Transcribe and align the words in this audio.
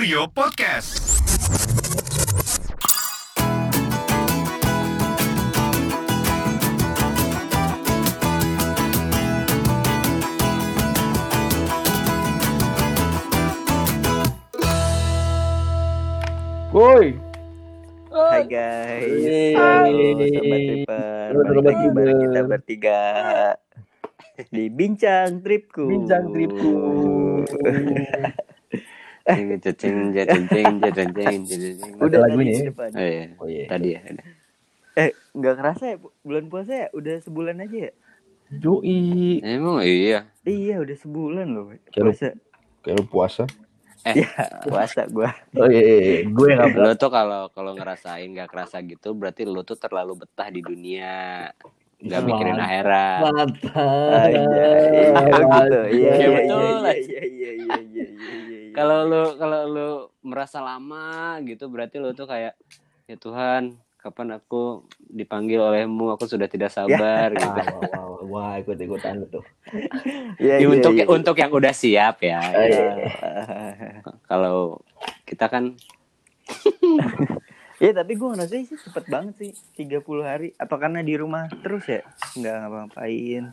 Kurio 0.00 0.24
Podcast. 0.32 0.96
Woi. 16.72 17.12
Hai 18.08 18.48
guys, 18.48 19.52
halo 19.52 20.16
sobat 20.16 20.60
tripper, 20.64 21.28
balik 21.44 21.60
lagi 21.60 21.86
bareng 21.92 22.18
kita 22.24 22.40
bertiga 22.48 23.00
di 24.48 24.72
bincang 24.72 25.44
tripku. 25.44 25.84
Bincang 25.92 26.32
tripku. 26.32 26.72
Udah 32.00 32.18
lagunya 32.24 32.50
ya? 32.50 32.58
di 32.58 32.68
depan. 32.72 32.88
Oh 32.96 33.04
iya, 33.04 33.24
Oh 33.36 33.48
iya. 33.48 33.64
tadi 33.68 33.88
ya. 33.92 34.00
ada. 34.02 34.22
Eh, 34.98 35.10
nggak 35.32 35.54
kerasa 35.54 35.84
ya 35.86 35.96
Bu- 35.96 36.14
bulan 36.24 36.44
puasa 36.50 36.72
ya? 36.74 36.86
Udah 36.90 37.16
sebulan 37.22 37.56
aja 37.62 37.78
ya? 37.88 37.92
Joi. 38.50 39.38
Emang 39.46 39.78
iya. 39.86 40.26
Iya, 40.42 40.82
udah 40.82 40.96
sebulan 40.98 41.46
loh 41.46 41.64
Kayak 41.88 42.02
lu- 42.02 42.10
puasa. 42.10 42.28
Kayak 42.82 42.96
lu 42.96 43.04
puasa. 43.06 43.44
Ya, 44.00 44.32
puasa 44.64 45.04
gua. 45.12 45.28
Oh 45.52 45.68
iya, 45.68 45.82
iya, 45.84 45.98
iya. 46.00 46.20
gue 46.24 46.48
nggak 46.56 46.72
Lo 46.72 46.92
tuh 46.96 47.12
kalau 47.12 47.52
kalau 47.52 47.76
ngerasain 47.76 48.32
gak 48.32 48.48
kerasa 48.48 48.80
gitu, 48.80 49.12
berarti 49.12 49.44
lo 49.44 49.60
tuh 49.60 49.76
terlalu 49.76 50.24
betah 50.24 50.48
di 50.48 50.64
dunia. 50.64 51.52
Gak 52.00 52.24
mikirin 52.24 52.56
akhirat. 52.56 53.20
Mantap. 53.28 54.30
Oh 55.20 55.40
gitu. 55.44 55.80
Iya, 55.92 56.12
Iya, 56.16 56.28
iya, 57.28 57.50
iya, 57.52 57.74
iya. 57.84 58.06
Kalau 58.72 59.04
lo 59.04 59.36
kalau 59.36 59.60
lo 59.68 59.88
merasa 60.24 60.64
lama 60.64 61.36
gitu, 61.44 61.68
berarti 61.68 62.00
lo 62.00 62.16
tuh 62.16 62.24
kayak 62.24 62.56
ya 63.04 63.16
Tuhan, 63.20 63.76
kapan 64.00 64.40
aku 64.40 64.88
dipanggil 64.96 65.60
olehmu? 65.60 66.16
Aku 66.16 66.24
sudah 66.24 66.48
tidak 66.48 66.72
sabar 66.72 67.34
gitu. 67.36 67.44
Wah, 67.76 67.84
wah, 67.84 68.06
wah, 68.08 68.22
wah, 68.24 68.52
ikut 68.56 68.80
ikutan 68.80 69.20
tuh. 69.28 69.44
Iya, 70.40 70.56
Ya, 70.56 70.64
iya, 70.64 70.66
untuk 70.72 70.92
iya. 70.96 71.04
untuk 71.04 71.36
yang 71.36 71.52
udah 71.52 71.74
siap 71.76 72.24
ya. 72.24 72.40
Ah, 72.40 72.64
iya. 72.64 72.88
Kalau 74.24 74.80
kita 75.28 75.52
kan 75.52 75.76
Ya 77.80 77.96
tapi 77.96 78.12
gue 78.12 78.28
ngerasa 78.28 78.60
sih 78.60 78.76
cepet 78.76 79.04
banget 79.08 79.34
sih 79.40 79.50
30 79.80 80.04
hari. 80.20 80.48
Apa 80.54 80.76
karena 80.76 81.00
di 81.00 81.16
rumah 81.16 81.48
terus 81.64 81.88
ya? 81.88 82.04
Nggak 82.36 82.54
ngapa-ngapain. 82.60 83.44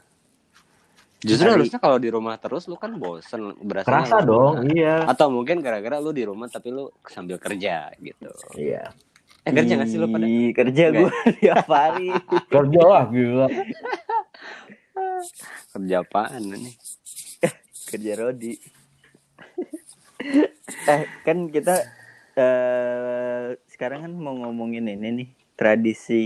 Justru 1.18 1.48
Hari- 1.50 1.66
harusnya 1.66 1.80
kalau 1.80 1.98
di 1.98 2.10
rumah 2.12 2.36
terus 2.38 2.68
lu 2.68 2.76
kan 2.76 2.94
bosen 2.94 3.56
berasa 3.58 3.90
Kerasa 3.90 4.22
dong, 4.22 4.70
iya. 4.70 5.02
atau 5.02 5.34
mungkin 5.34 5.66
gara-gara 5.66 5.98
lu 5.98 6.14
di 6.14 6.22
rumah 6.22 6.46
tapi 6.46 6.70
lu 6.70 6.94
sambil 7.10 7.42
kerja 7.42 7.90
gitu. 7.98 8.30
Iya. 8.54 8.94
eh 9.42 9.50
kerja 9.50 9.80
nggak 9.80 9.90
sih 9.90 9.98
lu 9.98 10.12
pada? 10.12 10.28
Kerja 10.30 10.84
gue 10.92 11.10
tiap 11.42 11.66
hari. 11.72 12.12
Kerja 12.54 12.82
lah 12.84 13.04
gila. 13.08 13.48
kerja 15.72 15.96
apaan 16.02 16.42
nih 16.52 16.76
Kerja 17.88 18.12
Rodi. 18.20 18.54
Eh 20.86 21.02
kan 21.24 21.48
kita 21.48 21.76
eh 22.36 23.56
Sekarang 23.78 24.10
kan 24.10 24.14
mau 24.18 24.34
ngomongin 24.34 24.90
ini 24.90 25.08
nih 25.14 25.30
Tradisi 25.54 26.26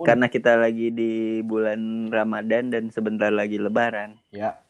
Karena 0.00 0.32
kita 0.32 0.56
lagi 0.56 0.88
di 0.88 1.44
bulan 1.44 2.08
Ramadan 2.08 2.72
dan 2.72 2.88
sebentar 2.88 3.28
lagi 3.28 3.60
Lebaran 3.60 4.16
Ya. 4.32 4.64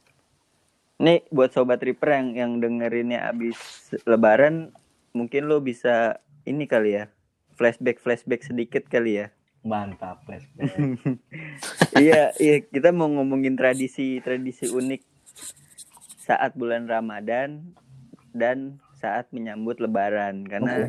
Nih 0.98 1.22
buat 1.30 1.54
sobat 1.54 1.78
Reaper 1.86 2.10
yang 2.10 2.28
yang 2.34 2.52
dengerinnya 2.58 3.30
abis 3.30 3.54
Lebaran, 4.02 4.74
mungkin 5.14 5.46
lo 5.46 5.60
bisa 5.60 6.18
ini 6.48 6.64
kali 6.64 6.96
ya, 6.96 7.04
flashback 7.54 8.00
flashback 8.00 8.40
sedikit 8.40 8.88
kali 8.88 9.20
ya. 9.20 9.26
Mantap, 9.60 10.24
flashback. 10.24 10.72
iya 12.02 12.32
iya 12.40 12.64
kita 12.64 12.96
mau 12.96 13.12
ngomongin 13.12 13.60
tradisi 13.60 14.24
tradisi 14.24 14.72
unik 14.72 15.04
saat 16.24 16.56
bulan 16.56 16.88
Ramadan 16.88 17.76
dan 18.32 18.80
saat 19.00 19.28
menyambut 19.32 19.78
Lebaran. 19.78 20.44
Karena 20.44 20.88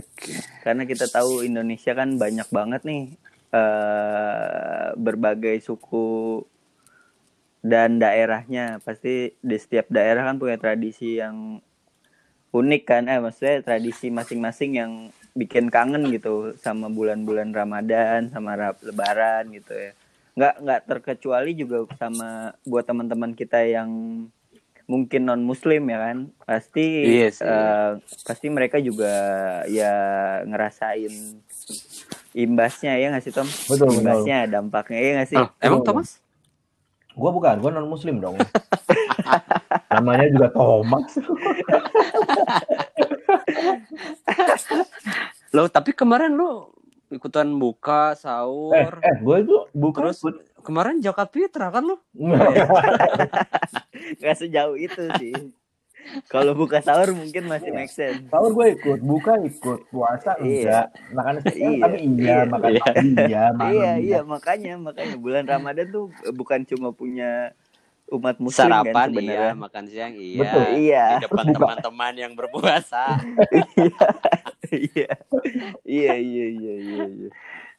karena 0.64 0.84
kita 0.84 1.08
tahu 1.08 1.44
Indonesia 1.44 1.94
kan 1.96 2.16
banyak 2.16 2.48
banget 2.52 2.82
nih 2.84 3.04
eh 3.54 4.88
berbagai 5.00 5.64
suku 5.64 6.44
dan 7.64 8.00
daerahnya. 8.00 8.80
Pasti 8.84 9.36
di 9.40 9.58
setiap 9.60 9.88
daerah 9.92 10.28
kan 10.28 10.40
punya 10.40 10.58
tradisi 10.60 11.20
yang 11.20 11.60
unik 12.52 12.84
kan. 12.88 13.04
Eh 13.12 13.20
maksudnya 13.20 13.64
tradisi 13.64 14.08
masing-masing 14.12 14.72
yang 14.76 14.92
bikin 15.38 15.70
kangen 15.70 16.10
gitu 16.10 16.58
sama 16.58 16.90
bulan-bulan 16.90 17.54
Ramadan 17.54 18.34
sama 18.34 18.58
Ra- 18.58 18.82
Lebaran 18.82 19.54
gitu 19.54 19.74
ya. 19.76 19.92
Nggak 20.38 20.56
nggak 20.66 20.82
terkecuali 20.90 21.52
juga 21.54 21.86
sama 21.98 22.54
buat 22.66 22.86
teman-teman 22.86 23.38
kita 23.38 23.62
yang 23.66 23.90
mungkin 24.88 25.22
non 25.24 25.40
Muslim 25.42 25.84
ya 25.86 26.00
kan 26.02 26.18
pasti 26.42 26.86
Iya 27.14 27.28
sih. 27.30 27.44
eh, 27.44 27.92
pasti 28.24 28.48
mereka 28.48 28.80
juga 28.80 29.12
ya 29.66 29.94
ngerasain 30.42 31.12
imbasnya 32.34 32.96
ya 32.96 33.12
nggak 33.12 33.22
sih 33.22 33.32
Tom 33.32 33.48
Betul, 33.66 33.88
betul. 33.90 34.00
imbasnya 34.00 34.38
dampaknya 34.48 34.98
ya 34.98 35.12
nggak 35.14 35.30
sih 35.30 35.38
Oh, 35.38 35.50
emang 35.60 35.84
Thomas 35.84 36.24
Gua 37.12 37.34
bukan, 37.34 37.58
gua 37.58 37.74
non 37.74 37.90
muslim 37.90 38.22
dong. 38.22 38.38
Namanya 39.90 40.30
juga 40.30 40.54
Thomas. 40.54 41.18
lo 45.50 45.66
tapi 45.66 45.92
kemarin 45.92 46.32
lu 46.32 46.70
ikutan 47.10 47.48
buka 47.50 48.12
Eh, 48.12 48.20
sahur 48.20 48.94
eh, 49.00 49.16
gue 49.18 49.38
itu 49.40 49.56
bukan 49.74 50.02
terus 50.06 50.20
kemarin 50.68 51.00
zakat 51.00 51.32
fitrah 51.32 51.72
kan 51.72 51.88
lu? 51.88 51.96
Nggak 54.20 54.36
sejauh 54.36 54.76
itu 54.76 55.08
sih. 55.16 55.32
Kalau 56.32 56.56
buka 56.56 56.80
sahur 56.80 57.12
mungkin 57.12 57.52
masih 57.52 57.72
make 57.72 57.92
sense. 57.92 58.24
Sahur 58.32 58.52
gue 58.56 58.80
ikut, 58.80 59.00
buka 59.04 59.36
ikut, 59.44 59.92
puasa 59.92 60.40
Iya. 60.40 60.88
enggak, 60.88 60.88
makan 61.12 61.36
siang 61.44 61.72
Iya, 61.76 61.84
tapi 61.84 61.98
iya, 62.00 62.08
iya, 62.08 62.38
makan 62.48 62.70
iya. 62.72 62.80
pagi 62.84 63.08
iya, 63.12 63.44
malam 63.58 63.72
iya 63.76 63.92
iya 64.00 64.20
makanya 64.24 64.74
makanya. 64.80 65.16
Bulan 65.20 65.44
Ramadan 65.48 65.88
tuh 65.92 66.06
bukan 66.32 66.60
cuma 66.64 66.96
punya 66.96 67.52
umat 68.08 68.40
muslim 68.40 68.72
kan 68.72 68.88
sarapan 68.88 69.08
iya. 69.08 69.12
sebenarnya. 69.12 69.54
Makan 69.60 69.84
siang 69.92 70.14
iya. 70.16 70.40
Betul. 70.40 70.64
Iya. 70.80 71.06
di 71.12 71.24
depan 71.28 71.46
teman-teman 71.52 72.14
yang 72.16 72.34
berpuasa. 72.36 73.04
Iya. 74.68 75.16
Iya 75.88 76.14
iya 76.20 76.46
iya 76.52 76.76
iya 76.76 77.06
iya 77.08 77.30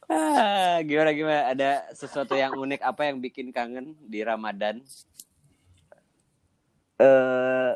Ah, 0.09 0.81
gimana 0.89 1.13
gimana 1.13 1.41
ada 1.53 1.71
sesuatu 1.93 2.33
yang 2.33 2.57
unik 2.57 2.81
apa 2.81 3.05
yang 3.05 3.21
bikin 3.21 3.53
kangen 3.53 3.93
di 4.01 4.25
Ramadan 4.25 4.81
eh 6.99 7.71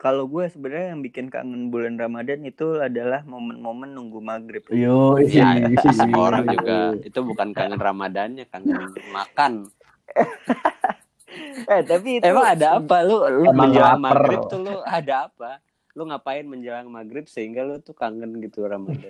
kalau 0.00 0.24
gue 0.24 0.48
sebenarnya 0.48 0.96
yang 0.96 1.04
bikin 1.04 1.28
kangen 1.28 1.68
bulan 1.68 2.00
Ramadan 2.00 2.40
itu 2.48 2.80
adalah 2.80 3.20
momen-momen 3.28 3.92
nunggu 3.92 4.16
maghrib. 4.24 4.64
Yo, 4.72 5.20
ya 5.20 5.60
iya. 5.60 5.92
semua 5.92 6.24
orang 6.32 6.48
juga 6.48 6.96
itu 7.04 7.20
bukan 7.20 7.52
kangen 7.52 7.76
Ramadannya 7.76 8.48
kangen 8.48 8.96
makan 9.12 9.68
Eh 11.70 11.86
tapi 11.86 12.18
itu 12.18 12.26
Emang 12.26 12.42
ada 12.42 12.82
apa 12.82 13.06
lu 13.06 13.22
lu 13.22 13.54
menjelang 13.54 14.02
maghrib 14.02 14.40
tuh 14.50 14.66
lu 14.66 14.74
ada 14.82 15.30
apa? 15.30 15.62
Lu 15.94 16.08
ngapain 16.08 16.42
menjelang 16.42 16.90
maghrib 16.90 17.30
sehingga 17.30 17.62
lu 17.62 17.78
tuh 17.78 17.94
kangen 17.94 18.40
gitu 18.42 18.66
Ramadan? 18.66 19.06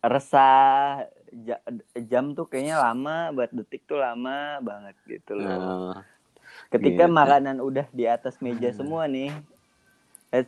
resah 0.00 1.04
jam 2.10 2.34
tuh 2.34 2.46
kayaknya 2.50 2.76
lama 2.78 3.30
buat 3.34 3.50
detik 3.54 3.86
tuh 3.86 3.98
lama 3.98 4.58
banget 4.60 4.96
gitu 5.06 5.38
loh. 5.38 5.94
Nah, 5.96 6.02
Ketika 6.70 7.06
gitu. 7.06 7.14
makanan 7.14 7.56
udah 7.58 7.86
di 7.90 8.04
atas 8.06 8.38
meja 8.38 8.70
semua 8.70 9.06
nih, 9.10 9.34
eh, 10.30 10.46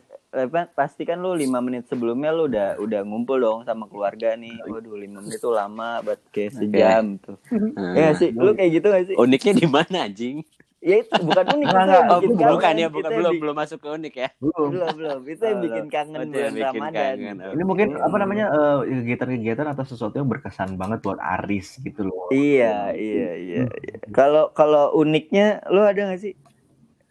pasti 0.75 1.03
kan 1.03 1.19
lu 1.19 1.35
lima 1.35 1.59
menit 1.59 1.87
sebelumnya 1.91 2.31
lu 2.31 2.47
udah 2.47 2.79
udah 2.79 3.01
ngumpul 3.03 3.37
dong 3.39 3.59
sama 3.67 3.87
keluarga 3.91 4.35
nih. 4.39 4.55
Waduh 4.63 4.95
lima 4.95 5.19
menit 5.19 5.39
tuh 5.43 5.51
lama 5.51 5.99
buat 6.03 6.19
kayak 6.31 6.51
sejam 6.55 7.19
tuh. 7.19 7.37
nah. 7.75 7.93
Ya 7.95 8.07
sih, 8.15 8.31
lu 8.31 8.55
kayak 8.55 8.71
gitu 8.79 8.87
gak 8.87 9.05
sih? 9.11 9.15
Uniknya 9.19 9.53
di 9.55 9.67
mana 9.67 9.97
anjing? 10.07 10.43
Ya 10.83 10.99
itu 10.99 11.15
bukan 11.15 11.45
unik 11.49 11.63
itu 11.63 11.77
enggak. 11.79 12.03
Oh, 12.03 12.19
bikin 12.19 12.35
bukan 12.35 12.47
kangen. 12.59 12.75
ya, 12.75 12.83
Itu 12.83 12.93
bukan 12.93 13.09
belum 13.09 13.23
bikin- 13.31 13.41
belum 13.41 13.55
masuk 13.55 13.77
ke 13.79 13.87
unik 13.89 14.13
ya. 14.13 14.29
Belum. 14.37 14.67
belum 14.91 15.19
itu 15.25 15.43
yang 15.45 15.59
bikin 15.63 15.85
kangen 15.87 16.11
Oh, 16.13 16.21
itu 16.21 16.33
bulan 16.33 16.51
bikin 16.51 16.67
Ramadan. 16.75 16.93
kangen. 17.15 17.35
Ini 17.49 17.63
mungkin 17.63 17.87
apa 17.95 18.15
namanya 18.17 18.45
eh, 18.51 18.77
kegiatan-kegiatan 18.99 19.67
atau 19.69 19.83
sesuatu 19.83 20.15
yang 20.15 20.27
berkesan 20.27 20.75
banget 20.75 20.99
buat 20.99 21.19
Aris 21.19 21.79
gitu 21.79 22.03
loh. 22.03 22.27
Iya, 22.29 22.91
iya, 22.91 23.31
iya. 23.33 23.63
iya. 23.63 23.97
Kalau 24.11 24.51
kalau 24.51 24.91
uniknya 24.93 25.63
lo 25.67 25.81
ada 25.81 26.03
gak 26.05 26.19
sih? 26.19 26.35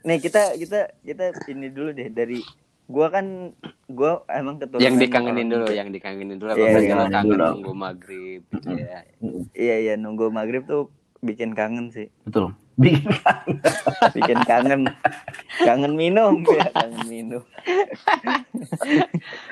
Nih 0.03 0.19
kita 0.19 0.53
kita 0.55 0.93
kita 1.01 1.25
ini 1.49 1.67
dulu 1.67 1.91
deh 1.91 2.09
dari 2.09 2.45
gua 2.85 3.09
kan 3.09 3.57
gua 3.87 4.21
emang 4.29 4.59
keturunan 4.59 4.85
Yang 4.85 4.97
dikangenin 5.01 5.47
orang- 5.47 5.53
dulu, 5.55 5.67
yang 5.73 5.89
dikangenin 5.89 6.37
dulu 6.37 6.51
Iya, 6.51 6.57
kalau 6.59 6.69
iya, 6.69 6.81
iya, 6.83 6.97
kangen 7.09 7.25
dulu. 7.31 7.45
nunggu 7.49 7.73
maghrib 7.73 8.43
gitu 8.45 8.69
ya. 8.71 9.01
Iya 9.55 9.77
iya 9.81 9.95
nunggu 9.95 10.29
maghrib 10.29 10.67
tuh 10.67 10.93
bikin 11.19 11.55
kangen 11.55 11.89
sih, 11.89 12.11
Betul. 12.21 12.51
Bikin 12.73 13.05
bikin 14.17 14.39
kangen. 14.43 14.81
kangen 15.61 15.93
minum 15.93 16.41
ya 16.43 16.67
kangen 16.73 17.05
minum 17.05 17.43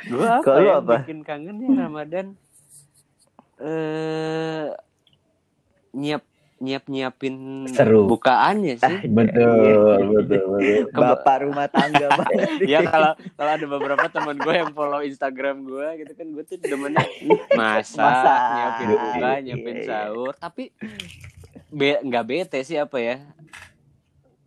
gue 0.09 0.25
apa 0.25 0.51
yang 0.59 0.81
apa? 0.81 0.95
bikin 1.05 1.21
kangen 1.21 1.57
ya 1.59 1.69
Ramadan 1.81 2.27
eh 3.59 4.65
nyiap 5.93 6.23
nyiap 6.57 6.85
nyiapin 6.87 7.35
Seru. 7.69 8.07
bukaannya 8.07 8.77
sih 8.77 8.97
Betul, 9.07 10.13
betul, 10.13 10.43
betul. 10.55 10.83
bapak 10.91 11.37
rumah 11.43 11.67
tangga 11.67 12.07
banget 12.11 12.63
ya 12.65 12.79
kalau 12.83 13.11
kalau 13.35 13.51
ada 13.51 13.67
beberapa 13.67 14.05
teman 14.07 14.35
gue 14.37 14.55
yang 14.55 14.71
follow 14.71 15.01
Instagram 15.01 15.63
gue 15.63 15.87
gitu 15.99 16.13
kan 16.15 16.27
gue 16.27 16.43
tuh 16.43 16.57
demennya 16.59 17.05
masak, 17.53 17.97
Masak. 17.97 18.39
nyiapin 18.51 18.87
buka 18.91 19.19
Iya, 19.19 19.31
nyiapin 19.43 19.75
iya. 19.75 19.85
sahur 19.85 20.33
tapi 20.35 20.63
be 21.71 21.99
nggak 22.01 22.25
bete 22.25 22.59
sih 22.61 22.77
apa 22.77 22.99
ya 22.99 23.17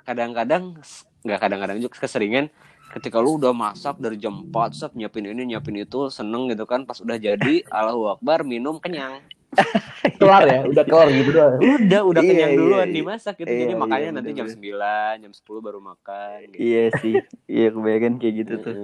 kadang-kadang 0.04 0.76
nggak 1.24 1.40
kadang-kadang 1.40 1.78
juga 1.80 1.96
keseringan 1.98 2.52
ketika 2.92 3.18
lu 3.18 3.40
udah 3.40 3.52
masak 3.52 3.98
dari 3.98 4.20
jam 4.20 4.46
4 4.46 4.54
sep 4.72 4.92
nyiapin 4.94 5.26
ini 5.26 5.50
nyiapin 5.50 5.74
itu 5.76 6.12
seneng 6.12 6.46
gitu 6.48 6.64
kan 6.64 6.84
pas 6.84 7.00
udah 7.00 7.16
jadi 7.16 7.64
Allahu 7.72 8.14
Akbar 8.14 8.44
minum 8.44 8.78
kenyang 8.78 9.24
Kelar 10.20 10.44
ya, 10.44 10.60
udah 10.66 10.82
kelar 10.82 11.08
gitu 11.08 11.30
doang. 11.30 11.62
udah 11.62 12.02
udah 12.04 12.22
Iya, 12.22 12.30
kenyang 12.34 12.52
iya, 12.52 12.58
duluan 12.58 12.88
iya. 12.90 12.96
dimasak 12.98 13.34
gitu 13.38 13.48
Iya, 13.48 13.60
jadi 13.62 13.70
iya, 13.70 13.78
makanya 13.78 14.10
nanti 14.18 14.30
jam. 14.34 14.48
9 14.50 15.22
jam 15.22 15.32
10 15.32 15.62
baru 15.62 15.80
makan 15.80 16.38
gitu. 16.50 16.58
iya 16.60 16.84
sih 16.98 17.14
iya 17.46 17.68
kebanyakan 17.70 18.14
kayak 18.18 18.34
gitu 18.36 18.54
tuh. 18.60 18.76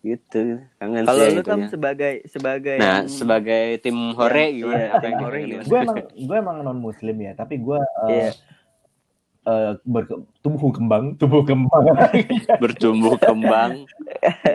Gitu 0.00 0.40
kangen 0.74 1.04
kalau 1.04 1.28
lu 1.28 1.42
kan 1.42 1.60
sebagai 1.66 2.24
sebagai 2.24 2.76
Nah, 2.76 3.04
yang- 3.04 3.08
sebagai 3.10 3.64
tim 3.78 4.12
hore 4.12 4.46
Iya, 4.46 4.56
gimana? 4.56 4.78
iya, 4.78 4.88
Apa 4.90 5.04
yang 5.04 5.12
tim 5.12 5.20
hore 5.20 5.38
dikangenin? 5.38 5.60
gimana? 5.60 5.68
Gue 5.68 5.78
emang 5.78 5.96
gue 6.18 6.36
emang 6.38 6.56
non 6.62 6.78
muslim 6.78 7.16
ya, 7.18 7.32
tapi 7.34 7.54
gue 7.56 7.78
Iya. 8.06 8.30
eh 9.42 9.72
berke- 9.82 10.20
tumbuh 10.38 10.68
kembang, 10.70 11.16
tumbuh 11.16 11.40
kembang. 11.42 11.84
Bertumbuh 12.62 13.16
kembang. 13.16 13.88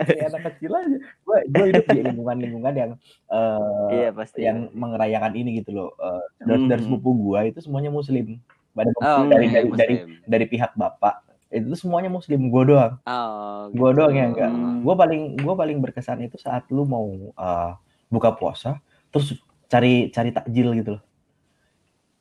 Kayak 0.06 0.30
anak 0.30 0.42
kecil 0.48 0.72
aja. 0.72 0.96
Gue 1.20 1.38
gue 1.44 1.64
hidup 1.68 1.84
di 1.88 2.00
lingkungan-lingkungan 2.02 2.74
yang 2.76 2.90
eh, 3.28 3.90
iya 3.92 4.08
pasti 4.10 4.42
yang 4.42 4.70
mengerayakan 4.72 5.32
ini 5.32 5.58
gitu 5.58 5.70
loh. 5.72 5.90
Eh, 5.96 6.22
Saudara-saudara 6.38 6.80
Hmm. 6.80 6.86
sepupu 6.88 7.10
gue 7.20 7.40
itu 7.48 7.58
semuanya 7.60 7.90
muslim. 7.90 8.38
Pada 8.72 8.90
Oh, 8.94 9.24
dari, 9.24 9.46
oke, 9.46 9.52
dari, 9.52 9.66
dari 9.72 9.94
Muslim. 9.96 10.08
dari 10.24 10.44
pihak 10.46 10.72
bapak 10.74 11.14
itu 11.48 11.66
tuh 11.68 11.78
semuanya 11.78 12.08
muslim. 12.08 12.48
Gue 12.48 12.62
doang. 12.66 12.98
Oh, 13.00 13.70
Gue 13.70 13.88
gitu. 13.88 13.98
doang 13.98 14.12
yang 14.12 14.30
enggak. 14.32 14.50
Hmm. 14.50 14.80
Gue 14.80 14.94
paling 14.94 15.22
gue 15.36 15.54
paling 15.54 15.78
berkesan 15.78 16.18
itu 16.20 16.36
saat 16.36 16.66
lu 16.68 16.82
mau 16.82 17.06
eh, 17.30 17.70
buka 18.06 18.30
puasa, 18.30 18.78
terus 19.08 19.34
cari 19.66 20.08
cari 20.08 20.30
takjil 20.30 20.74
gitu 20.74 20.90
loh. 20.94 21.02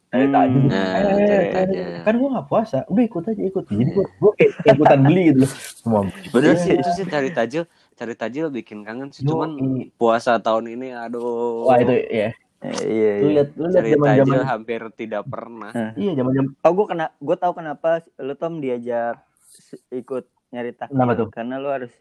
Cari 0.07 0.25
Hmm. 0.25 0.33
takjil. 0.33 0.63
Nah, 0.65 0.93
Eh, 0.95 1.25
cari 1.25 1.45
takjil. 1.51 1.85
kan 2.01 2.13
gue 2.15 2.29
gak 2.31 2.47
puasa, 2.47 2.77
udah 2.85 3.03
ikut 3.03 3.23
aja 3.25 3.41
ikut. 3.43 3.63
Jadi 3.65 3.89
gue 3.91 4.05
gue 4.15 4.31
ikutan 4.63 4.99
beli 5.01 5.21
gitu 5.27 5.39
loh. 5.41 5.51
Semua. 5.75 5.99
Bener 6.31 6.51
Iya. 6.51 6.61
sih 6.61 6.71
itu 6.75 6.89
sih 6.93 7.05
cari 7.05 7.29
tajil, 7.29 7.63
cari 7.93 8.13
tajil 8.13 8.45
bikin 8.49 8.81
kangen 8.81 9.09
sih. 9.09 9.21
Cuman 9.21 9.49
i- 9.57 9.89
puasa 9.91 10.37
tahun 10.37 10.71
ini 10.71 10.93
aduh. 10.93 11.65
Wah 11.65 11.77
itu 11.77 11.93
ya. 12.07 12.29
Eh, 12.65 12.81
iya 12.83 13.11
Lu 13.21 13.27
iya 13.27 13.33
lihat 13.35 13.49
lu 13.53 13.65
lihat 13.67 13.85
zaman 13.85 14.09
zaman 14.17 14.39
hampir 14.43 14.81
tidak 14.93 15.23
pernah. 15.25 15.71
iya 15.93 16.11
zaman 16.13 16.31
zaman 16.33 16.49
oh 16.57 16.71
gue 16.71 16.85
kena 16.87 17.05
gue 17.15 17.35
tahu 17.35 17.53
kenapa 17.53 17.89
lu 18.17 18.33
Tom 18.33 18.57
diajak 18.57 19.21
ikut 19.89 20.25
nyari 20.49 20.71
takjil 20.71 20.95
Kenapa 20.95 21.13
tuh? 21.13 21.27
karena 21.29 21.55
lu 21.55 21.69
harus 21.69 21.93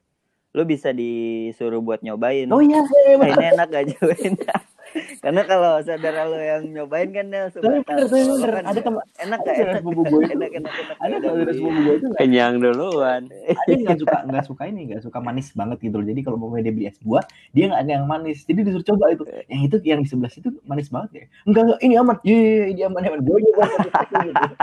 lu 0.51 0.63
bisa 0.63 0.89
disuruh 0.91 1.79
buat 1.79 2.01
nyobain 2.01 2.47
Oh 2.49 2.59
iya, 2.59 2.81
iya, 2.81 3.15
"Ah, 3.15 3.27
iya. 3.27 3.35
ini 3.35 3.45
enak 3.53 3.67
gak 3.69 3.85
cobain 3.93 4.35
karena 5.25 5.43
kalau 5.49 5.73
saudara 5.81 6.29
lu 6.29 6.37
yang 6.37 6.63
nyobain 6.69 7.09
kan 7.09 7.27
bener, 7.33 7.49
Kalau 7.57 7.81
lu 7.81 8.35
bener. 8.37 8.53
kan 8.61 8.65
Ada 8.69 8.81
enak 9.25 9.39
gak 9.41 9.57
enak 9.57 9.75
sepupu 9.81 10.01
gue 10.05 10.21
itu. 10.21 10.35
enak 10.37 10.51
enak 10.53 10.73
enak. 10.77 10.97
Ada 11.01 11.17
saudara 11.25 11.53
sepupu 11.57 11.79
gue 11.81 11.95
itu 11.97 12.07
Kenyang 12.21 12.55
duluan. 12.61 13.23
ada 13.33 13.71
yang 13.73 13.81
nggak 13.89 13.99
suka 14.05 14.19
nggak 14.29 14.45
suka 14.45 14.63
ini 14.69 14.81
nggak 14.93 15.03
suka 15.09 15.19
manis 15.25 15.49
banget 15.57 15.79
gitu 15.81 15.97
loh. 15.97 16.07
Jadi 16.07 16.21
kalau 16.21 16.37
mau 16.37 16.53
dia 16.61 16.69
beli 16.69 16.93
es 16.93 17.01
buah 17.01 17.25
dia 17.57 17.73
nggak 17.73 17.81
ada 17.81 17.91
yang 17.97 18.05
manis. 18.05 18.45
Jadi 18.45 18.61
disuruh 18.69 18.85
coba 18.85 19.05
itu. 19.17 19.25
Yang 19.49 19.61
itu 19.65 19.77
yang 19.89 20.01
di 20.05 20.09
sebelah 20.13 20.29
situ 20.29 20.49
manis 20.69 20.93
banget 20.93 21.11
ya. 21.17 21.25
Enggak 21.49 21.63
enggak 21.73 21.81
ini 21.81 21.95
aman. 21.97 22.17
Iya 22.21 22.37
iya, 22.37 22.53
iya, 22.53 22.65
ini 22.69 22.83
aman. 22.85 23.01
Aman 23.09 23.21
gue 23.25 23.39
nyoba 23.41 23.65
gitu 23.65 24.55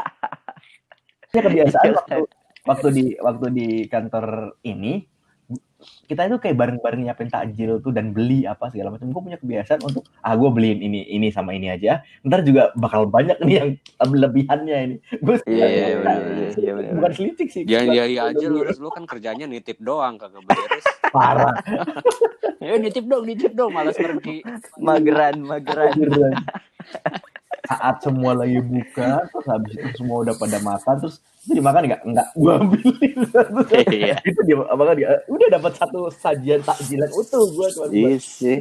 ya 1.31 1.41
kebiasaan 1.47 1.91
waktu 1.95 2.17
waktu 2.67 2.87
di 2.91 3.05
waktu 3.17 3.45
di 3.55 3.67
kantor 3.87 4.55
ini 4.67 5.07
kita 6.05 6.27
itu 6.29 6.37
kayak 6.37 6.57
bareng-bareng 6.57 7.01
nyiapin 7.07 7.29
takjil 7.29 7.81
tuh 7.81 7.91
dan 7.91 8.15
beli 8.15 8.45
apa 8.45 8.69
segala 8.69 8.93
macam. 8.95 9.09
Gue 9.11 9.21
punya 9.21 9.37
kebiasaan 9.41 9.81
untuk 9.85 10.07
ah 10.21 10.33
gue 10.33 10.49
beliin 10.49 10.79
ini 10.81 11.07
ini 11.09 11.33
sama 11.33 11.53
ini 11.53 11.71
aja. 11.73 12.01
Ntar 12.25 12.45
juga 12.45 12.71
bakal 12.77 13.07
banyak 13.09 13.41
nih 13.43 13.55
yang 13.57 13.69
lebihannya 13.99 14.77
ini. 14.87 14.95
Gue 15.25 15.37
Iya, 15.51 15.67
iya, 15.67 15.85
iya, 15.97 16.41
iya, 16.55 16.93
bukan 16.95 17.11
selicik 17.11 17.49
sih. 17.49 17.63
Iya 17.65 18.05
iya 18.07 18.21
aja 18.29 18.45
lu, 18.47 18.61
lu 18.63 18.89
kan 18.93 19.03
kerjanya 19.09 19.49
nitip 19.49 19.81
doang 19.81 20.15
kagak 20.21 20.45
beres. 20.45 20.85
parah. 21.15 21.55
Ya 22.63 22.77
nitip 22.81 23.05
dong, 23.05 23.27
nitip 23.27 23.51
dong, 23.53 23.75
malas 23.75 23.99
pergi. 23.99 24.41
mageran 24.79 25.43
mageran. 25.43 25.93
Saat 27.73 27.95
semua 27.99 28.31
lagi 28.33 28.59
buka 28.59 29.09
terus 29.25 29.45
habis 29.45 29.73
itu 29.73 29.89
semua 29.95 30.17
udah 30.21 30.35
pada 30.35 30.57
makan 30.59 30.95
terus 30.97 31.15
itu 31.41 31.51
dimakan 31.53 31.81
nggak 31.85 32.01
nggak 32.03 32.27
gua 32.33 32.53
ambilin 32.57 33.17
Iya. 33.87 34.15
itu 34.29 34.39
dia 34.41 34.55
apa 34.61 34.81
kan 34.81 34.95
dia 34.95 35.09
udah 35.25 35.47
dapat 35.51 35.71
satu 35.73 35.99
sajian 36.09 36.59
takjilan 36.59 37.09
utuh 37.11 37.43
gua 37.49 37.67
cuma 37.67 37.85
Iya 37.87 38.17
sih. 38.17 38.59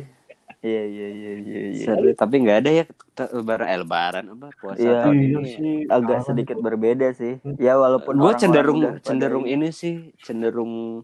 iya 0.61 0.83
iya 0.85 1.09
iya 1.09 1.33
iya 1.39 1.61
iya. 1.71 1.85
Seru, 1.87 2.13
tapi 2.13 2.35
nggak 2.39 2.59
ada 2.59 2.71
ya 2.71 2.85
lebaran 3.33 3.67
eh, 3.67 3.79
lebaran 3.79 4.25
apa 4.31 4.47
puasa 4.55 4.77
Iya. 4.79 4.99
tahun 5.03 5.15
Iya 5.17 5.25
ini. 5.35 5.51
sih, 5.51 5.75
agak 5.87 6.19
sedikit 6.23 6.57
berbeda 6.59 7.07
sih 7.13 7.35
ya 7.57 7.75
walaupun 7.75 8.15
gue 8.15 8.33
cenderung 8.37 8.81
cenderung 9.01 9.45
ini 9.45 9.69
sih 9.71 10.13
cenderung 10.19 11.01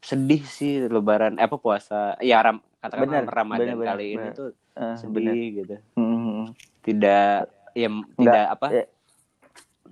sedih 0.00 0.42
sih 0.42 0.82
lebaran 0.82 1.36
eh, 1.36 1.44
apa 1.44 1.54
puasa 1.54 2.16
ya 2.18 2.40
ram, 2.40 2.58
katakanlah 2.78 3.20
Bener, 3.20 3.24
ramadan 3.28 3.60
bener, 3.60 3.76
bener, 3.76 3.86
kali 3.86 4.06
ini 4.08 4.18
bener. 4.20 4.34
tuh 4.34 4.48
Eh, 4.72 4.96
sedih 4.96 5.12
bener. 5.12 5.34
gitu 5.56 5.76
Hmm. 5.92 6.50
Tidak 6.80 7.48
ya 7.72 7.88
m- 7.88 8.08
tidak 8.14 8.46
apa 8.50 8.66
ya. 8.68 8.84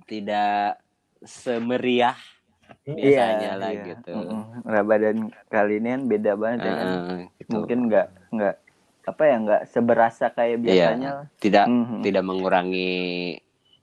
tidak 0.05 0.81
semeriah 1.21 2.17
Iya, 2.85 2.97
biasanya 2.97 3.51
lah 3.57 3.71
iya. 3.71 3.85
gitu 3.87 4.13
Mm-mm. 4.13 4.43
Ramadan 4.63 5.17
kali 5.47 5.77
ini 5.79 5.89
kan 5.89 6.03
beda 6.05 6.33
banget 6.35 6.59
ya 6.63 6.73
kan. 6.73 6.89
Heeh, 6.89 7.21
gitu. 7.37 7.51
Mungkin 7.55 7.79
nggak 7.89 8.07
nggak 8.31 8.55
apa 9.05 9.23
ya 9.25 9.37
nggak 9.39 9.63
seberasa 9.67 10.25
kayak 10.29 10.57
Iya. 10.59 10.63
biasanya. 10.63 11.11
lah. 11.15 11.27
tidak 11.39 11.65
Mhm. 11.65 12.01
tidak 12.01 12.25
mengurangi 12.25 12.93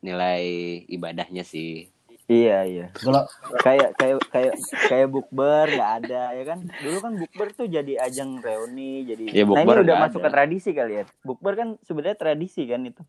nilai 0.01 0.44
ibadahnya 0.86 1.42
sih 1.42 1.90
Iya 2.25 2.57
iya. 2.66 2.86
kalau 2.98 3.22
Kayak 3.62 3.94
kayak 4.01 4.18
kayak 4.33 4.54
kayak 4.89 5.07
bukber 5.13 5.69
nggak 5.69 5.92
ada 6.06 6.24
ya 6.33 6.44
kan. 6.44 6.60
Dulu 6.81 6.98
kan 6.98 7.13
bukber 7.22 7.48
tuh 7.54 7.69
jadi 7.69 8.01
ajang 8.01 8.42
reuni 8.42 9.06
jadi. 9.06 9.25
Iya, 9.30 9.44
nah 9.45 9.62
ini 9.62 9.69
bukber 9.69 9.77
udah 9.86 9.95
masuk 10.10 10.19
ada. 10.22 10.25
ke 10.25 10.33
tradisi 10.33 10.70
kali 10.74 10.94
ya. 11.01 11.03
Bukber 11.22 11.53
kan 11.53 11.67
sebenarnya 11.86 12.17
tradisi 12.17 12.65
kan 12.65 12.82
itu. 12.86 13.03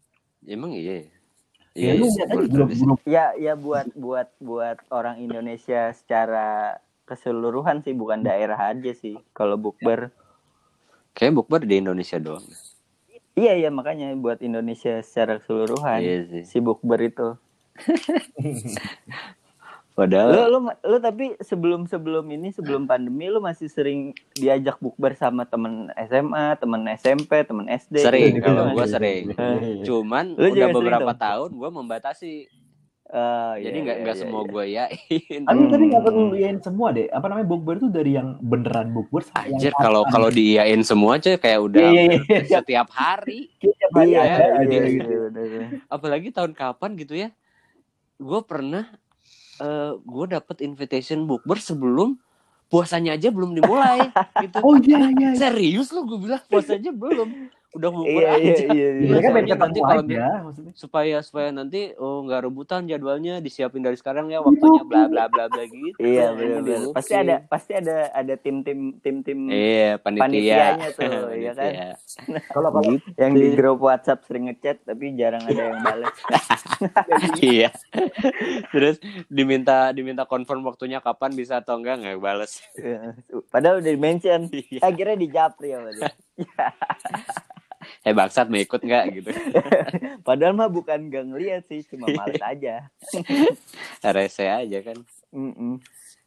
emang 0.46 0.70
iya 0.78 1.02
ya 1.74 1.92
grup 2.30 2.70
Ya 3.04 3.34
ya 3.36 3.52
buat 3.58 3.90
buat 3.92 4.30
buat 4.40 4.78
orang 4.88 5.20
Indonesia 5.20 5.90
secara 5.92 6.78
keseluruhan 7.04 7.84
sih 7.84 7.92
bukan 7.92 8.24
daerah 8.24 8.56
aja 8.72 8.92
sih 8.96 9.18
kalau 9.36 9.60
bukber. 9.60 10.10
kayak 11.16 11.32
bukber 11.34 11.64
di 11.64 11.80
Indonesia 11.80 12.20
doang 12.20 12.44
Iya 13.36 13.52
iya 13.52 13.68
makanya 13.68 14.16
buat 14.16 14.40
Indonesia 14.40 15.04
secara 15.04 15.36
keseluruhan 15.40 16.00
iya 16.00 16.18
sih 16.24 16.42
si 16.48 16.58
bukber 16.60 17.00
itu. 17.04 17.36
Padahal 19.92 20.28
Lu, 20.28 20.58
lu 20.60 20.60
lu 20.68 20.96
tapi 20.98 21.32
sebelum 21.40 21.84
sebelum 21.84 22.28
ini 22.28 22.52
sebelum 22.52 22.84
pandemi 22.84 23.26
lu 23.26 23.40
masih 23.40 23.64
sering 23.66 24.12
diajak 24.32 24.76
bukber 24.76 25.12
sama 25.12 25.42
temen 25.42 25.88
SMA, 26.04 26.52
temen 26.56 26.84
SMP, 26.92 27.32
temen 27.42 27.64
SD. 27.66 27.96
Sering, 27.98 28.32
gitu 28.36 28.44
kalau 28.44 28.62
kan? 28.66 28.74
gua 28.74 28.86
sering. 28.86 29.22
Eh. 29.36 29.80
cuman 29.82 30.24
Lu 30.30 30.46
udah 30.46 30.52
sering 30.52 30.74
beberapa 30.74 31.10
dong? 31.10 31.18
tahun 31.18 31.50
gue 31.54 31.70
membatasi 31.72 32.32
iya, 33.06 33.62
jadi 33.62 33.76
nggak 33.78 33.96
iya, 33.96 34.02
nggak 34.02 34.16
iya, 34.16 34.22
semua 34.26 34.42
iya. 34.42 34.50
gue 34.50 34.64
yain 34.68 35.40
tapi 35.46 35.62
tapi 35.70 35.84
nggak 35.86 36.02
Hmm. 36.02 36.08
perlu 36.10 36.34
yain 36.34 36.58
semua 36.58 36.88
deh 36.90 37.06
apa 37.08 37.26
namanya 37.26 37.46
bukber 37.46 37.74
itu 37.78 37.88
dari 37.88 38.12
yang 38.12 38.28
beneran 38.42 38.90
bukber 38.90 39.22
Anjir 39.32 39.72
kalau 39.76 40.02
kalau 40.04 40.28
diiyain 40.28 40.82
semua 40.82 41.16
cuy 41.16 41.38
kayak 41.38 41.60
udah 41.62 41.86
Iya, 41.86 42.02
iya, 42.02 42.18
iya. 42.20 42.40
setiap 42.52 42.90
hari 42.90 43.46
Kayak 43.56 43.74
tiap 43.78 43.90
hari 43.94 44.10
Iya, 44.10 44.20
iya, 44.20 44.34
aja 44.58 44.66
iya, 44.66 44.80
gitu. 44.90 45.06
iya, 45.06 45.18
bener, 45.24 45.44
bener. 45.46 45.66
apalagi 45.86 46.28
tahun 46.28 46.52
kapan 46.52 46.90
gitu 46.98 47.14
ya 47.16 47.28
gue 48.16 48.40
pernah 48.44 48.84
eh 49.56 49.92
gue 49.96 50.24
dapet 50.28 50.56
invitation 50.64 51.24
bukber 51.24 51.56
sebelum 51.56 52.20
puasanya 52.66 53.14
aja 53.14 53.30
belum 53.30 53.56
dimulai 53.56 54.10
gitu 54.44 54.58
oh 54.60 54.76
iya 54.76 55.08
iya 55.16 55.28
iya. 55.32 55.38
serius 55.38 55.94
lu 55.94 56.04
gue 56.04 56.18
bilang 56.28 56.42
puasanya 56.50 56.92
belum 56.92 57.48
udah 57.76 57.90
bubur 57.92 58.08
Iya 58.08 58.30
iya 58.40 58.52
aja. 58.56 58.64
iya. 58.72 58.88
iya. 58.96 59.08
mereka 59.12 59.28
pengen 59.28 59.36
Soalnya 59.36 59.52
ketemu 59.52 59.64
nanti 59.66 59.80
kalau 59.80 60.02
aja 60.02 60.24
maksudnya 60.42 60.72
supaya 60.76 61.16
supaya 61.20 61.48
nanti 61.52 61.80
oh 61.96 62.18
nggak 62.24 62.40
rebutan 62.48 62.80
jadwalnya 62.88 63.34
disiapin 63.38 63.82
dari 63.84 63.96
sekarang 64.00 64.32
ya 64.32 64.40
waktunya 64.40 64.82
bla 64.88 65.04
bla 65.06 65.24
bla 65.28 65.44
bla 65.52 65.62
gitu. 65.68 65.98
Iya 66.00 66.32
benar 66.32 66.60
benar. 66.64 66.64
dilurusin. 66.64 66.96
Pasti 66.96 67.14
ada 67.14 67.36
pasti 67.44 67.72
ada 67.76 67.96
ada 68.12 68.34
tim-tim 68.40 68.78
tim-tim 69.00 69.38
Iya, 69.46 70.00
panitia. 70.00 70.24
Panitianya 70.26 70.88
tuh, 70.96 71.24
iya 71.42 71.52
kan? 71.52 71.70
Kalau 72.50 72.70
kalau 72.72 72.80
yang 73.22 73.32
di 73.36 73.48
grup 73.54 73.78
WhatsApp 73.84 74.24
sering 74.26 74.48
ngechat 74.48 74.82
tapi 74.84 75.12
jarang 75.14 75.42
ada 75.44 75.62
yang 75.72 75.80
balas. 75.84 76.14
iya. 77.44 77.70
Terus 78.72 78.96
diminta 79.28 79.92
diminta 79.92 80.24
confirm 80.24 80.64
waktunya 80.64 80.98
kapan 81.04 81.32
bisa 81.36 81.60
atau 81.60 81.76
enggak 81.78 82.00
nggak 82.02 82.18
bales. 82.20 82.62
Iya. 82.76 83.16
Padahal 83.52 83.80
udah 83.84 83.92
di 83.92 84.00
mention. 84.00 84.48
Iya. 84.50 84.80
Akhirnya 84.82 85.16
di 85.16 85.28
japri 85.28 85.72
dia. 85.76 86.10
Eh 88.04 88.14
bangsat 88.14 88.46
mau 88.48 88.58
ikut 88.60 88.80
nggak 88.82 89.04
gitu. 89.16 89.30
Padahal 90.28 90.54
mah 90.54 90.70
bukan 90.70 91.10
gak 91.10 91.24
ngeliat 91.30 91.62
sih, 91.66 91.82
cuma 91.86 92.10
males 92.12 92.40
aja. 92.42 92.86
Rese 94.16 94.46
aja 94.46 94.78
kan. 94.82 94.98
Mm-mm. 95.34 95.82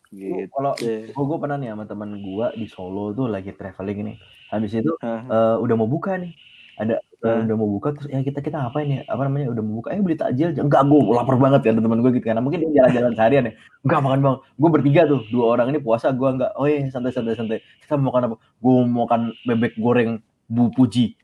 Gitu. 0.10 0.50
kalau 0.58 0.74
gue 1.13 1.38
pernah 1.38 1.62
nih 1.62 1.70
sama 1.70 1.86
teman 1.86 2.18
gue 2.18 2.48
di 2.58 2.66
Solo 2.66 3.13
tuh 3.13 3.30
lagi 3.30 3.54
traveling 3.54 4.10
nih 4.10 4.18
habis 4.50 4.74
itu 4.74 4.89
Hah. 5.06 5.22
eh, 5.22 5.56
udah 5.62 5.75
mau 5.78 5.86
buka 5.86 6.18
nih 6.18 6.34
ada 6.82 6.98
Hmm. 7.20 7.44
udah 7.44 7.56
mau 7.60 7.68
buka 7.68 7.92
terus 7.92 8.08
ya 8.08 8.24
kita 8.24 8.39
kita 8.39 8.56
ngapain 8.56 8.88
ya 8.88 9.01
apa 9.04 9.28
namanya 9.28 9.51
udah 9.51 9.60
mau 9.60 9.84
buka 9.84 9.92
eh 9.92 10.00
beli 10.00 10.16
takjil 10.16 10.56
enggak 10.56 10.88
gue 10.88 11.00
lapar 11.12 11.36
banget 11.36 11.68
ya 11.68 11.75
teman 11.75 12.00
gue 12.00 12.16
gitu 12.16 12.24
kan 12.24 12.39
mungkin 12.39 12.63
dia 12.63 12.72
jalan-jalan 12.80 13.12
seharian 13.12 13.44
ya 13.51 13.54
enggak 13.84 14.00
makan 14.00 14.20
bang 14.24 14.36
gue 14.56 14.70
bertiga 14.72 15.01
tuh 15.04 15.20
dua 15.28 15.46
orang 15.51 15.68
ini 15.75 15.84
puasa 15.84 16.16
gue 16.16 16.30
enggak 16.32 16.56
oh 16.56 16.63
iya 16.63 16.88
santai 16.88 17.12
santai 17.12 17.36
santai 17.36 17.60
kita 17.84 18.00
mau 18.00 18.16
makan 18.16 18.32
apa 18.32 18.36
gue 18.39 18.72
mau 18.88 19.04
makan 19.04 19.36
bebek 19.44 19.75
goreng 19.75 20.24
bu 20.48 20.72
puji 20.72 21.20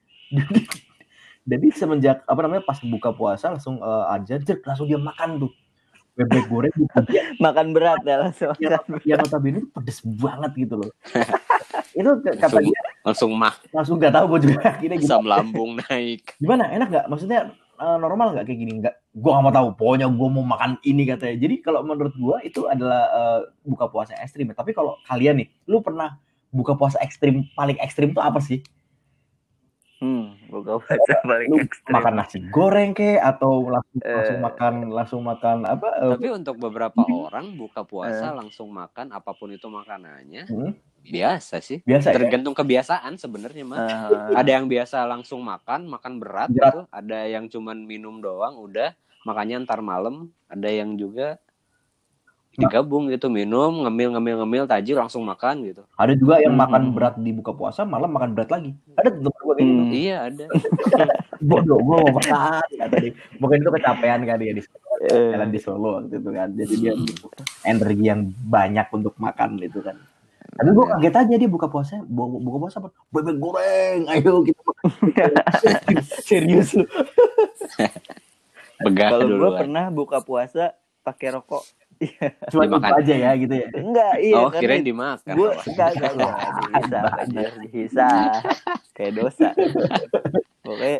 jadi 1.45 1.67
semenjak 1.71 2.17
apa 2.23 2.39
namanya 2.41 2.63
pas 2.63 2.81
buka 2.81 3.09
puasa 3.11 3.53
langsung 3.53 3.77
eh, 3.77 4.05
aja 4.11 4.35
jek, 4.35 4.61
langsung 4.61 4.85
dia 4.85 4.97
makan 4.97 5.39
tuh. 5.39 5.51
Bebek 6.15 6.47
goreng 6.47 6.71
Makan 7.43 7.75
berat 7.75 7.99
ya 8.01 8.23
langsung. 8.23 8.55
yang, 8.57 8.79
yang 9.03 9.19
notabene 9.19 9.59
itu 9.59 9.67
pedes 9.69 9.99
banget 10.01 10.51
gitu 10.57 10.75
loh. 10.79 10.91
Itu 11.91 12.07
kata 12.19 12.39
Langsung- 12.49 12.63
dia 12.65 12.81
Langsung 13.05 13.31
mah. 13.31 13.53
langsung 13.69 13.95
gak 13.99 14.11
tahu 14.11 14.25
gue 14.31 14.39
juga 14.47 14.59
akhirnya 14.73 14.97
asam 14.97 15.23
lambung 15.23 15.77
naik. 15.77 16.23
gimana 16.41 16.67
enak 16.67 16.87
nggak? 16.87 17.05
Maksudnya 17.05 17.39
eh, 17.75 17.97
normal 17.99 18.31
nggak 18.31 18.45
kayak 18.47 18.57
gini? 18.57 18.71
Nggak 18.79 18.95
gue 19.11 19.29
gak 19.29 19.43
mau 19.43 19.53
tahu. 19.53 19.67
Pokoknya 19.75 20.07
gue 20.07 20.27
mau 20.31 20.45
makan 20.45 20.71
ini 20.81 21.03
katanya. 21.05 21.35
Jadi 21.37 21.55
kalau 21.59 21.83
menurut 21.83 22.15
gue 22.15 22.37
itu 22.43 22.63
adalah 22.65 23.01
eh, 23.05 23.39
buka 23.61 23.85
puasa 23.85 24.15
ekstrim 24.17 24.49
tapi 24.49 24.71
kalau 24.71 24.95
kalian 25.03 25.43
nih 25.43 25.47
lu 25.65 25.79
pernah 25.79 26.15
buka 26.47 26.73
puasa 26.73 26.95
ekstrim 26.99 27.43
paling 27.51 27.75
ekstrim 27.77 28.09
tuh 28.09 28.23
apa 28.23 28.39
sih 28.39 28.63
Hmm, 29.97 30.35
buka 30.45 30.75
puasa 30.77 31.23
paling 31.23 31.47
lu 31.47 31.57
ekstrim. 31.57 31.93
makan 31.93 32.13
nasi 32.13 32.37
goreng 32.45 32.91
ke 32.91 33.15
atau 33.15 33.63
langsung 33.65 33.99
Eh. 33.99 34.11
langsung 34.11 34.39
makan 34.41 34.73
langsung 34.89 35.21
makan 35.23 35.57
apa 35.63 35.87
eh, 35.97 36.11
Tapi 36.13 36.27
untuk 36.33 36.55
beberapa 36.57 36.99
orang 37.01 37.55
buka 37.55 37.81
puasa 37.81 38.35
langsung 38.35 38.69
makan 38.69 39.09
apa 39.09 39.31
pun 39.31 39.49
itu 39.49 39.65
makanannya 39.65 40.45
hmm, 40.45 40.71
biasa 41.05 41.57
sih. 41.59 41.79
biasa 41.81 42.11
ya 42.11 42.15
Tergantung 42.17 42.51
kebiasaan 42.51 43.15
sebenarnya 43.15 43.63
mah. 43.63 43.77
Eh, 43.79 44.35
Ada 44.35 44.51
yang 44.53 44.67
biasa 44.67 45.05
langsung 45.05 45.39
makan, 45.39 45.87
makan 45.87 46.13
berat 46.17 46.49
Berat. 46.49 46.65
gitu. 46.67 46.79
Ada 46.89 47.19
yang 47.29 47.45
cuman 47.47 47.77
minum 47.81 48.19
doang, 48.19 48.57
udah 48.57 48.91
makannya 49.23 49.63
ntar 49.63 49.79
malam. 49.79 50.27
Ada 50.45 50.75
yang 50.75 50.95
juga 50.95 51.39
digabung 52.55 53.07
gitu, 53.07 53.27
minum, 53.27 53.83
ngemil, 53.83 54.15
ngemil, 54.15 54.35
ngemil, 54.41 54.63
tajil 54.63 54.95
langsung 54.95 55.21
makan 55.21 55.61
gitu. 55.61 55.83
ada 55.93 56.11
juga 56.11 56.39
yang 56.39 56.55
Hmm. 56.55 56.63
makan 56.63 56.81
berat 56.91 57.15
di 57.15 57.31
buka 57.31 57.51
puasa 57.51 57.83
malam 57.83 58.07
makan 58.09 58.31
berat 58.31 58.49
lagi. 58.49 58.71
Ada 58.95 59.11
tuh 59.11 59.27
gue 59.27 59.53
kayak 59.53 59.59
gitu. 59.61 59.75
Hmm. 59.75 59.91
Iya 59.91 60.17
ada. 60.23 60.45
bodoh 61.49 61.77
gue 61.77 61.95
mau 61.99 62.11
makan 62.15 62.63
kata 62.71 62.95
dia. 62.97 63.11
Mungkin 63.37 63.57
itu 63.59 63.71
kecapean 63.71 64.19
kali 64.23 64.43
ya 64.45 64.53
di 64.53 64.63
eh, 65.05 65.29
jalan 65.31 65.49
di 65.49 65.59
Solo 65.59 65.89
waktu 65.99 66.15
itu 66.15 66.29
kan. 66.31 66.49
Jadi 66.51 66.73
dia 66.77 66.93
butuh 66.95 67.27
energi 67.61 68.03
yang 68.03 68.21
banyak 68.41 68.87
untuk 68.89 69.13
makan 69.15 69.59
gitu 69.59 69.83
kan. 69.83 69.99
Tapi 70.55 70.69
gue 70.71 70.85
kaget 70.87 71.15
aja 71.17 71.35
dia 71.35 71.49
buka 71.51 71.67
puasa 71.67 71.99
bu- 72.01 72.39
buka 72.39 72.57
puasa 72.63 72.79
apa? 72.79 72.89
Bebek 73.11 73.35
goreng 73.35 74.07
ayo 74.07 74.39
kita 74.41 74.61
makan 74.71 75.31
serius 76.15 76.71
lu. 76.71 76.87
Kalau 78.79 79.27
gue 79.27 79.51
pernah 79.57 79.87
buka 79.89 80.19
puasa 80.19 80.71
pakai 81.01 81.35
rokok. 81.35 81.63
Cuma 82.47 82.63
itu 82.63 82.75
Dimakan. 82.75 82.91
aja 82.97 83.13
ya 83.15 83.31
gitu 83.35 83.53
ya. 83.53 83.67
Enggak, 83.71 84.13
iya 84.19 84.35
Oh, 84.37 84.49
kirain 84.49 84.81
dimakan. 84.81 85.33
gue 85.33 85.49
enggak 85.65 85.89
enggak 85.91 86.11
enggak 86.11 86.35
bisa 86.73 86.99
bener 87.21 87.51
bisa. 87.65 88.07
Kayak 88.91 89.13
dosa. 89.15 89.49
Pokoknya 90.59 90.99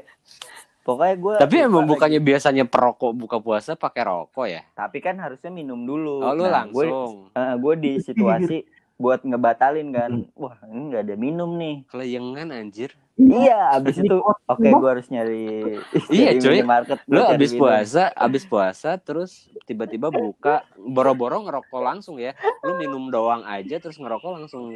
pokoknya 0.82 1.16
gue 1.18 1.36
Tapi 1.42 1.56
emang 1.60 1.84
bukannya 1.84 2.20
biasanya 2.20 2.64
perokok 2.64 3.12
buka 3.12 3.38
puasa 3.40 3.74
pakai 3.74 4.04
rokok 4.04 4.46
ya? 4.46 4.62
tapi 4.72 4.98
kan 5.00 5.18
harusnya 5.18 5.50
minum 5.50 5.82
dulu. 5.82 6.22
Oh, 6.22 6.32
lu 6.32 6.46
Nah, 6.46 6.64
gue 6.64 6.86
langsung. 6.86 7.32
gue 7.34 7.74
di 7.76 7.92
situasi 7.98 8.58
buat 8.96 9.20
ngebatalin 9.22 9.90
kan. 9.90 10.12
Wah 10.34 10.56
ini 10.66 10.90
nggak 10.90 11.04
ada 11.04 11.16
minum 11.16 11.50
nih. 11.54 11.84
Keleyengan 11.86 12.48
anjir. 12.50 12.94
Iya 13.16 13.80
abis 13.80 14.04
itu 14.04 14.16
oke 14.20 14.68
gue 14.68 14.90
harus 14.92 15.08
nyari 15.08 15.80
Iya, 16.16 16.36
cuy. 16.36 16.60
minimarket 16.60 17.00
Lu 17.08 17.24
abis 17.24 17.56
puasa, 17.56 18.12
abis 18.12 18.44
puasa 18.44 19.00
terus 19.00 19.48
tiba-tiba 19.64 20.12
buka 20.12 20.68
boro-boro 20.76 21.48
ngerokok 21.48 21.82
langsung 21.82 22.20
ya. 22.20 22.36
Lu 22.62 22.76
minum 22.76 23.08
doang 23.08 23.48
aja 23.48 23.80
terus 23.80 23.96
ngerokok 23.96 24.44
langsung 24.44 24.68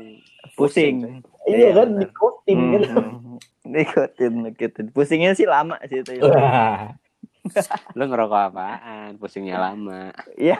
pusing 0.55 1.23
iya 1.43 1.75
kan 1.75 1.91
bener. 1.91 2.07
nikotin 2.07 2.59
kan 2.59 2.83
Hmm, 2.89 3.37
nikotin 3.75 4.33
nikotin 4.47 4.85
pusingnya 4.95 5.35
sih 5.35 5.43
lama 5.45 5.75
sih 5.91 5.99
itu 5.99 6.19
ya. 6.19 6.23
Lu 7.97 8.03
ngerokok 8.05 8.51
apaan? 8.51 9.15
Pusingnya 9.17 9.57
lama. 9.57 10.11
Iya. 10.37 10.59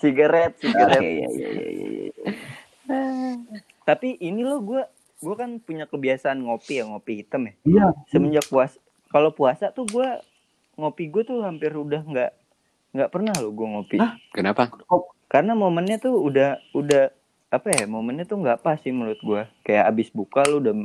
sigaret, 0.00 0.56
sigaret. 0.58 1.00
Oke, 1.00 1.04
iya, 1.04 1.28
iya, 1.30 1.48
iya, 1.52 1.68
iya, 1.68 1.88
iya. 2.10 2.24
Tapi 3.86 4.18
ini 4.18 4.42
loh 4.42 4.58
gue 4.64 4.82
gue 5.16 5.34
kan 5.34 5.50
punya 5.60 5.88
kebiasaan 5.88 6.44
ngopi 6.44 6.80
ya 6.80 6.84
ngopi 6.84 7.24
hitam 7.24 7.48
ya. 7.48 7.54
iya 7.64 7.86
Semenjak 8.12 8.46
puasa 8.52 8.76
kalau 9.10 9.30
puasa 9.32 9.72
tuh 9.72 9.88
gue 9.88 10.08
ngopi 10.76 11.08
gue 11.08 11.22
tuh 11.24 11.40
hampir 11.40 11.72
udah 11.72 12.04
nggak 12.04 12.30
nggak 12.96 13.10
pernah 13.12 13.34
loh 13.36 13.52
gue 13.52 13.66
ngopi. 13.68 13.96
Hah? 14.00 14.16
Kenapa? 14.32 14.72
Karena 15.28 15.52
momennya 15.52 16.00
tuh 16.00 16.16
udah 16.16 16.60
udah 16.72 17.12
apa 17.52 17.68
ya 17.72 17.84
momennya 17.88 18.24
tuh 18.24 18.40
nggak 18.40 18.60
pas 18.64 18.80
sih 18.80 18.92
menurut 18.92 19.20
gue. 19.20 19.42
Kayak 19.64 19.92
abis 19.92 20.08
buka 20.12 20.44
lu 20.48 20.60
udah 20.64 20.76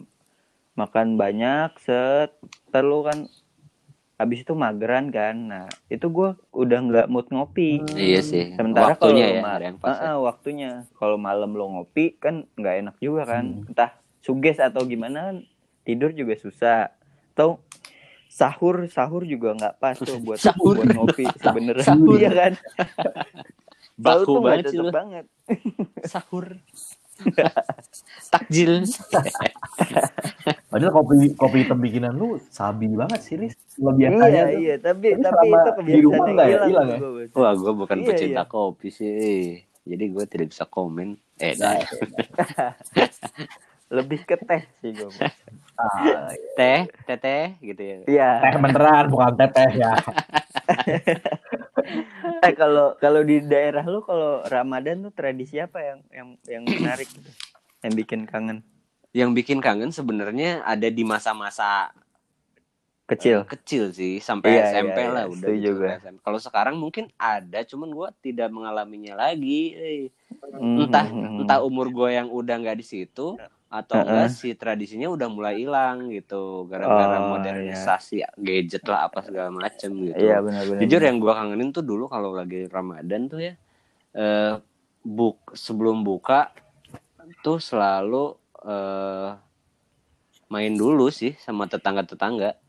makan 0.76 1.20
banyak 1.20 1.76
set 1.84 2.32
terlalu 2.72 3.00
kan 3.12 3.20
abis 4.20 4.44
itu 4.44 4.54
mageran 4.56 5.08
kan. 5.12 5.36
Nah 5.36 5.66
itu 5.88 6.08
gue 6.12 6.36
udah 6.52 6.80
nggak 6.84 7.08
mood 7.08 7.32
ngopi. 7.32 7.80
Iya 7.96 8.20
sih. 8.24 8.56
Sementara 8.56 8.96
Waktunya 8.96 9.40
kalau 9.40 9.60
ya, 9.60 9.68
yang 9.72 9.78
pas. 9.80 9.98
ah, 10.00 10.18
waktunya. 10.20 10.72
Kalau 11.00 11.16
malam 11.16 11.56
lo 11.56 11.68
ngopi 11.80 12.20
kan 12.20 12.44
nggak 12.60 12.76
enak 12.86 12.96
juga 13.00 13.24
kan. 13.28 13.64
Hmm. 13.64 13.70
Entah 13.72 14.01
suges 14.22 14.58
atau 14.58 14.82
gimana 14.84 15.18
kan 15.28 15.38
tidur 15.82 16.10
juga 16.12 16.34
susah. 16.36 16.94
Atau 17.32 17.60
sahur 18.28 18.88
sahur 18.88 19.22
juga 19.22 19.52
nggak 19.54 19.76
pas 19.76 19.94
tuh 19.94 20.16
buat 20.18 20.40
Sahur. 20.44 20.78
buat 20.78 20.90
ngopi 20.90 21.26
sebenarnya. 21.44 21.84
Sahur. 21.84 22.16
Iya 22.16 22.30
kan. 22.32 22.54
Sahur 23.94 24.26
Baku 24.26 24.34
banget 24.40 24.66
sih 24.68 24.80
banget. 24.84 25.26
Sahur. 26.08 26.46
Takjil. 28.28 28.82
padahal 30.66 30.90
kopi 30.92 31.30
kopi 31.36 31.58
hitam 31.62 31.78
bikinan 31.78 32.10
lu 32.12 32.42
sabi 32.44 32.90
banget 32.90 33.22
sih 33.22 33.38
Riz 33.38 33.54
lo 33.78 33.94
biasanya 33.94 34.26
Iya 34.26 34.42
tuh. 34.48 34.58
iya 34.58 34.76
tapi 34.80 35.08
Tapi 35.14 35.22
tapi 35.22 35.46
itu 35.46 35.70
di 35.86 36.02
rumah 36.02 36.26
kebiasaan 36.26 36.34
nggak 36.34 36.48
ya? 36.48 36.58
hilang. 36.66 36.66
Hilang 36.66 36.88
ya? 36.90 36.98
gua. 36.98 37.24
Wah, 37.38 37.54
gue 37.54 37.74
bukan 37.76 37.98
Iya, 38.00 38.08
pecinta 38.08 38.34
iya. 38.40 38.44
kopi 38.44 38.88
sih. 38.90 39.42
Jadi 39.82 40.04
gue 40.08 40.26
tidak 40.26 40.48
bisa 40.50 40.66
komen. 40.66 41.08
Eh, 41.38 41.54
Nah, 41.54 41.78
dah. 41.78 42.74
Lebih 43.92 44.24
ke 44.24 44.40
teh 44.40 44.64
sih 44.80 44.96
gue. 44.96 45.12
ah, 45.76 46.32
teh, 46.60 46.88
teteh 47.04 47.60
gitu 47.60 47.82
ya. 47.84 47.98
Iya. 48.08 48.30
teh 48.40 48.54
beneran 48.56 49.06
bukan 49.12 49.36
teteh 49.36 49.70
ya 49.76 49.92
Eh 52.42 52.54
kalau 52.56 52.96
kalau 52.98 53.22
di 53.22 53.44
daerah 53.44 53.84
lu 53.84 54.00
kalau 54.02 54.42
Ramadan 54.48 55.04
tuh 55.04 55.14
tradisi 55.14 55.60
apa 55.60 55.78
yang 55.84 56.00
yang 56.10 56.28
yang 56.48 56.64
menarik 56.64 57.10
gitu? 57.12 57.28
Yang 57.84 57.94
bikin 58.06 58.22
kangen 58.26 58.58
Yang 59.12 59.30
bikin 59.44 59.60
kangen 59.60 59.92
sebenarnya 59.92 60.64
ada 60.64 60.88
di 60.88 61.04
masa-masa 61.04 61.92
kecil. 63.04 63.44
kecil 63.44 63.92
sih 63.92 64.24
sampai 64.24 64.56
Iya, 64.56 64.64
SMP 64.80 65.00
iya, 65.04 65.12
lah 65.12 65.24
iya, 65.28 65.34
udah 65.36 65.50
setuju 65.52 65.70
gitu. 65.76 65.86
Kalau 66.24 66.40
sekarang 66.40 66.76
mungkin 66.80 67.12
ada, 67.20 67.60
cuman 67.68 67.90
gue 67.92 68.08
tidak 68.24 68.48
mengalaminya 68.56 69.20
lagi. 69.20 69.62
Eh, 69.76 70.08
Hmm, 70.52 70.88
Entah 70.88 71.06
hmm, 71.06 71.22
hmm. 71.22 71.40
entah 71.46 71.60
umur 71.62 71.92
gue 71.92 72.10
yang 72.18 72.28
udah 72.32 72.56
nggak 72.60 72.80
di 72.82 72.86
situ 72.88 73.38
atau 73.72 74.04
Heeh. 74.04 74.08
enggak 74.12 74.28
si 74.36 74.52
tradisinya 74.52 75.08
udah 75.08 75.28
mulai 75.32 75.64
hilang 75.64 76.12
gitu 76.12 76.68
gara-gara 76.68 77.24
Oh, 77.24 77.32
modernisasi 77.32 78.20
gadget 78.36 78.84
lah 78.84 79.08
apa 79.08 79.24
segala 79.24 79.48
macem 79.48 79.96
gitu. 80.12 80.20
Iya 80.28 80.44
benar-benar. 80.44 80.80
Jujur 80.84 81.02
yang 81.08 81.18
gue 81.24 81.32
kangenin 81.32 81.70
tuh 81.72 81.84
dulu 81.88 82.12
kalau 82.12 82.36
lagi 82.36 82.68
Ramadan 82.68 83.32
tuh 83.32 83.40
ya 83.40 83.54
eh 84.12 84.60
buk 85.08 85.56
sebelum 85.56 86.04
buka 86.04 86.52
tuh 87.40 87.64
selalu 87.64 88.36
eh 88.68 89.32
main 90.52 90.74
dulu 90.76 91.08
sih 91.08 91.32
sama 91.40 91.64
tetangga-tetangga. 91.72 92.60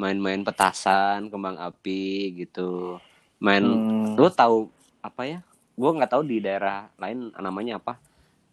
Main-main 0.00 0.44
petasan, 0.44 1.28
kembang 1.32 1.56
api 1.60 2.32
gitu. 2.44 3.00
Main 3.40 3.64
Hmm. 3.64 4.16
lu 4.20 4.28
tahu 4.28 4.68
apa 5.00 5.22
ya? 5.24 5.38
Gua 5.76 5.96
nggak 5.96 6.12
tahu 6.12 6.22
di 6.28 6.44
daerah 6.44 6.92
lain 7.00 7.32
namanya 7.40 7.80
apa. 7.80 7.96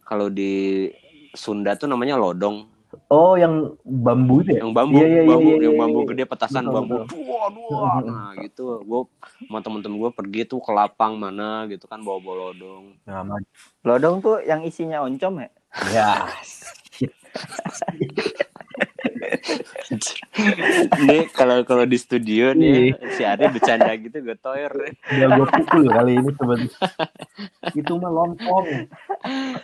Kalau 0.08 0.32
di 0.32 0.88
Sunda 1.34 1.76
tuh 1.76 1.90
namanya 1.90 2.16
lodong. 2.20 2.68
Oh, 3.12 3.36
yang 3.36 3.76
bambu 3.84 4.40
itu 4.44 4.56
ya? 4.56 4.64
Yang 4.64 4.72
bambu, 4.72 4.96
Iya, 4.96 5.08
iya, 5.08 5.22
iya, 5.22 5.28
bambu, 5.28 5.50
iya, 5.52 5.64
yang 5.68 5.76
iya, 5.76 5.82
bambu 5.84 6.00
iya. 6.00 6.08
gede 6.12 6.24
petasan 6.24 6.64
Betul, 6.64 6.76
bambu. 6.76 6.98
betul. 7.04 7.20
Dua, 7.20 7.44
dua. 7.52 7.90
Nah, 8.08 8.30
gitu. 8.40 8.66
Gua 8.88 9.02
sama 9.44 9.60
temen-temen 9.60 9.98
gua 10.00 10.12
pergi 10.16 10.42
tuh 10.48 10.60
ke 10.64 10.72
lapang 10.72 11.20
mana 11.20 11.68
gitu 11.68 11.84
kan 11.86 12.00
bawa-bawa 12.00 12.52
lodong. 12.52 12.96
Lodong 13.84 14.16
tuh 14.24 14.40
yang 14.48 14.64
isinya 14.64 15.04
oncom 15.04 15.44
ya? 15.44 15.50
ya. 15.92 16.12
Nih 21.08 21.22
kalau 21.32 21.64
kalau 21.64 21.86
di 21.86 21.98
studio 21.98 22.54
nih 22.54 22.94
si 23.16 23.22
Ari 23.24 23.50
bercanda 23.52 23.94
gitu 23.98 24.18
gue 24.22 24.38
toyer. 24.40 24.72
Udah 25.14 25.28
gue 25.38 25.48
pukul 25.48 25.84
kali 25.90 26.12
ini 26.18 26.32
sebenarnya. 26.36 26.72
itu 27.74 27.94
mah 28.00 28.12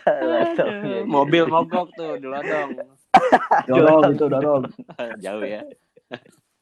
iya, 0.06 0.40
iya. 0.54 1.00
Mobil 1.04 1.44
mogok 1.46 1.90
tuh 1.94 2.16
di 2.18 2.26
lodong. 2.26 2.70
Dorong 3.68 4.02
itu 4.14 4.24
dorong. 4.26 4.62
Jauh 5.20 5.44
ya. 5.44 5.62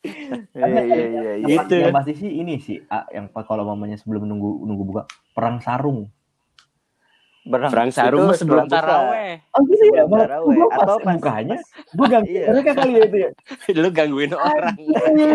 Iya 0.03 0.67
iya 0.67 0.83
iya. 0.83 1.07
iya. 1.07 1.33
Yang, 1.47 1.59
Gitu. 1.71 1.75
yang 1.79 1.95
pasti 1.95 2.13
sih 2.19 2.31
ini 2.43 2.59
sih 2.59 2.79
yang 3.15 3.31
kalau 3.31 3.63
mamanya 3.63 3.95
sebelum 3.95 4.27
nunggu 4.27 4.67
nunggu 4.67 4.83
buka 4.89 5.03
perang 5.33 5.63
sarung. 5.63 6.11
Perang, 7.43 7.71
Perang 7.71 7.91
sarung 7.91 8.23
itu 8.23 8.29
mah 8.29 8.39
sebelum 8.39 8.65
taraweh. 8.67 9.35
Oh 9.51 9.61
gitu 9.65 9.85
ya, 9.91 10.07
taraweh. 10.07 10.55
gue 10.55 10.67
pas 10.69 10.79
Atau 10.79 10.97
pas- 10.97 11.17
bukanya, 11.19 11.57
pas- 11.57 11.67
gue 11.91 12.07
ganggu 12.07 12.31
Iya. 12.31 12.47
mereka 12.49 12.71
kali 12.73 12.93
ya 12.93 13.03
itu 13.03 13.17
ya. 13.19 13.31
Lu 13.83 13.89
gangguin 13.91 14.33
orang. 14.33 14.75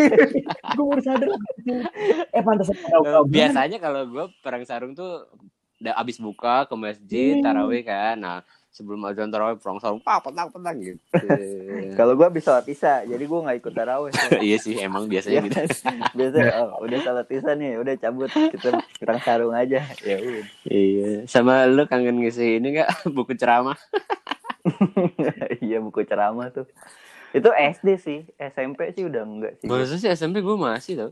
gue 0.77 0.85
baru 0.85 1.01
sadar. 1.01 1.27
Eh 2.31 2.41
pantas 2.41 2.67
Biasanya 3.27 3.77
kalau 3.77 4.01
gue 4.05 4.25
perang 4.39 4.63
sarung 4.63 4.93
tuh 4.93 5.27
abis 5.81 6.17
buka 6.17 6.65
ke 6.65 6.75
masjid 6.75 7.37
Hmm. 7.37 7.43
taraweh 7.45 7.81
kan. 7.81 8.17
Nah 8.17 8.39
sebelum 8.69 9.01
azan 9.09 9.33
taraweh 9.33 9.57
perang 9.57 9.81
sarung 9.81 9.97
pak 9.97 10.21
petang 10.21 10.53
petang 10.53 10.77
gitu. 10.77 11.01
Kalau 11.97 12.13
gua 12.13 12.29
bisa 12.29 12.61
sholat 12.61 12.65
isya, 12.69 13.09
jadi 13.09 13.23
gua 13.25 13.39
nggak 13.49 13.57
ikut 13.65 13.73
taraweh. 13.73 14.11
iya 14.45 14.57
sih 14.61 14.77
emang 14.77 15.09
biasanya 15.09 15.41
Iya 15.41 15.45
gitu. 15.49 15.57
kan? 15.57 15.67
Biasa 16.13 16.37
oh, 16.61 16.69
udah 16.85 16.97
sholat 17.01 17.27
isya 17.33 17.53
nih, 17.57 17.71
udah 17.81 17.93
cabut 17.97 18.29
kita 18.29 18.77
perang 19.01 19.21
sarung 19.25 19.53
aja. 19.57 19.81
Ya 20.05 20.17
udah. 20.21 20.45
Iya. 20.69 21.25
Sama 21.25 21.65
lu 21.65 21.89
kangen 21.89 22.21
ngisi 22.21 22.61
ini 22.61 22.77
gak 22.77 23.09
buku 23.09 23.33
ceramah? 23.33 23.77
iya 25.57 25.81
buku 25.81 26.05
ceramah 26.05 26.53
tuh. 26.53 26.69
Itu 27.33 27.49
SD 27.51 27.87
sih, 27.99 28.19
SMP 28.39 28.93
sih 28.93 29.03
udah 29.09 29.21
enggak 29.25 29.53
sih. 29.59 29.67
Masa 29.67 29.97
sih 29.97 30.09
SMP 30.09 30.39
gue 30.39 30.53
masih 30.53 30.93
tau. 30.95 31.11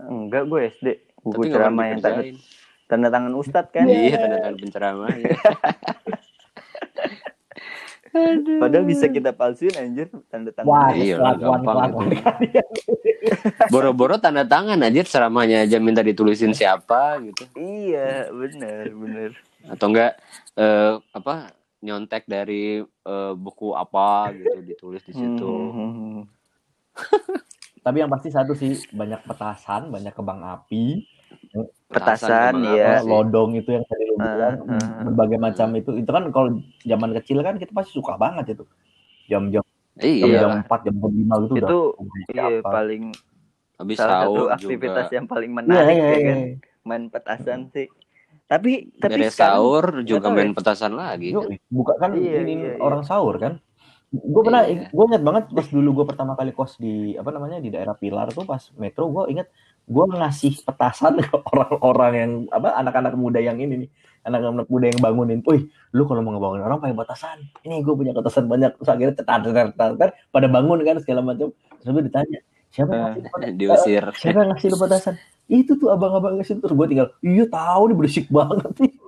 Enggak 0.00 0.46
gue 0.46 0.60
SD. 0.70 0.88
Buku 1.18 1.34
Tapi 1.34 1.46
nggak 1.50 1.54
ceramah 1.56 1.84
yang 1.88 1.98
dikerjain. 1.98 2.36
Tanda 2.94 3.10
tangan 3.10 3.34
ustadz 3.34 3.74
kan. 3.74 3.90
Iya 3.90 4.14
tanda 4.22 4.38
tangan 4.38 4.58
penceramah. 4.62 5.10
iya. 5.18 5.34
Padahal 8.62 8.86
bisa 8.86 9.10
kita 9.10 9.34
palsuin 9.34 9.74
anjir 9.74 10.06
tanda 10.30 10.54
tangan. 10.54 10.70
Wah, 10.70 10.94
Iya, 10.94 11.18
gampang. 11.34 11.90
Boro-boro 13.74 14.22
tanda 14.22 14.46
tangan 14.46 14.78
aja 14.78 15.02
ceramahnya 15.02 15.66
aja 15.66 15.82
minta 15.82 16.06
ditulisin 16.06 16.54
siapa 16.54 17.18
gitu. 17.26 17.42
Iya, 17.58 18.30
bener 18.30 18.94
bener. 18.94 19.30
Atau 19.66 19.90
enggak 19.90 20.22
eh, 20.54 20.94
apa 21.10 21.50
nyontek 21.82 22.30
dari 22.30 22.78
eh, 22.86 23.32
buku 23.34 23.74
apa 23.74 24.30
gitu 24.30 24.62
ditulis 24.62 25.02
di 25.02 25.12
situ. 25.18 25.50
Hmm. 25.50 26.22
Tapi 27.82 27.96
yang 27.98 28.08
pasti 28.08 28.30
satu 28.30 28.54
sih 28.54 28.78
banyak 28.94 29.26
petasan, 29.26 29.90
banyak 29.90 30.14
kembang 30.14 30.40
api, 30.40 31.02
Petasan, 31.86 32.58
iya. 32.66 32.98
apa 32.98 33.00
sih? 33.00 33.08
lodong 33.08 33.50
itu 33.54 33.70
yang 33.70 33.84
tadi 33.86 34.02
lu 34.04 34.16
bilang, 34.16 34.56
Ah, 34.66 34.74
ah, 34.74 35.02
berbagai 35.06 35.38
macam 35.38 35.68
itu. 35.72 35.90
Itu 35.94 36.10
kan 36.10 36.24
kalau 36.28 36.48
zaman 36.82 37.10
kecil 37.14 37.38
kan 37.40 37.54
kita 37.54 37.70
pasti 37.70 37.94
suka 37.94 38.16
banget 38.16 38.52
itu. 38.52 38.64
Jam-jam 39.26 39.62
Iya. 39.94 40.42
jam 40.42 40.52
empat, 40.60 40.80
jam 40.82 40.94
lima 40.98 41.34
gitu 41.40 41.54
Itu 41.54 41.62
udah. 41.62 41.70
iya 42.28 42.44
siapa. 42.58 42.66
paling 42.66 43.02
Habis 43.74 43.96
salah 43.96 44.18
satu 44.20 44.42
aktivitas 44.50 45.04
juga. 45.04 45.14
yang 45.14 45.26
paling 45.26 45.50
Iya, 45.50 45.56
menarik 45.56 45.94
iya, 45.94 46.02
ya 46.04 46.10
iya. 46.12 46.26
kan. 46.26 46.38
Main 46.84 47.02
petasan 47.08 47.60
sih. 47.70 47.86
Tapi 48.44 48.72
tapi 48.94 49.12
Beres 49.16 49.32
sekarang 49.32 49.54
sahur 49.56 49.84
juga 50.02 50.28
main 50.28 50.50
ya. 50.50 50.56
petasan 50.58 50.92
lagi. 50.92 51.30
Yuk, 51.30 51.46
buka 51.68 51.94
kan 51.96 52.10
Iya, 52.12 52.42
ini 52.42 52.52
iya, 52.56 52.70
iya. 52.72 52.82
orang 52.82 53.02
sahur 53.02 53.38
kan. 53.38 53.62
Gue 54.10 54.42
pernah, 54.42 54.62
Iya. 54.62 54.90
gue 54.90 55.04
ingat 55.08 55.22
banget 55.22 55.44
pas 55.48 55.66
dulu 55.66 55.88
gue 55.92 56.06
pertama 56.06 56.34
kali 56.34 56.50
kos 56.50 56.74
di 56.76 57.14
apa 57.14 57.30
namanya 57.30 57.58
di 57.58 57.66
daerah 57.68 57.94
Pilar 57.94 58.30
tuh 58.30 58.42
pas 58.42 58.62
metro, 58.74 59.06
gue 59.08 59.24
ingat 59.28 59.46
gue 59.84 60.04
ngasih 60.08 60.64
petasan 60.64 61.20
ke 61.20 61.36
orang-orang 61.52 62.12
yang 62.16 62.32
apa 62.48 62.72
anak-anak 62.80 63.14
muda 63.20 63.36
yang 63.36 63.60
ini 63.60 63.84
nih, 63.84 63.90
anak-anak 64.24 64.64
muda 64.68 64.88
yang 64.88 65.00
bangunin. 65.00 65.40
Wih, 65.44 65.68
lu 65.92 66.08
kalau 66.08 66.24
mau 66.24 66.32
ngebangunin 66.32 66.64
orang 66.64 66.80
pakai 66.80 66.96
petasan. 66.96 67.38
Ini 67.62 67.84
gue 67.84 67.94
punya 67.94 68.12
petasan 68.16 68.48
banyak. 68.48 68.80
Terus 68.80 68.88
akhirnya 68.88 69.14
tetar 69.14 69.44
tetar 69.44 69.66
tetar, 69.76 69.88
tetar, 69.96 70.10
pada 70.32 70.46
bangun 70.48 70.80
kan 70.82 70.96
segala 71.04 71.20
macam. 71.20 71.52
Terus 71.52 71.90
gue 71.92 72.04
ditanya, 72.08 72.38
siapa 72.72 72.90
yang 72.92 73.04
ngasih 73.04 73.20
lu 73.20 73.28
petasan? 73.28 73.52
Diusir. 73.60 74.04
Siapa 74.16 74.38
yang 74.40 74.50
ngasih 74.56 74.68
lu 74.72 74.78
petasan? 74.80 75.14
Itu 75.44 75.72
tuh 75.76 75.92
abang-abang 75.92 76.40
ngasih 76.40 76.56
terus 76.64 76.72
gue 76.72 76.86
tinggal, 76.88 77.12
iya 77.20 77.44
tahu 77.44 77.92
nih 77.92 77.96
berisik 78.00 78.26
banget 78.32 78.72
nih. 78.80 78.92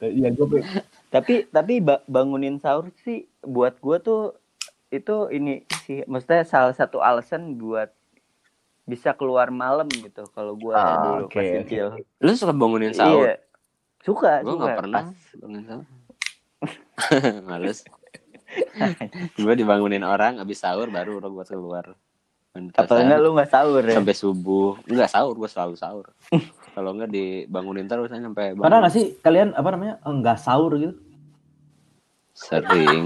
Iya 0.00 0.28
gue 0.36 0.60
tapi 1.08 1.48
tapi 1.48 1.80
ba- 1.80 2.04
bangunin 2.04 2.60
sahur 2.60 2.90
sih 3.04 3.24
buat 3.40 3.78
gua 3.80 4.00
tuh 4.02 4.36
itu 4.94 5.16
ini 5.28 5.54
sih 5.82 6.02
maksudnya 6.04 6.42
salah 6.42 6.70
satu 6.70 6.98
alasan 6.98 7.54
buat 7.54 7.90
bisa 8.84 9.10
keluar 9.10 9.48
malam 9.48 9.88
gitu 9.88 10.28
kalau 10.30 10.54
gua 10.54 10.74
Ah, 10.74 10.84
dulu 11.18 11.26
pas 11.26 11.40
oke. 11.40 11.64
kecil. 11.64 11.86
Lu 12.18 12.32
suka 12.32 12.52
bangunin 12.52 12.92
sahur? 12.92 13.26
Iya. 13.26 13.36
Suka, 13.98 14.32
Gue 14.38 14.52
suka. 14.52 14.60
nggak 14.62 14.78
pernah 14.78 15.02
Pas- 15.02 15.34
bangunin 15.34 15.64
sahur. 15.64 15.86
Males. 17.48 17.78
gue 19.34 19.54
dibangunin 19.54 20.00
orang 20.00 20.38
abis 20.38 20.60
sahur 20.60 20.86
baru 20.86 21.18
udah 21.18 21.28
gue 21.28 21.44
keluar. 21.46 21.84
Apa 22.54 22.86
petasan. 22.86 23.02
enggak 23.04 23.18
lu 23.18 23.30
nggak 23.32 23.50
sahur 23.50 23.82
ya? 23.82 23.94
sampai 23.94 24.14
subuh 24.14 24.78
enggak 24.86 25.10
sahur 25.10 25.34
gue 25.34 25.48
selalu 25.48 25.74
sahur 25.74 26.06
kalau 26.76 26.94
enggak 26.94 27.10
dibangunin 27.10 27.82
terus 27.84 28.06
sampai 28.06 28.52
Pernah 28.52 28.62
bangun. 28.62 28.78
nggak 28.80 28.94
sih 28.94 29.04
kalian 29.18 29.48
apa 29.52 29.68
namanya 29.70 29.94
enggak 30.04 30.38
sahur 30.38 30.70
gitu? 30.72 30.94
sering 32.32 33.02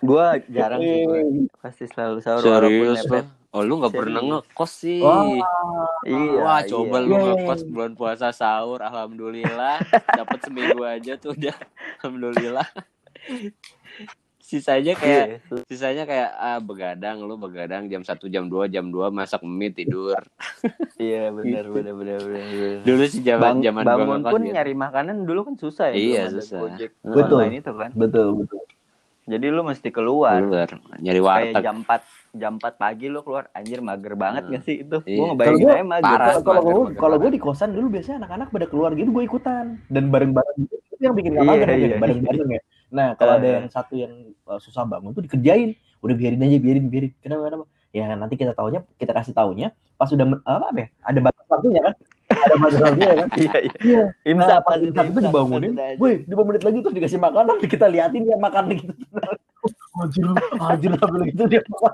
Gua 0.00 0.38
jarang 0.56 0.80
sih 0.80 1.02
gua. 1.04 1.20
Pasti 1.60 1.84
selalu 1.86 2.18
sahur 2.22 2.42
serius 2.42 3.02
lo 3.06 3.20
oh 3.48 3.64
lu 3.64 3.80
nggak 3.80 3.94
pernah 3.96 4.20
ngekos 4.20 4.72
sih 4.84 5.00
Wah, 5.00 5.24
Iya. 6.04 6.40
wah 6.44 6.60
coba 6.68 6.96
iya. 7.00 7.06
lu 7.08 7.14
Iya, 7.16 7.16
iya, 7.16 7.32
ngekos 7.32 7.60
iya. 7.64 7.70
bulan 7.72 7.92
puasa 7.96 8.28
sahur 8.28 8.80
alhamdulillah 8.84 9.76
dapat 10.20 10.38
seminggu 10.44 10.84
aja 10.84 11.16
tuh 11.16 11.32
udah 11.32 11.56
alhamdulillah 11.98 12.68
sisanya 14.48 14.96
kayak 14.96 15.44
Iya. 15.44 15.64
sisanya 15.68 16.04
kayak 16.04 16.28
ah 16.36 16.60
begadang 16.60 17.24
lu 17.24 17.40
begadang 17.40 17.88
jam 17.88 18.00
1 18.04 18.16
jam 18.28 18.48
2 18.48 18.68
jam 18.68 18.88
2 18.88 19.08
masak 19.12 19.40
mie 19.44 19.72
tidur 19.72 20.20
Iya, 21.00 21.32
benar 21.32 21.64
benar 21.72 21.94
benar 21.96 22.18
benar. 22.20 22.46
benar. 22.52 22.78
dulu 22.84 23.04
sih 23.08 23.20
zaman 23.24 23.64
zaman 23.64 23.84
bangun 23.84 24.20
ngekos 24.20 24.32
pun 24.32 24.42
gitu. 24.44 24.54
nyari 24.56 24.74
makanan 24.76 25.16
dulu 25.24 25.40
kan 25.48 25.54
susah 25.56 25.92
ya. 25.92 25.96
Iya, 25.96 26.22
susah. 26.36 26.60
Betul. 27.00 27.38
online 27.44 27.60
itu 27.64 27.72
kan. 27.72 27.90
betul 27.96 28.26
betul. 28.44 28.60
Jadi 29.28 29.46
lu 29.46 29.60
mesti 29.60 29.88
keluar. 29.88 30.40
keluar 30.40 30.68
nyari 30.96 31.20
Kayak 31.20 31.28
warteg 31.52 31.62
jam 31.62 31.76
4 31.84 32.00
jam 32.34 32.52
4 32.56 32.74
pagi 32.74 33.06
lu 33.06 33.20
keluar 33.20 33.44
anjir 33.52 33.78
mager 33.78 34.14
banget 34.14 34.42
Hmm. 34.42 34.52
gak 34.54 34.62
sih 34.64 34.76
itu? 34.80 34.96
Iya. 35.04 35.16
Gua 35.16 35.26
ngebayangin 35.28 35.60
Kalau 35.60 35.68
aja 35.68 35.84
mager. 35.84 36.18
Kalau 36.18 36.60
gue 36.60 36.72
kalau 36.94 37.14
gue 37.14 37.22
banget. 37.22 37.34
di 37.34 37.40
kosan 37.40 37.70
dulu 37.70 37.86
biasanya 37.90 38.16
anak-anak 38.18 38.48
pada 38.48 38.66
keluar 38.66 38.90
gitu 38.92 39.10
gue 39.10 39.22
ikutan 39.22 39.64
dan 39.86 40.04
bareng-bareng 40.08 40.56
gitu. 40.58 40.74
Itu 40.88 41.02
yang 41.02 41.14
bikin 41.14 41.30
gak 41.30 41.44
Iya, 41.44 41.50
mager 41.50 41.68
iya, 41.68 41.76
gitu, 41.78 41.96
bareng-bareng 41.98 42.48
ya. 42.50 42.60
Nah 42.88 43.08
kalau 43.14 43.32
ada 43.34 43.44
Eh. 43.44 43.54
yang 43.54 43.66
satu 43.68 43.94
yang 43.94 44.12
uh, 44.42 44.56
susah 44.56 44.82
bangun 44.82 45.12
tuh 45.12 45.22
dikerjain, 45.22 45.70
udah 45.98 46.14
biarin 46.14 46.40
aja 46.40 46.56
biarin 46.58 46.86
biarin. 46.86 47.12
Kenapa 47.18 47.42
kenapa? 47.46 47.64
Ya 47.90 48.04
nanti 48.10 48.34
kita 48.34 48.52
taunya 48.52 48.80
kita 48.96 49.12
kasih 49.12 49.32
taunya 49.32 49.68
pas 49.94 50.08
udah 50.08 50.24
men- 50.26 50.40
apa 50.42 50.72
ya? 50.74 50.88
Ada 51.02 51.18
batas 51.20 51.44
waktunya 51.46 51.80
kan? 51.82 51.94
Ada 52.28 52.54
waktunya 52.60 53.08
kan? 53.24 53.28
Iya, 53.34 53.56
iya. 53.56 53.72
Iya. 53.80 54.04
Imsak 54.28 54.48
Nah, 54.48 54.60
pas 54.60 54.76
pas 54.76 54.84
imsak 54.84 55.04
itu 55.08 55.18
dibangunin, 55.24 55.72
woi, 55.96 56.14
lima 56.28 56.42
menit 56.44 56.62
lagi 56.62 56.78
terus 56.84 56.94
dikasih 56.94 57.20
makanan, 57.20 57.56
kita 57.72 57.86
liatin 57.88 58.22
dia 58.28 58.36
makan 58.36 58.64
gitu. 58.76 58.92
Anjir, 59.98 60.24
anjir 60.60 60.92
lah 60.94 61.08
gitu 61.24 61.42
dia 61.48 61.62
makan. 61.66 61.92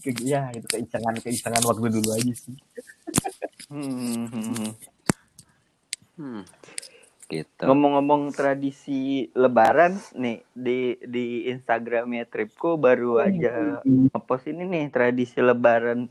Kayak- 0.00 0.24
ya 0.24 0.42
itu 0.52 0.66
keisengan 0.68 1.14
keisengan 1.20 1.62
waktu 1.64 1.88
dulu 1.92 2.08
aja 2.16 2.32
sih. 2.32 2.56
Hmm, 3.68 3.92
hmm, 3.92 4.26
hmm. 4.32 4.72
hmm. 6.16 6.42
gitu 7.24 7.64
Ngomong-ngomong 7.64 8.32
tradisi 8.32 9.28
lebaran 9.32 9.96
nih 10.12 10.44
di 10.52 10.96
di 11.00 11.24
Instagramnya 11.48 12.28
Tripko 12.28 12.76
baru 12.76 13.20
aja 13.20 13.80
ngepost 13.84 14.48
ini 14.48 14.64
nih 14.68 14.84
tradisi 14.92 15.40
lebaran 15.40 16.08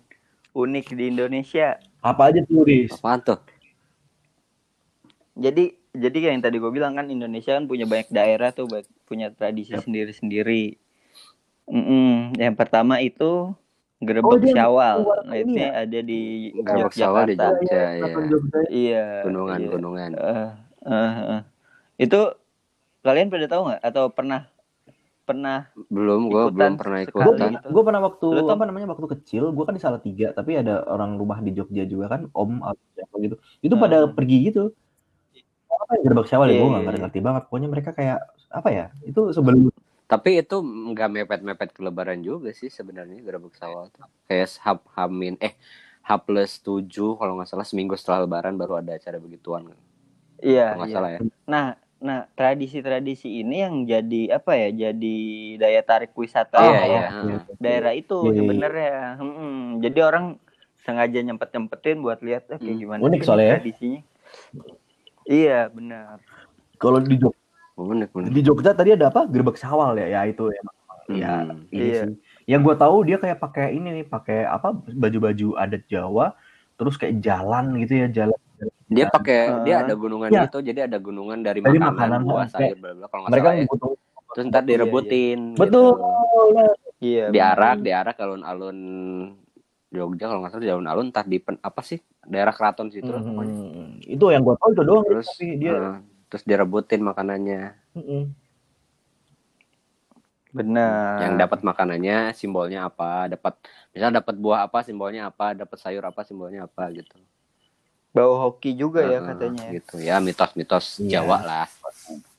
unik 0.53 0.87
di 0.93 1.03
Indonesia. 1.09 1.77
Apa 2.03 2.29
aja 2.29 2.43
tuh, 2.43 2.67
Riz? 2.67 2.91
apaan 2.91 3.23
tuh 3.23 3.39
Jadi 5.39 5.73
jadi 5.95 6.17
kayak 6.19 6.33
yang 6.35 6.43
tadi 6.43 6.57
gue 6.59 6.71
bilang 6.73 6.93
kan 6.93 7.07
Indonesia 7.07 7.55
kan 7.55 7.65
punya 7.65 7.87
banyak 7.87 8.11
daerah 8.11 8.51
tuh 8.51 8.67
ba- 8.67 8.85
punya 9.07 9.31
tradisi 9.31 9.73
sendiri-sendiri. 9.73 10.77
Mm-mm. 11.69 12.37
Yang 12.37 12.55
pertama 12.59 12.99
itu 12.99 13.55
Oh, 14.03 14.05
gerebek 14.05 14.39
dia 14.43 14.53
syawal. 14.59 14.95
Nah, 15.23 15.37
itu 15.39 15.55
ya? 15.55 15.69
ada 15.87 15.99
di 16.03 16.51
Gerebek 16.59 16.91
syawal 16.91 17.23
di 17.23 17.39
Yogyakarta. 17.39 17.47
Jogja 17.55 17.79
ya. 17.79 17.87
Selatan 17.95 18.23
Jogja. 18.27 18.59
Iya. 18.67 19.05
Gunungan, 19.23 19.59
iya. 19.63 19.69
gunungan. 19.71 20.09
Eh, 20.19 20.49
eh, 20.91 21.13
eh. 21.39 21.41
Itu 22.03 22.19
kalian 22.99 23.31
pada 23.31 23.47
tahu 23.47 23.61
nggak 23.71 23.81
atau 23.83 24.03
pernah 24.11 24.51
pernah 25.23 25.57
Belum, 25.89 26.21
gue 26.29 26.43
belum 26.53 26.73
pernah 26.77 26.99
ikutan. 27.01 27.51
gitu. 27.57 27.67
gue 27.73 27.83
pernah 27.87 28.01
waktu 28.03 28.25
Lu 28.29 28.41
tau- 28.45 28.55
apa 28.55 28.63
namanya 28.69 28.87
waktu 28.93 29.07
kecil, 29.19 29.43
gue 29.55 29.63
kan 29.67 29.73
di 29.77 29.83
Salatiga, 29.83 30.27
tapi 30.37 30.51
ada 30.61 30.83
orang 30.85 31.15
rumah 31.17 31.39
di 31.41 31.51
Jogja 31.57 31.83
juga 31.87 32.05
kan, 32.13 32.21
om 32.35 32.61
atau 32.61 32.83
siapa 32.93 33.15
gitu. 33.23 33.35
Itu 33.65 33.75
pada 33.79 33.97
Hmm. 34.05 34.13
pergi 34.13 34.37
gitu. 34.51 34.63
Apa 35.73 35.91
ya 35.97 36.01
gerbek 36.05 36.27
syawal 36.29 36.47
ya? 36.47 36.53
Iya, 36.53 36.59
Gue 36.61 36.67
iya, 36.69 36.79
nggak 36.79 36.93
iya. 36.93 37.01
ngerti 37.03 37.19
banget. 37.23 37.41
Pokoknya 37.49 37.69
mereka 37.73 37.89
kayak 37.97 38.19
apa 38.53 38.69
ya? 38.69 38.85
Itu 39.03 39.33
sebelum 39.33 39.73
Tapi 40.03 40.45
itu 40.45 40.61
nggak 40.61 41.09
mepet-mepet 41.09 41.69
ke 41.73 41.81
lebaran 41.81 42.21
juga 42.21 42.53
sih 42.53 42.69
sebenarnya 42.69 43.17
gerebek 43.25 43.57
sawal 43.57 43.89
tuh. 43.89 44.05
Kayak 44.29 44.61
H 44.61 44.67
Hamin 44.93 45.41
eh 45.41 45.57
H 46.05 46.09
plus 46.21 46.61
7 46.61 47.17
kalau 47.17 47.39
nggak 47.39 47.49
salah 47.49 47.65
seminggu 47.65 47.97
setelah 47.97 48.27
lebaran 48.27 48.53
baru 48.53 48.77
ada 48.77 48.93
acara 48.93 49.17
begituan. 49.17 49.73
Iya, 50.37 50.75
nggak 50.77 50.89
iya. 50.91 50.93
salah 50.93 51.09
ya. 51.17 51.19
Nah, 51.49 51.65
nah 52.03 52.27
tradisi-tradisi 52.35 53.39
ini 53.39 53.63
yang 53.63 53.87
jadi 53.87 54.35
apa 54.35 54.51
ya? 54.53 54.91
Jadi 54.91 55.15
daya 55.55 55.79
tarik 55.79 56.11
wisata 56.13 56.59
Iya, 56.59 56.79
ya, 56.83 57.03
iya. 57.23 57.37
daerah 57.57 57.93
itu 57.95 58.27
Iya, 58.27 58.29
iya. 58.29 58.37
sebenarnya. 58.43 58.95
Mm-mm. 59.23 59.79
Jadi 59.79 59.99
orang 60.03 60.25
sengaja 60.83 61.19
nyempet-nyempetin 61.23 62.03
buat 62.03 62.19
lihat 62.19 62.43
eh, 62.51 62.59
kayak 62.59 62.75
Hmm. 62.75 62.81
gimana 62.83 63.01
Unik 63.07 63.21
soalnya 63.23 63.47
ya. 63.47 63.53
tradisinya. 63.55 64.01
Iya, 65.23 65.59
benar. 65.71 66.19
kalau 66.75 66.99
di 66.99 67.15
Jogja, 67.15 67.39
Unik, 67.79 68.11
unik. 68.11 68.31
di 68.35 68.41
Jogja 68.43 68.71
tadi 68.75 68.91
ada 68.91 69.07
apa? 69.07 69.23
Gerbek 69.23 69.55
syawal 69.55 69.95
ya? 69.95 70.19
Ya 70.19 70.21
itu 70.27 70.51
emang. 70.51 70.75
Ya, 71.07 71.47
Hmm. 71.47 71.63
ini 71.71 71.87
Iya. 71.87 72.03
sih. 72.03 72.15
Yang 72.51 72.61
gue 72.67 72.75
tahu 72.75 72.95
dia 73.07 73.17
kayak 73.19 73.39
pakai 73.39 73.71
ini 73.71 74.03
nih, 74.03 74.05
pakai 74.05 74.43
apa? 74.43 74.75
Baju-baju 74.75 75.55
adat 75.55 75.87
Jawa, 75.87 76.35
terus 76.75 76.99
kayak 76.99 77.23
jalan 77.23 77.79
gitu 77.79 78.03
ya, 78.03 78.07
jalan. 78.11 78.39
Dia 78.93 79.05
pakai 79.09 79.39
Ah. 79.43 79.63
dia 79.65 79.75
ada 79.81 79.93
gunungan 79.93 80.29
Iya. 80.29 80.41
gitu, 80.45 80.57
jadi 80.61 80.79
ada 80.85 80.97
gunungan 80.97 81.39
dari, 81.41 81.59
Dari 81.59 81.75
makanan, 81.75 81.93
makanan, 81.93 82.19
buah, 82.23 82.45
kayak 82.47 82.53
sayur, 82.53 82.77
bla 82.77 82.91
bla 82.93 83.05
kalau 83.07 83.21
nggak 83.25 83.31
Mereka 83.33 83.49
salah 83.49 83.57
ya. 83.57 83.67
butuh 83.69 83.91
Terus 84.33 84.45
ntar 84.49 84.63
Iya, 84.63 84.69
direbutin. 84.73 85.39
betul. 85.53 85.93
Gitu. 85.93 86.65
Iya. 87.03 87.25
Diarak, 87.29 87.77
diarak 87.81 88.15
alun-alun 88.17 88.77
Jogja 89.93 90.25
kalau 90.25 90.41
nggak 90.41 90.51
salah 90.51 90.65
di 90.65 90.71
alun-alun 90.73 91.13
entah 91.13 91.21
di 91.21 91.37
pen- 91.37 91.61
apa 91.61 91.85
sih 91.85 92.01
daerah 92.25 92.49
keraton 92.49 92.89
situ 92.89 93.05
pokoknya. 93.05 93.53
Hmm, 93.53 94.01
itu 94.01 94.25
yang 94.33 94.41
gue 94.41 94.57
tahu 94.57 94.69
itu 94.73 94.81
doang. 94.81 95.05
Terus 95.05 95.27
tapi 95.29 95.47
dia 95.53 95.71
eh, 95.71 95.97
terus 96.33 96.43
direbutin 96.43 97.05
makanannya. 97.05 97.61
Mm-mm. 97.93 98.23
Benar. 100.49 101.17
Yang 101.29 101.33
dapat 101.45 101.59
makanannya 101.61 102.17
simbolnya 102.33 102.85
apa? 102.85 103.25
Dapat 103.29 103.53
misal 103.89 104.09
dapat 104.09 104.35
buah 104.37 104.65
apa 104.65 104.81
simbolnya 104.81 105.29
apa? 105.29 105.53
Dapat 105.53 105.77
sayur 105.77 106.01
apa 106.05 106.21
simbolnya 106.21 106.65
apa 106.65 106.89
gitu. 106.89 107.17
Bau 108.13 108.33
hoki 108.37 108.77
juga 108.77 109.01
ya 109.03 109.19
katanya. 109.19 109.67
Gitu 109.73 109.95
ya 109.99 110.21
mitos-mitos 110.21 111.01
Iya. 111.01 111.19
Jawa 111.19 111.37
lah. 111.41 111.67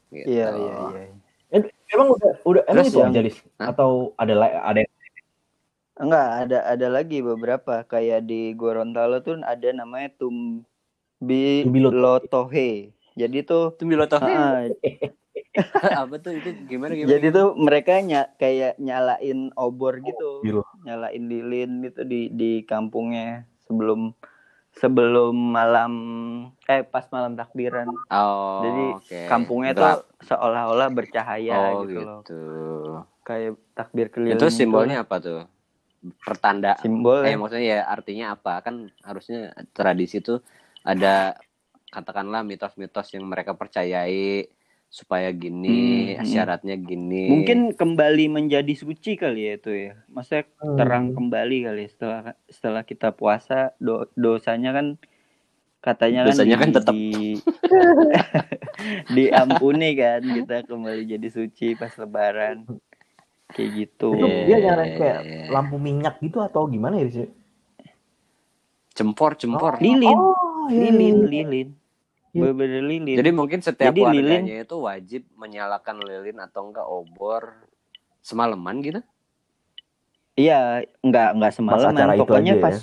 Gitu. 0.09 0.31
Iya, 0.31 0.49
iya, 0.55 0.75
iya. 0.95 1.63
Emang 1.91 2.15
udah 2.15 2.31
udah 2.47 2.63
emang 2.71 2.87
Terus 2.87 2.95
itu 2.95 2.99
yang-? 3.03 3.15
Hah? 3.59 3.71
atau 3.75 3.91
ada 4.19 4.35
la- 4.35 4.63
ada 4.65 4.81
Enggak, 5.95 6.29
ada 6.47 6.59
ada 6.67 6.87
lagi 6.91 7.23
beberapa 7.23 7.87
kayak 7.87 8.27
di 8.27 8.51
Gorontalo 8.59 9.23
tuh 9.23 9.39
ada 9.47 9.69
namanya 9.71 10.11
Tumbi. 10.19 11.63
Lotohe. 11.71 12.91
Jadi 13.15 13.39
tuh 13.47 13.79
Itu 13.79 13.87
bilotoh 13.87 14.19
ah, 14.19 14.67
apa 16.03 16.15
tuh 16.19 16.35
itu 16.35 16.51
gimana 16.67 16.99
gimana? 16.99 17.11
jadi 17.15 17.27
tuh 17.31 17.55
mereka 17.55 18.03
ny 18.03 18.19
kayak 18.43 18.75
nyalain 18.83 19.55
obor 19.55 20.03
gitu. 20.03 20.43
Gila. 20.43 20.67
Nyalain 20.83 21.23
lilin 21.31 21.71
gitu 21.87 22.03
di 22.03 22.27
di 22.35 22.51
kampungnya 22.67 23.47
sebelum 23.71 24.11
sebelum 24.75 25.35
malam 25.35 25.93
eh 26.67 26.83
pas 26.83 27.07
malam 27.15 27.39
takbiran. 27.39 27.87
Oh, 28.11 28.63
Jadi 28.67 28.85
oke. 28.99 29.19
Kampungnya 29.31 29.73
Gelap. 29.73 30.03
tuh 30.03 30.27
seolah-olah 30.35 30.89
bercahaya 30.91 31.55
oh 31.55 31.87
gitu, 31.87 32.03
gitu. 32.03 32.03
loh. 32.03 33.03
Kayak 33.23 33.57
takbir 33.73 34.11
keliling. 34.11 34.37
Itu 34.37 34.51
gitu 34.51 34.57
simbolnya 34.59 35.07
apa 35.07 35.17
tuh? 35.23 35.41
Pertanda. 36.21 36.77
Simbol 36.83 37.25
Eh 37.25 37.39
maksudnya 37.39 37.65
ya 37.65 37.81
artinya 37.89 38.35
apa? 38.37 38.61
Kan 38.61 38.91
harusnya 39.07 39.55
tradisi 39.73 40.21
itu 40.21 40.43
ada 40.85 41.39
katakanlah 41.89 42.43
mitos-mitos 42.43 43.15
yang 43.15 43.25
mereka 43.25 43.55
percayai 43.55 44.51
supaya 44.95 45.35
gini, 45.35 46.15
Hmm, 46.15 46.23
hmm. 46.23 46.27
syaratnya 46.31 46.79
gini. 46.79 47.27
Mungkin 47.27 47.75
kembali 47.75 48.31
menjadi 48.31 48.71
suci 48.79 49.19
kali 49.19 49.51
ya 49.51 49.53
itu 49.59 49.71
ya. 49.75 49.99
Maksudnya 50.07 50.47
Hmm. 50.63 50.79
terang 50.79 51.07
kembali 51.19 51.57
kali 51.67 51.81
ya 51.83 51.91
setelah 51.91 52.21
setelah 52.47 52.83
kita 52.87 53.11
puasa 53.11 53.75
do- 53.83 54.07
dosanya 54.15 54.71
kan 54.71 54.87
katanya 55.83 56.31
Dosanya 56.31 56.57
kan 56.63 56.63
kan, 56.63 56.71
di, 56.71 56.77
tetap. 56.79 56.95
di- 56.95 57.43
diampuni 59.19 59.99
kan 59.99 60.23
kita 60.23 60.63
kembali 60.63 61.03
jadi 61.11 61.29
suci 61.29 61.75
pas 61.75 61.91
lebaran 61.99 62.63
kayak 63.51 63.71
gitu. 63.75 64.15
itu 64.15 64.27
Iya. 64.31 64.47
dia 64.47 64.57
nyalain 64.63 64.93
kayak 64.95 65.21
lampu 65.51 65.77
minyak 65.83 66.23
gitu 66.23 66.39
atau 66.39 66.71
gimana 66.71 67.03
ya 67.03 67.11
Dis? 67.11 67.35
cempor, 68.95 69.35
cempor. 69.35 69.75
Lilin, 69.83 70.15
Oh, 70.15 70.71
iya, 70.71 70.87
lilin, 70.87 71.17
iya. 71.27 71.31
lilin. 71.35 71.69
Iya. 72.35 72.51
Bener 72.51 72.83
lilin. 72.83 73.15
Jadi 73.15 73.31
mungkin 73.31 73.63
setiap 73.63 73.95
Jadi 73.95 74.03
lilin- 74.11 74.43
warganya 74.51 74.57
itu 74.67 74.77
wajib 74.77 75.23
menyalakan 75.39 76.03
lilin 76.03 76.43
atau 76.43 76.67
enggak 76.67 76.83
obor 76.83 77.55
semalaman 78.19 78.83
gitu. 78.83 79.01
Iya, 80.35 80.83
enggak 80.99 81.29
enggak 81.39 81.53
semalaman, 81.55 82.19
pokoknya 82.19 82.59
aja 82.59 82.59
ya? 82.59 82.65
pas 82.67 82.79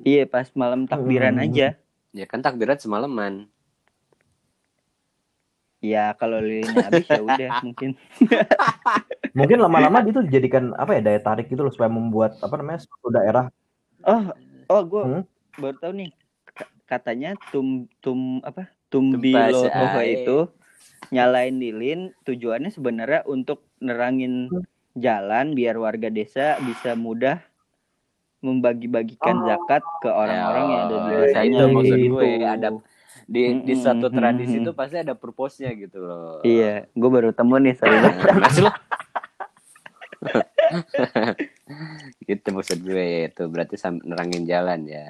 Iya, 0.00 0.22
pas 0.26 0.48
malam 0.56 0.88
takbiran 0.88 1.36
Hmm. 1.36 1.44
aja. 1.44 1.76
Ya 2.10 2.24
kan 2.24 2.40
takbiran 2.40 2.80
semalaman. 2.80 3.52
Ya 5.78 6.16
kalau 6.16 6.40
lilinnya 6.40 6.88
habis 6.88 7.04
ya 7.04 7.20
udah 7.20 7.50
mungkin. 7.68 8.00
Mungkin 9.36 9.58
lama-lama 9.58 10.00
itu 10.06 10.22
dijadikan 10.22 10.72
apa 10.72 10.94
ya 10.94 11.00
daya 11.02 11.18
tarik 11.18 11.50
gitu 11.50 11.66
loh 11.66 11.72
supaya 11.74 11.90
membuat 11.90 12.38
apa 12.38 12.54
namanya 12.54 12.86
suatu 12.86 13.10
daerah. 13.10 13.50
Oh, 14.00 14.30
oh 14.70 14.80
gue 14.86 15.02
Hmm? 15.02 15.22
baru 15.58 15.76
tahu 15.76 15.92
nih. 15.98 16.10
Ka- 16.84 17.00
Katanya 17.00 17.32
tum 17.48 17.88
tum 17.98 18.38
apa? 18.40 18.68
Tumbi 18.86 19.32
lotoho 19.32 19.98
seae. 19.98 20.20
itu 20.20 20.36
nyalain 21.10 21.54
lilin 21.54 22.10
tujuannya 22.22 22.68
sebenarnya 22.68 23.22
untuk 23.24 23.62
nerangin 23.78 24.48
jalan 24.94 25.52
biar 25.52 25.74
warga 25.74 26.06
desa 26.06 26.54
bisa 26.60 26.94
mudah 26.94 27.42
membagi-bagikan 28.38 29.38
Oh. 29.38 29.46
zakat 29.46 29.82
ke 29.98 30.06
orang-orang 30.06 30.66
yang 30.66 30.82
ada 30.82 30.94
di 30.94 31.10
Oh, 31.10 31.18
desanya. 31.18 31.50
itu 31.50 31.64
maksud 31.66 31.98
gitu. 31.98 32.14
gue, 32.14 32.30
ada- 32.42 32.82
Di 33.24 33.40
di 33.58 33.72
Mm-mm, 33.72 33.80
satu 33.80 34.06
tradisi 34.08 34.52
mm-mm. 34.52 34.62
itu 34.62 34.70
pasti 34.74 34.96
ada 34.98 35.14
purpose-nya 35.14 35.72
gitu 35.72 35.98
loh. 35.98 36.38
Iya, 36.44 36.86
gue 36.86 37.08
baru 37.08 37.32
temu 37.32 37.56
nih 37.56 37.74
masih 38.44 38.62
lo. 38.62 38.70
gitu 42.22 42.46
maksud 42.50 42.78
gue 42.80 43.26
itu 43.26 43.42
berarti 43.48 43.74
nerangin 44.02 44.44
jalan 44.44 44.84
ya. 44.84 45.06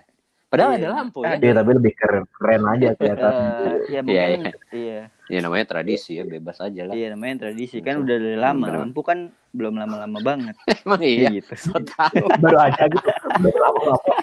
Padahal 0.55 0.71
Iya. 0.71 0.79
ada 0.79 0.89
lampu 0.95 1.19
ya. 1.21 1.35
Iya 1.37 1.53
tapi 1.53 1.71
lebih 1.75 1.93
keren, 1.93 2.25
keren 2.31 2.63
aja 2.65 2.89
kelihatan. 2.95 3.33
Eh, 3.33 3.43
ya 3.91 4.01
Iya, 4.01 4.01
mungkin 4.01 4.41
iya. 4.71 5.01
Ya 5.25 5.39
namanya 5.41 5.67
tradisi 5.67 6.11
ya 6.15 6.25
bebas 6.25 6.57
aja 6.59 6.83
lah. 6.85 6.95
Iya 6.95 7.07
namanya 7.11 7.35
tradisi 7.43 7.81
kan 7.81 7.99
udah 7.99 8.17
dari 8.17 8.37
lama. 8.37 8.65
Bener. 8.65 8.81
Lampu 8.85 9.01
kan 9.01 9.19
belum 9.51 9.75
lama-lama 9.75 10.19
banget. 10.21 10.55
Emang 10.85 11.01
iya. 11.01 11.29
Gitu. 11.33 11.53
So 11.57 11.75
tahu. 11.77 12.23
Baru 12.45 12.59
aja 12.61 12.83
gitu. 12.85 13.09
Baru 13.41 13.59
lama-lama. 13.59 13.99
baru 14.05 14.15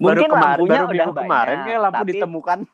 Mungkin 0.00 0.28
kemarin, 0.28 0.42
lampunya 0.58 0.72
baru 0.72 0.82
udah 0.82 0.96
minggu 1.06 1.14
kemarin 1.14 1.54
banyak, 1.54 1.66
kayak 1.66 1.80
lampu 1.80 1.96
tapi- 1.96 2.12
ditemukan. 2.12 2.58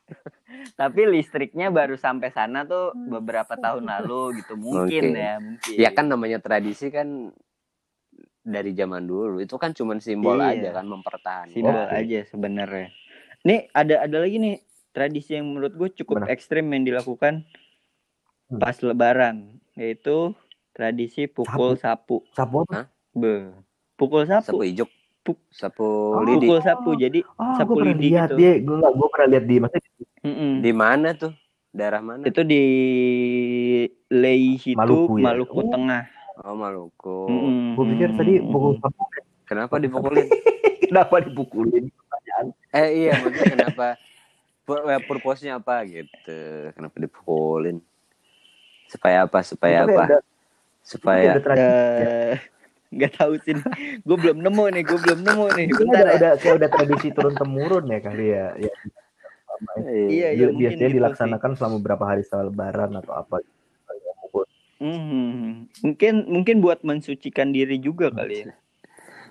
Tapi 0.57 1.01
listriknya 1.07 1.69
baru 1.69 1.95
sampai 1.95 2.29
sana 2.29 2.63
tuh 2.63 2.91
beberapa 2.95 3.55
tahun 3.55 3.87
lalu 3.87 4.41
gitu 4.41 4.55
mungkin 4.57 4.83
Mungkin. 4.83 5.05
ya 5.15 5.33
mungkin. 5.37 5.75
Ya 5.75 5.91
kan 5.91 6.07
namanya 6.07 6.39
tradisi 6.39 6.89
kan 6.89 7.31
dari 8.47 8.71
zaman 8.73 9.03
dulu 9.03 9.43
itu 9.43 9.59
kan 9.59 9.75
cuman 9.75 9.99
simbol 9.99 10.39
Iya. 10.39 10.55
aja 10.55 10.69
kan 10.73 10.87
mempertahankan. 10.87 11.51
simbol 11.53 11.75
Oke. 11.75 11.91
aja 11.93 12.21
sebenarnya. 12.25 12.89
Nih 13.43 13.67
ada 13.73 14.07
ada 14.07 14.17
lagi 14.17 14.39
nih 14.39 14.55
tradisi 14.91 15.35
yang 15.35 15.51
menurut 15.51 15.75
gue 15.75 15.89
cukup 15.93 16.23
Mana? 16.23 16.31
ekstrim 16.31 16.71
yang 16.71 16.87
dilakukan 16.87 17.43
Hmm. 18.47 18.63
pas 18.63 18.79
Lebaran 18.79 19.51
yaitu 19.75 20.31
tradisi 20.71 21.27
pukul 21.27 21.75
sapu. 21.75 22.23
Sapu 22.31 22.63
apa? 22.63 22.87
Be. 23.11 23.51
Pukul 23.95 24.23
sapu. 24.25 24.55
Sapu 24.55 24.63
ijuk, 24.63 24.91
Puk- 25.21 25.43
sapu 25.51 25.83
Oh. 26.15 26.23
lidi. 26.23 26.47
Pukul 26.47 26.63
sapu. 26.63 26.91
Jadi 26.95 27.27
Oh, 27.35 27.59
Sapu 27.59 27.75
gue 27.75 27.83
pernah 27.83 27.93
lidi 27.93 28.09
lihat 28.09 28.31
gitu. 28.31 28.39
dia. 28.39 28.53
Gue 28.63 29.09
pernah 29.11 29.29
lihat 29.29 29.45
di 29.45 29.57
maksudnya 29.59 29.91
mm-mm. 30.23 30.53
Di 30.63 30.73
mana 30.73 31.09
tuh? 31.13 31.35
Daerah 31.69 32.01
mana? 32.01 32.23
itu 32.25 32.41
di 32.41 32.63
Lei 34.09 34.57
situ 34.57 34.79
Maluku 34.79 35.19
Maluku, 35.19 35.59
ya? 35.59 35.67
Oh. 35.67 35.73
Tengah. 35.75 36.03
Oh 36.37 36.53
Maluku. 36.53 37.19
Mm-mm. 37.27 37.75
gue 37.75 37.85
pikir 37.97 38.09
tadi 38.13 38.33
pukul. 38.43 38.77
Kenapa 39.47 39.79
dipukulin? 39.79 40.27
Kenapa 40.91 41.17
dipukulin? 41.19 41.85
Pertanyaan. 41.89 42.47
eh 42.71 42.89
iya 42.93 43.13
maksudnya 43.17 43.47
kenapa 43.49 43.87
Pur- 44.63 44.83
eh, 44.85 45.01
purpose-nya 45.01 45.57
apa 45.57 45.87
gitu 45.87 46.39
kenapa 46.75 46.97
dipukulin 46.99 47.79
supaya 48.85 49.25
apa 49.25 49.41
supaya 49.41 49.87
Tapi 49.87 49.95
apa 49.95 50.03
ada- 50.11 50.25
supaya 50.83 51.31
ada. 51.39 51.55
Eh, 51.57 52.35
nggak 52.93 53.13
tahu 53.17 53.33
sih 53.43 53.55
gue 54.03 54.17
belum 54.19 54.43
nemu 54.43 54.65
nih 54.75 54.83
gue 54.85 54.99
belum 55.01 55.21
nemu 55.23 55.45
nih 55.55 55.67
bentar 55.71 56.03
ada, 56.03 56.07
ya. 56.07 56.15
ada 56.15 56.29
kayak 56.37 56.55
udah 56.59 56.69
tradisi 56.71 57.09
turun 57.11 57.35
temurun 57.35 57.87
ya 57.89 57.99
kali 58.03 58.27
ya. 58.29 58.47
ya. 58.59 58.73
iya 60.07 60.29
iya 60.35 60.47
mungkin 60.51 60.61
biasanya 60.61 60.89
gitu 60.91 60.97
dilaksanakan 61.01 61.51
selama 61.57 61.75
beberapa 61.81 62.05
hari 62.05 62.23
setelah 62.23 62.51
lebaran 62.51 62.91
atau 63.01 63.15
apa. 63.17 63.37
sih. 63.41 63.56
Hmm, 64.77 65.73
mungkin 65.81 66.15
mungkin 66.29 66.61
buat 66.61 66.85
mensucikan 66.85 67.49
diri 67.49 67.81
juga 67.81 68.13
kali 68.13 68.45
ya. 68.45 68.53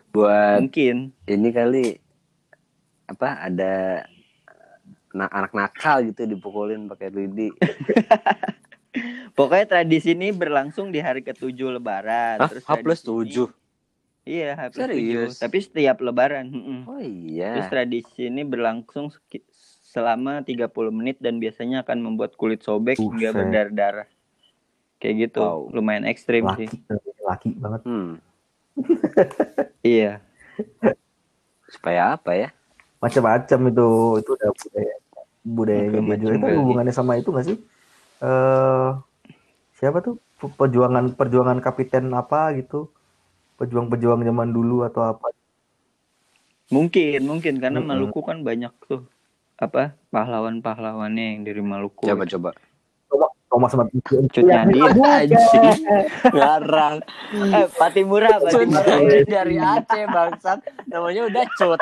Buat 0.09 0.65
mungkin. 0.65 1.13
ini 1.29 1.49
kali 1.53 1.85
apa 3.05 3.45
ada 3.45 3.73
na- 5.13 5.29
anak 5.29 5.53
nakal 5.53 6.01
gitu 6.01 6.25
dipukulin 6.25 6.89
pakai 6.89 7.13
lidi. 7.13 7.53
Pokoknya 9.37 9.67
tradisi 9.67 10.15
ini 10.15 10.31
berlangsung 10.31 10.89
di 10.89 11.03
hari 11.03 11.19
ketujuh 11.21 11.77
lebaran 11.77 12.39
Hah? 12.41 12.49
terus 12.49 12.63
H 12.65 12.71
plus 12.81 13.01
tujuh? 13.03 13.47
Iya 14.25 14.55
H 14.57 14.61
plus 14.73 14.87
tujuh. 14.87 15.27
Tapi 15.37 15.57
setiap 15.61 16.01
lebaran 16.01 16.49
oh 16.89 16.97
Terus 16.97 17.67
iya 17.69 17.69
tradisi 17.69 18.31
ini 18.31 18.41
berlangsung 18.41 19.13
selama 19.95 20.41
30 20.43 20.73
menit 20.91 21.21
dan 21.21 21.39
biasanya 21.39 21.85
akan 21.85 22.01
membuat 22.01 22.33
kulit 22.35 22.65
sobek 22.65 22.97
hingga 22.99 23.31
Buset. 23.31 23.37
berdarah-darah. 23.37 24.07
Kayak 25.01 25.15
gitu. 25.29 25.39
Wow. 25.43 25.69
Lumayan 25.75 26.07
ekstrim 26.07 26.47
sih. 26.55 26.69
Laki, 26.89 27.11
laki 27.23 27.49
banget. 27.59 27.81
hmm. 27.85 28.11
Iya. 29.85 30.19
supaya 31.65 32.15
apa 32.17 32.31
ya 32.33 32.49
Macam-macam 33.01 33.59
itu 33.69 33.87
itu 34.21 34.29
udah 34.33 34.49
budaya 34.55 34.95
budayanya 35.45 36.15
juga. 36.17 36.33
Itu 36.41 36.47
hubungannya 36.57 36.93
sama 36.95 37.21
itu 37.21 37.29
nggak 37.29 37.45
sih? 37.45 37.57
Eh 38.23 38.89
siapa 39.77 40.01
tuh 40.01 40.17
Pe- 40.35 40.51
perjuangan 40.51 41.15
perjuangan 41.15 41.59
kapiten 41.61 42.09
apa 42.11 42.51
gitu? 42.57 42.89
Pejuang-pejuang 43.61 44.25
zaman 44.25 44.49
dulu 44.51 44.83
atau 44.83 45.05
apa? 45.05 45.31
Mungkin, 46.73 47.21
mungkin 47.23 47.61
karena 47.61 47.77
Mm-mm. 47.79 47.93
Maluku 47.93 48.19
kan 48.25 48.41
banyak 48.41 48.73
tuh 48.89 49.05
apa 49.55 49.95
pahlawan-pahlawannya 50.11 51.25
yang 51.37 51.41
dari 51.45 51.61
Maluku. 51.61 52.03
coba 52.09 52.25
coba 52.25 52.49
Thomas 53.45 53.69
sama 53.71 53.85
Cut 54.03 54.25
Nyadin 54.41 54.99
anjing. 54.99 55.37
ngarang. 56.33 56.95
Eh, 57.55 57.67
Patimura, 57.71 58.41
Patimura. 58.41 58.97
dari 59.25 59.55
Aceh 59.61 60.03
bangsat. 60.09 60.59
Namanya 60.89 61.29
udah 61.29 61.45
cut. 61.55 61.79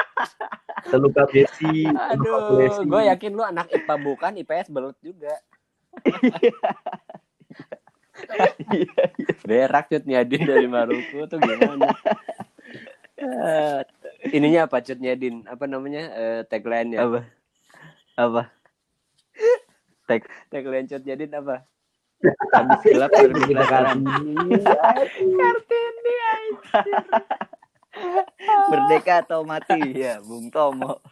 Luka 0.99 1.23
Besi. 1.31 1.87
Aduh 1.87 2.83
gue 2.83 3.01
yakin 3.07 3.31
lu 3.33 3.43
anak 3.43 3.71
IPA 3.71 3.95
bukan 4.01 4.31
IPS 4.43 4.67
belut 4.69 4.97
juga. 4.99 5.33
Berak 9.47 9.85
cut 9.89 10.03
nyadin 10.05 10.43
dari 10.45 10.67
Maluku 10.67 11.25
tuh 11.27 11.39
gimana? 11.39 11.89
Eh, 13.17 13.79
ininya 14.35 14.67
apa 14.67 14.83
cut 14.83 14.99
nyadin 14.99 15.47
apa 15.47 15.65
namanya? 15.65 16.03
Eh, 16.13 16.41
tagline 16.47 16.89
nya 16.93 16.99
Apa? 17.07 17.19
Apa? 18.19 18.41
Tek 20.03 20.21
tagline 20.47 20.85
cut 20.85 21.01
nyadin 21.01 21.31
apa 21.31 21.63
habis 22.55 22.79
gelap 22.85 23.11
Kita 23.11 23.63
terang. 23.63 23.99
kasih. 23.99 25.35
Merdeka 28.65 29.21
atau 29.21 29.43
mati 29.43 29.75
ya, 29.93 30.17
Bung 30.19 30.47
Tomo. 30.47 31.03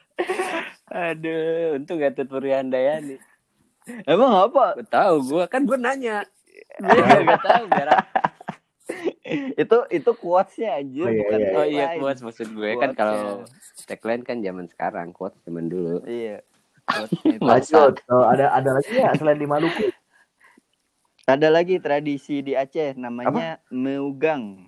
aduh 0.87 1.75
untung 1.75 1.97
gak 1.97 2.13
tut 2.15 2.29
Handayani 2.29 3.15
Emang 4.03 4.29
apa? 4.43 4.75
gue 4.75 4.85
tahu 4.85 5.15
gue 5.25 5.43
kan 5.47 5.63
gue 5.63 5.73
nanya 5.73 6.21
gue 6.77 6.99
gak 7.25 7.41
tahu 7.41 7.63
berak 7.67 8.05
itu 9.55 9.77
itu 9.89 10.11
quotes-nya 10.13 10.77
anjir, 10.77 11.01
Oh, 11.01 11.09
iya, 11.09 11.19
bukan 11.23 11.39
iya. 11.39 11.55
oh 11.55 11.65
iya 11.65 11.85
quotes 11.95 12.21
maksud 12.21 12.47
gue 12.49 12.69
kan 12.75 12.91
Quotes-nya. 12.91 12.99
kalau 12.99 13.47
tagline 13.83 14.21
kan 14.21 14.37
zaman 14.39 14.65
sekarang 14.67 15.07
quotes 15.09 15.39
zaman 15.41 15.65
dulu 15.65 16.03
Iya. 16.03 16.43
Itu. 17.25 17.39
Lanjut. 17.41 17.93
Oh, 18.07 18.25
ada 18.27 18.51
ada 18.51 18.77
lagi 18.77 18.91
ya 18.93 19.11
selain 19.15 19.39
di 19.39 19.47
Maluku? 19.47 19.89
Ada 21.29 21.47
lagi 21.53 21.77
tradisi 21.77 22.41
di 22.41 22.57
Aceh 22.57 22.97
namanya 22.97 23.61
Meugang. 23.69 24.67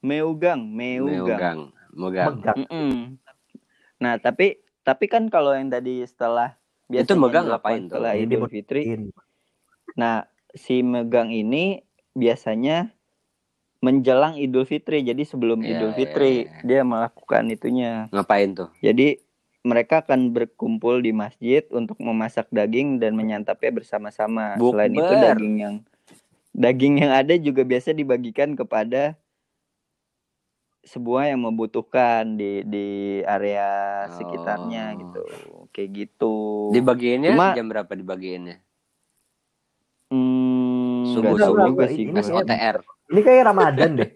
Meugang, 0.00 0.64
Meugang. 0.64 1.20
Megang 1.20 1.58
megang 1.92 2.38
Megang. 2.40 2.58
Mm-mm. 2.64 2.92
Nah, 4.00 4.16
tapi 4.16 4.56
tapi 4.80 5.04
kan 5.10 5.28
kalau 5.28 5.52
yang 5.52 5.68
tadi 5.68 6.00
setelah 6.06 6.56
Itu 6.88 7.14
biasanya 7.14 7.20
megang 7.20 7.44
dilakukan 7.46 7.60
ngapain 7.60 7.80
tuh? 7.84 7.90
Setelah 7.98 8.12
Ini 8.16 8.24
Idul 8.26 8.48
Fitri. 8.48 8.82
Nah, 9.98 10.16
si 10.54 10.80
megang 10.80 11.30
ini 11.30 11.82
biasanya 12.16 12.90
menjelang 13.84 14.40
Idul 14.40 14.64
Fitri. 14.64 15.04
Jadi 15.04 15.22
sebelum 15.28 15.60
Iya, 15.60 15.76
Idul 15.76 15.90
iya, 15.92 15.96
Fitri 15.98 16.32
iya. 16.48 16.62
dia 16.64 16.80
melakukan 16.82 17.42
itunya. 17.52 17.92
ngapain 18.10 18.56
tuh 18.56 18.70
Jadi 18.80 19.20
mereka 19.62 20.00
akan 20.00 20.30
berkumpul 20.30 20.98
di 20.98 21.10
masjid 21.10 21.60
untuk 21.68 21.96
memasak 21.96 22.48
daging 22.48 22.96
dan 22.96 23.12
menyantapnya 23.12 23.70
bersama-sama. 23.74 24.56
Selain 24.56 24.88
itu 24.90 25.14
daging 25.14 25.54
yang 25.56 25.74
daging 26.50 26.94
yang 26.98 27.12
ada 27.12 27.34
juga 27.34 27.62
biasa 27.62 27.92
dibagikan 27.92 28.52
kepada 28.52 29.14
sebuah 30.80 31.28
yang 31.28 31.44
membutuhkan 31.44 32.34
di 32.34 32.64
di 32.64 32.88
area 33.22 33.68
sekitarnya 34.10 34.84
Oh. 34.86 34.98
gitu. 34.98 35.22
Kayak 35.70 35.90
gitu. 35.94 36.34
dibagiinnya 36.72 37.30
Cuma- 37.30 37.52
jam 37.52 37.68
berapa 37.68 37.92
dibagiinnya 37.92 38.58
Hmm, 40.10 41.06
Subuh, 41.06 41.38
subuh. 41.38 41.68
juga 41.68 41.86
Ini- 41.86 41.94
sih. 41.94 42.04
ini 42.08 42.18
OTR 42.18 42.82
Ini 43.06 43.20
kayak 43.20 43.42
Ramadan 43.44 43.90
deh. 43.94 44.10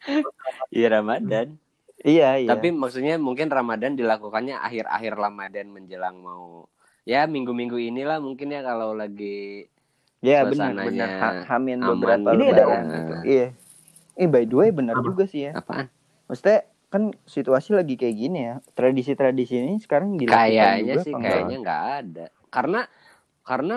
iya 0.74 0.88
Ramadan 0.90 1.54
Iya, 2.04 2.36
iya. 2.36 2.48
tapi 2.52 2.68
maksudnya 2.68 3.16
mungkin 3.16 3.48
Ramadan 3.48 3.96
dilakukannya 3.96 4.60
akhir-akhir 4.60 5.16
Ramadan 5.16 5.72
menjelang 5.72 6.20
mau 6.20 6.68
ya 7.08 7.24
minggu-minggu 7.24 7.80
inilah 7.80 8.20
mungkin 8.20 8.52
ya 8.52 8.60
kalau 8.60 8.92
lagi 8.92 9.64
ya 10.20 10.44
benar 10.44 10.76
suasananya 10.76 10.88
benar 10.88 11.08
Ha- 11.16 11.44
hamin 11.48 11.80
aman 11.80 11.88
beberapa 11.96 12.28
Ini 12.36 12.44
ada- 12.52 12.64
lebaran 12.68 12.84
gitu. 12.92 13.14
Iya. 13.24 13.48
Eh 14.20 14.28
by 14.28 14.44
the 14.44 14.56
way 14.56 14.68
benar 14.68 15.00
Apa? 15.00 15.04
juga 15.08 15.24
sih 15.24 15.48
ya. 15.48 15.56
apaan 15.56 15.88
Maksudnya 16.28 16.68
kan 16.92 17.02
situasi 17.24 17.72
lagi 17.72 17.96
kayak 17.96 18.16
gini 18.20 18.38
ya. 18.52 18.54
Tradisi-tradisi 18.76 19.64
ini 19.64 19.80
sekarang 19.80 20.20
dilakukan 20.20 20.44
kayaknya 20.44 20.94
juga 20.94 21.04
sih 21.08 21.12
kayaknya 21.16 21.56
nggak 21.64 21.82
ada 22.04 22.24
karena 22.52 22.80
karena 23.40 23.76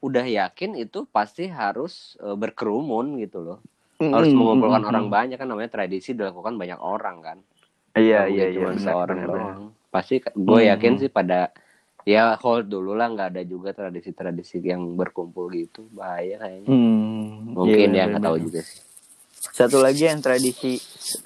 udah 0.00 0.24
yakin 0.24 0.80
itu 0.80 1.04
pasti 1.12 1.44
harus 1.52 2.16
eh, 2.24 2.32
berkerumun 2.32 3.20
gitu 3.20 3.44
loh 3.44 3.58
harus 4.00 4.32
mengumpulkan 4.32 4.80
mm, 4.80 4.88
orang 4.88 5.06
mm. 5.06 5.12
banyak 5.12 5.36
kan 5.36 5.44
namanya 5.44 5.68
tradisi 5.68 6.16
dilakukan 6.16 6.56
banyak 6.56 6.80
orang 6.80 7.20
kan 7.20 7.38
Iya 7.98 8.30
iya 8.30 8.46
mungkin 8.54 8.78
iya. 8.78 8.80
seorang 8.80 9.18
benar. 9.26 9.34
doang 9.34 9.60
pasti 9.90 10.22
gue 10.22 10.60
Hmm. 10.62 10.70
yakin 10.70 10.92
sih 11.02 11.10
pada 11.10 11.50
ya 12.06 12.38
hold 12.38 12.70
dulu 12.70 12.94
lah 12.94 13.10
nggak 13.10 13.34
ada 13.34 13.42
juga 13.42 13.74
tradisi-tradisi 13.74 14.62
yang 14.62 14.94
berkumpul 14.94 15.50
gitu 15.50 15.90
bahaya 15.90 16.38
kayaknya 16.38 16.70
Hmm, 16.70 17.58
mungkin 17.58 17.90
iya, 17.90 18.06
ya 18.06 18.10
nggak 18.14 18.22
tahu 18.22 18.38
juga 18.38 18.62
sih 18.62 18.78
Satu 19.50 19.82
lagi 19.82 20.06
yang 20.06 20.22
tradisi 20.22 20.78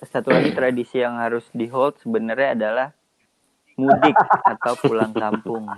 satu 0.09 0.33
lagi 0.33 0.55
tradisi 0.55 1.03
yang 1.03 1.21
harus 1.21 1.45
di 1.53 1.69
hold 1.69 2.01
sebenarnya 2.01 2.57
adalah 2.57 2.89
mudik 3.75 4.15
atau 4.47 4.79
pulang 4.79 5.11
kampung. 5.13 5.67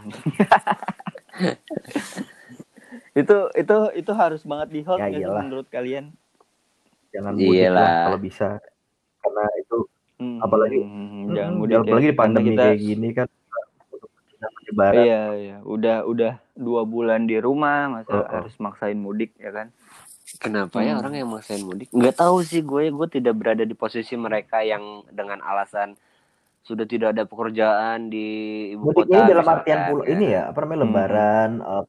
itu 3.20 3.36
itu 3.56 3.76
itu 3.96 4.12
harus 4.12 4.44
banget 4.44 4.68
di 4.68 4.80
hold 4.84 5.00
Ya 5.00 5.32
menurut 5.32 5.66
kalian? 5.72 6.12
Jangan 7.10 7.32
mudik 7.40 7.72
lah 7.72 8.04
kalau 8.04 8.20
bisa. 8.20 8.60
Karena 9.24 9.44
itu 9.58 9.88
Hmm, 10.16 10.40
Apalagi- 10.40 10.80
hmm, 10.80 11.22
jangan 11.30 11.52
mm, 11.52 11.60
mudik 11.60 11.74
ya, 11.74 11.80
apalagi 11.82 12.02
di 12.02 12.08
karena 12.08 12.20
pandemi 12.22 12.48
kita 12.50 12.62
kayak 12.62 12.78
gini 12.78 13.08
kan 13.10 13.28
penyebaran. 14.36 14.96
Iya, 14.98 15.22
iya. 15.34 15.56
Udah 15.60 15.96
udah 16.04 16.32
dua 16.54 16.82
bulan 16.84 17.24
di 17.24 17.36
rumah, 17.36 17.78
masa 17.90 18.10
Oh, 18.10 18.18
oh. 18.18 18.28
harus 18.34 18.54
maksain 18.58 18.96
mudik 18.96 19.32
ya 19.36 19.50
kan? 19.50 19.68
kenapa 20.36 20.82
ya 20.82 20.92
Hmm. 20.92 21.00
orang 21.00 21.14
yang 21.16 21.30
maksain 21.30 21.62
mudik 21.62 21.88
nggak 21.88 22.12
tahu 22.14 22.42
sih 22.42 22.60
gue 22.60 22.90
gue 22.90 23.08
tidak 23.08 23.32
berada 23.32 23.62
di 23.62 23.72
posisi 23.72 24.18
mereka 24.18 24.60
yang 24.60 24.82
dengan 25.08 25.38
alasan 25.38 25.94
sudah 26.60 26.82
tidak 26.82 27.14
ada 27.14 27.24
pekerjaan 27.24 28.10
di 28.10 28.26
ibu 28.74 28.90
Mudik 28.90 29.06
kota 29.06 29.16
ini 29.16 29.30
dalam 29.30 29.46
artian 29.46 29.78
pul 29.86 30.02
ini 30.04 30.26
ya, 30.28 30.50
apa 30.50 30.58
namanya 30.60 30.76
Hmm. 30.76 30.84
lebaran, 30.84 31.50
eh, 31.62 31.84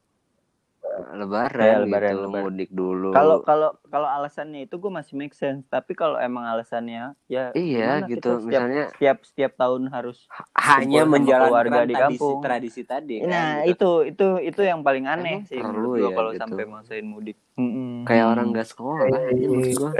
lebaran, 1.13 1.63
Ya, 1.63 1.75
lebaran, 1.79 2.11
gitu, 2.11 2.23
lebaran. 2.23 2.43
mudik 2.43 2.69
dulu 2.69 3.09
Kalau 3.09 3.37
kalau 3.39 3.69
kalau 3.85 4.07
alasannya 4.07 4.63
itu 4.63 4.75
gue 4.75 4.89
masih 4.89 5.13
make 5.13 5.31
sense, 5.31 5.63
tapi 5.65 5.91
kalau 5.91 6.17
emang 6.17 6.43
alasannya 6.43 7.13
ya 7.25 7.51
iya 7.51 8.01
gitu 8.03 8.37
setiap, 8.37 8.43
misalnya 8.43 8.83
setiap 8.91 9.17
setiap 9.23 9.51
tahun 9.55 9.87
harus 9.87 10.25
hanya 10.53 11.01
menjalankan 11.03 11.47
keluarga 11.47 11.79
di 11.81 11.93
tradisi 11.93 12.17
kampung. 12.17 12.37
tradisi 12.39 12.81
tadi 12.83 13.15
kan, 13.19 13.27
Nah, 13.27 13.49
gitu. 13.63 13.73
itu 14.03 14.11
itu 14.11 14.27
itu 14.47 14.61
yang 14.63 14.79
paling 14.81 15.05
aneh 15.05 15.37
Emang 15.37 15.45
sih 15.45 15.59
perlu 15.59 15.91
ya, 15.95 16.09
kalau 16.11 16.31
gitu. 16.31 16.41
sampai 16.41 16.63
maksain 16.65 17.05
mudik. 17.05 17.37
Mm-mm. 17.53 18.05
kayak 18.05 18.25
orang 18.27 18.47
nggak 18.51 18.67
sekolah 18.67 19.05
aja 19.07 19.45
maksud 19.47 19.73
gue 19.81 19.91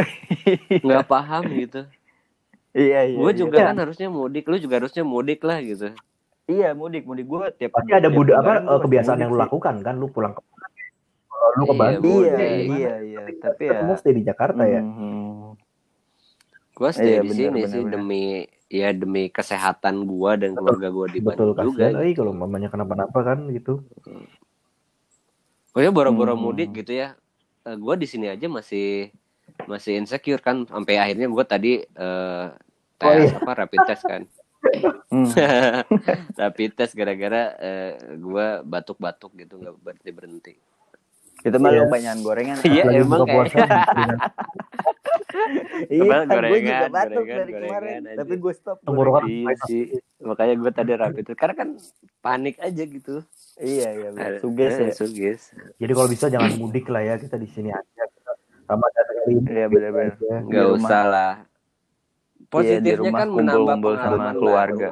nggak 0.84 1.06
paham 1.06 1.44
gitu 1.52 1.82
Iya, 2.72 3.00
iya. 3.04 3.18
gue 3.18 3.26
iya. 3.28 3.40
juga 3.40 3.58
kan 3.64 3.78
harusnya 3.80 4.08
mudik 4.08 4.46
lu 4.46 4.58
juga 4.58 4.78
harusnya 4.78 5.02
mudik 5.02 5.42
lah 5.42 5.58
gitu 5.60 5.90
Iya 6.46 6.72
mudik 6.72 7.04
mudik 7.04 7.26
gue 7.26 7.44
tiap 7.58 7.74
Pasti 7.74 7.92
ada 7.92 8.06
tiap 8.06 8.14
budaya 8.14 8.40
apa 8.40 8.52
eh, 8.62 8.80
kebiasaan 8.80 9.10
mudik 9.12 9.24
yang 9.26 9.32
lu 9.34 9.40
lakukan 9.42 9.76
kan, 9.82 9.94
lu 9.96 10.08
pulang 10.08 10.32
ke 10.32 10.42
kalau 11.38 11.52
lu 11.54 11.64
ke 11.64 11.70
Iya, 11.70 11.80
Bandung, 11.80 12.20
Iya 12.20 12.38
gimana? 12.58 12.78
iya 12.78 12.94
iya 13.00 13.20
tapi 13.38 13.64
ya. 13.64 13.72
Kamu 13.78 13.94
stay 13.96 14.14
di 14.14 14.24
Jakarta 14.24 14.64
ya. 14.64 14.82
Mhm. 14.82 15.54
Gue 16.72 16.90
stay 16.92 17.12
Iya, 17.12 17.22
di 17.22 17.30
sini 17.32 17.60
sih 17.64 17.82
benar. 17.82 17.92
demi 17.94 18.24
ya 18.68 18.90
demi 18.92 19.24
kesehatan 19.28 20.04
gua 20.04 20.36
dan 20.36 20.52
Betul. 20.52 20.62
keluarga 20.62 20.88
gua 20.92 21.08
di 21.08 21.20
Betul 21.20 21.56
Bandung 21.56 21.72
juga. 21.72 21.88
kasihan, 21.88 22.04
eh, 22.04 22.14
kalau 22.14 22.32
mamanya 22.32 22.68
kenapa-napa 22.68 23.20
kan 23.24 23.48
gitu. 23.50 23.80
Oh 25.72 25.80
ya 25.80 25.88
boro-boro 25.88 26.34
Hmm. 26.34 26.44
mudik 26.44 26.76
gitu 26.76 26.94
ya. 26.94 27.16
Eh, 27.64 27.76
gua 27.76 27.94
di 27.94 28.04
sini 28.04 28.28
aja 28.28 28.46
masih 28.46 29.14
masih 29.64 29.98
insecure 29.98 30.38
kan 30.38 30.66
sampai 30.66 30.98
akhirnya 30.98 31.28
gua 31.28 31.44
tadi 31.44 31.80
eh 31.80 32.48
tes 32.98 33.08
Oh, 33.08 33.14
iya. 33.16 33.38
apa 33.38 33.52
rapid 33.56 33.82
test 33.86 34.04
kan. 34.04 34.24
Hmm. 35.08 35.32
rapid 36.36 36.76
test 36.76 36.92
gara-gara 36.92 37.56
eh, 37.56 37.92
gua 38.20 38.60
batuk-batuk 38.62 39.32
gitu 39.34 39.56
nggak 39.56 39.76
berhenti 39.80 40.12
berhenti. 40.12 40.54
Itu 41.48 41.58
mah 41.58 41.70
Iya. 41.70 41.80
lu 41.80 41.88
banyakan 41.88 42.20
gorengan. 42.22 42.56
Iya, 42.62 42.84
emang 42.94 43.22
kayak- 43.24 43.52
Iya, 45.88 46.02
Kemarin 46.04 46.50
gue 46.50 46.60
juga 46.60 46.88
batuk 46.90 47.14
gorengan, 47.16 47.38
dari 47.38 47.52
gorengan 47.52 47.70
kemarin, 47.70 48.02
aja. 48.04 48.18
tapi 48.18 48.34
gue 48.36 48.54
stop. 48.54 48.78
tenggorokan 48.82 49.24
Iya 49.24 49.54
sih. 49.64 49.84
Makanya 50.20 50.54
gua 50.56 50.72
tadi 50.72 50.92
rapid 50.94 51.24
test 51.24 51.38
karena 51.38 51.56
kan 51.56 51.70
panik 52.20 52.56
aja 52.58 52.84
gitu. 52.84 53.16
Iya 53.56 53.88
iya, 53.92 54.08
bener. 54.12 54.34
Suges 54.40 54.74
eh, 54.74 54.82
ya. 54.84 54.94
Suges. 54.94 55.42
Jadi 55.76 55.92
kalau 55.94 56.08
bisa 56.08 56.26
jangan 56.28 56.52
mudik 56.56 56.86
lah 56.88 57.02
ya, 57.02 57.16
kita 57.16 57.36
di 57.36 57.48
sini 57.48 57.70
aja. 57.70 57.84
Kita 58.04 58.32
Ramadan 58.68 59.04
kali 59.06 59.32
ini. 59.32 59.42
Iya 59.48 59.66
benar-benar. 59.68 60.12
aja. 60.12 60.34
Nggak 60.42 60.52
Di 60.58 60.68
rumah. 60.68 60.80
usah 60.82 61.04
lah. 61.06 61.34
Positifnya 62.48 62.96
rumah 62.98 63.20
kan 63.20 63.28
menambah 63.30 63.68
sama 63.94 64.06
pengalaman 64.08 64.34
keluarga. 64.36 64.88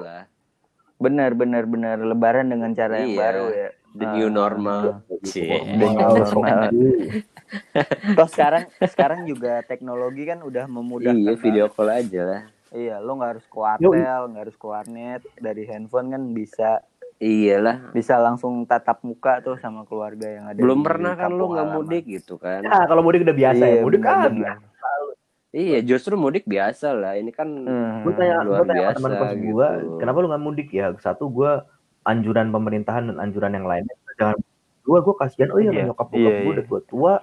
Benar 0.95 1.31
benar 1.33 1.63
benar 1.65 1.97
Lebaran 1.99 2.45
dengan 2.45 2.71
cara 2.71 2.93
yang 2.99 3.11
Iya. 3.11 3.19
baru 3.19 3.45
ya. 3.49 3.69
The 3.95 4.08
new 4.12 4.27
normal. 4.27 5.08
Cie. 5.23 5.47
The 5.47 5.88
new 5.88 5.88
Wow, 5.88 6.19
normal. 6.19 6.69
Toh 8.13 8.27
sekarang 8.27 8.63
sekarang 8.81 9.19
juga 9.23 9.63
teknologi 9.63 10.23
kan 10.23 10.41
udah 10.41 10.65
memudahkan. 10.65 11.15
Iya, 11.15 11.34
video 11.38 11.65
call 11.67 11.89
aja 11.89 12.21
lah. 12.23 12.41
Iya, 12.69 12.99
lo 12.99 13.15
nggak 13.15 13.31
harus 13.38 13.45
ke 13.45 13.55
hotel, 13.55 14.19
nggak 14.27 14.43
harus 14.43 14.58
ke 14.58 14.65
warnet, 14.67 15.21
dari 15.38 15.63
handphone 15.63 16.12
kan 16.12 16.21
bisa 16.29 16.84
Iyalah. 17.15 17.95
bisa 17.95 18.19
langsung 18.19 18.67
tatap 18.67 18.99
muka 18.99 19.39
tuh 19.39 19.55
sama 19.55 19.88
keluarga 19.88 20.27
yang 20.27 20.51
ada. 20.51 20.60
Belum 20.60 20.84
pernah 20.84 21.15
kan 21.15 21.31
lu 21.31 21.47
kampung 21.47 21.51
nggak 21.55 21.69
mudik 21.71 22.03
gitu 22.03 22.36
kan. 22.36 22.60
Nah, 22.60 22.84
kalau 22.84 22.99
mudik 22.99 23.23
udah 23.23 23.31
biasa 23.31 23.63
Iya, 23.63 23.75
ya. 23.79 23.81
Mudik 23.81 24.01
kan. 24.03 24.31
Iya, 25.55 25.79
justru 25.88 26.19
mudik 26.19 26.43
biasa 26.43 26.91
lah. 26.91 27.15
Ini 27.15 27.31
kan 27.31 27.47
Hmm. 27.47 28.03
gue 28.03 28.12
tanya, 28.12 28.43
Luar 28.43 28.60
gue 28.60 28.67
tanya 28.67 28.79
biasa 28.91 28.97
sama 28.99 29.08
teman 29.08 29.23
kos 29.23 29.31
gitu. 29.31 29.47
gue, 29.47 29.67
kenapa 30.03 30.17
lu 30.19 30.27
nggak 30.27 30.43
mudik 30.43 30.69
ya? 30.69 30.86
Satu 30.99 31.31
gue 31.31 31.51
anjuran 32.05 32.49
pemerintahan 32.49 33.09
dan 33.09 33.17
anjuran 33.19 33.51
yang 33.51 33.65
lainnya 33.65 33.95
jangan 34.15 34.37
gue 34.85 34.99
gue 35.01 35.15
kasihan 35.17 35.49
oh 35.49 35.59
iya, 35.59 35.73
Iya, 35.73 35.83
nyokap 35.89 36.07
bokap 36.07 36.21
gue 36.31 36.41
iya. 36.41 36.53
udah 36.53 36.65
tua 36.65 36.81
tua 36.85 37.13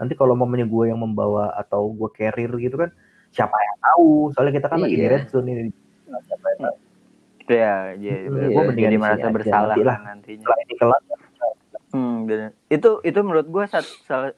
nanti 0.00 0.16
kalau 0.16 0.32
mamanya 0.32 0.64
gue 0.64 0.84
yang 0.88 0.98
membawa 0.98 1.52
atau 1.54 1.92
gue 1.92 2.08
carrier 2.10 2.48
gitu 2.56 2.80
kan 2.80 2.90
siapa 3.30 3.52
yang 3.52 3.76
tahu 3.78 4.08
soalnya 4.32 4.56
kita 4.56 4.66
kan 4.66 4.78
lagi 4.80 4.96
di 4.96 5.04
Iya. 5.04 5.12
red 5.12 5.24
zone 5.28 5.46
ini 5.46 5.70
siapa 6.24 6.46
yang 6.50 6.60
tahu 6.66 6.76
Iya, 7.50 7.98
iya, 7.98 8.14
benar. 8.30 8.48
gua 8.54 8.62
mendingan 8.62 8.78
jadi 8.78 8.94
di 8.94 9.02
merasa 9.02 9.26
bersalah 9.26 9.74
nanti 9.74 9.82
lah. 9.82 9.98
nantinya. 10.06 10.38
setelah 10.38 10.58
ini 10.62 10.74
kelar 10.78 11.00
Hmm. 11.90 12.30
Itu 12.70 13.02
itu 13.02 13.18
menurut 13.18 13.50
salah 14.06 14.30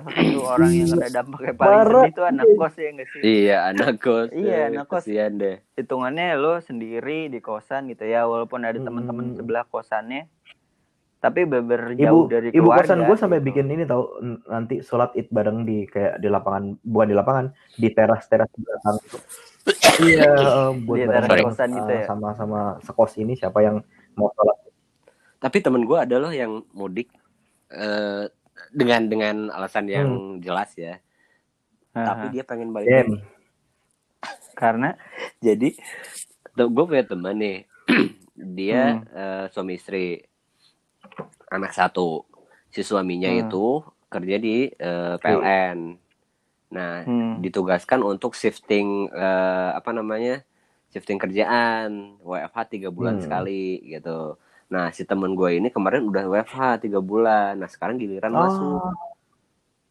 salah 0.00 0.14
satu 0.16 0.40
orang 0.40 0.70
yang 0.72 0.88
kena 0.88 1.08
dampaknya 1.12 1.52
paling 1.52 1.76
Parah. 1.76 2.02
sedih 2.08 2.12
itu 2.16 2.22
anak 2.24 2.46
kos 2.56 2.74
ya 2.80 2.88
enggak 2.88 3.08
sih? 3.12 3.20
Iya, 3.20 3.56
anak 3.68 3.92
kos. 4.00 4.28
Iya, 4.32 4.58
anak 4.72 4.84
kos. 4.88 5.04
Deh. 5.04 5.56
Hitungannya 5.76 6.26
lo 6.40 6.52
sendiri 6.64 7.28
di 7.28 7.38
kosan 7.38 7.92
gitu 7.92 8.08
ya, 8.08 8.24
walaupun 8.24 8.64
ada 8.64 8.78
teman-teman 8.80 9.32
Hmm. 9.32 9.36
sebelah 9.36 9.64
kosannya, 9.68 10.32
tapi 11.22 11.46
beber 11.46 11.94
ibu 11.94 12.02
jauh 12.02 12.24
dari 12.26 12.48
ibu 12.50 12.66
keluarga. 12.66 12.82
kosan 12.82 12.98
gue 13.06 13.16
sampai 13.16 13.38
gitu. 13.38 13.46
bikin 13.54 13.66
ini 13.70 13.84
tahu 13.86 14.02
n- 14.18 14.42
nanti 14.42 14.82
sholat 14.82 15.14
id 15.14 15.30
bareng 15.30 15.62
di 15.62 15.86
kayak 15.86 16.18
di 16.18 16.26
lapangan 16.26 16.74
bukan 16.82 17.06
di 17.06 17.14
lapangan 17.14 17.46
di 17.78 17.88
teras 17.94 18.26
teras 18.26 18.50
di 18.50 18.66
belakang 18.66 18.96
itu 18.98 19.18
iya 20.02 20.26
eh, 20.34 20.70
buat 20.82 20.98
Di 20.98 21.06
bareng 21.06 21.30
teras 21.30 21.46
kosan 21.54 21.70
gitu 21.78 21.92
ya? 21.94 22.04
sama 22.10 22.34
sama 22.34 22.60
sekos 22.82 23.14
ini 23.22 23.38
siapa 23.38 23.62
yang 23.62 23.78
mau 24.18 24.34
sholat 24.34 24.58
Tapi 25.38 25.58
temen 25.62 25.86
gue 25.86 25.94
ada 25.94 26.18
loh 26.18 26.34
yang 26.34 26.66
mudik 26.74 27.14
eh, 27.70 28.26
dengan 28.72 29.06
dengan 29.06 29.36
alasan 29.48 29.86
yang 29.86 30.08
Hmm. 30.08 30.40
jelas 30.40 30.72
ya. 30.74 30.98
Haha. 31.92 32.06
Tapi 32.08 32.24
dia 32.32 32.42
pengen 32.42 32.72
balik. 32.72 32.88
Lagi. 32.88 33.20
karena 34.52 34.94
Jadi 35.38 35.74
gue 36.54 36.84
punya 36.86 37.04
teman 37.04 37.36
nih. 37.36 37.58
dia 38.58 38.96
Hmm. 38.96 39.04
eh, 39.10 39.44
suami 39.50 39.76
istri 39.76 40.22
anak 41.48 41.72
satu. 41.72 42.24
Si 42.68 42.80
suaminya 42.80 43.28
Hmm. 43.28 43.42
itu 43.42 43.66
kerja 44.08 44.36
di 44.36 44.70
eh, 44.70 45.14
PLN. 45.18 45.78
Nah, 46.72 47.04
hmm, 47.04 47.44
ditugaskan 47.44 48.00
untuk 48.00 48.32
shifting 48.32 49.12
eh, 49.12 49.70
apa 49.72 49.92
namanya 49.92 50.40
shifting 50.88 51.16
kerjaan 51.16 52.16
WFH 52.20 52.58
tiga 52.70 52.88
bulan 52.88 53.20
Hmm. 53.20 53.24
sekali 53.24 53.80
gitu. 53.84 54.36
Nah 54.72 54.88
si 54.88 55.04
temen 55.04 55.36
gue 55.36 55.50
ini 55.52 55.68
kemarin 55.68 56.08
udah 56.08 56.24
WFH 56.26 56.58
tiga 56.80 56.98
bulan. 56.98 57.60
Nah 57.60 57.68
sekarang 57.68 58.00
giliran 58.00 58.32
masuk, 58.32 58.80
Oh, 58.80 58.96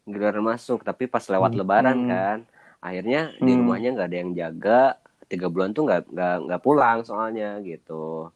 giliran 0.04 0.42
masuk. 0.42 0.82
Tapi 0.82 1.06
pas 1.06 1.22
lewat 1.24 1.54
Hmm. 1.54 1.60
Lebaran 1.62 1.98
kan, 2.04 2.38
akhirnya 2.82 3.30
di 3.38 3.52
Hmm. 3.54 3.62
rumahnya 3.62 3.90
nggak 3.94 4.10
ada 4.10 4.18
yang 4.18 4.32
jaga. 4.34 4.82
Tiga 5.30 5.48
bulan 5.48 5.72
tuh 5.72 5.86
nggak 5.86 6.10
nggak 6.10 6.36
nggak 6.44 6.62
pulang 6.62 6.98
soalnya 7.02 7.62
gitu. 7.62 8.34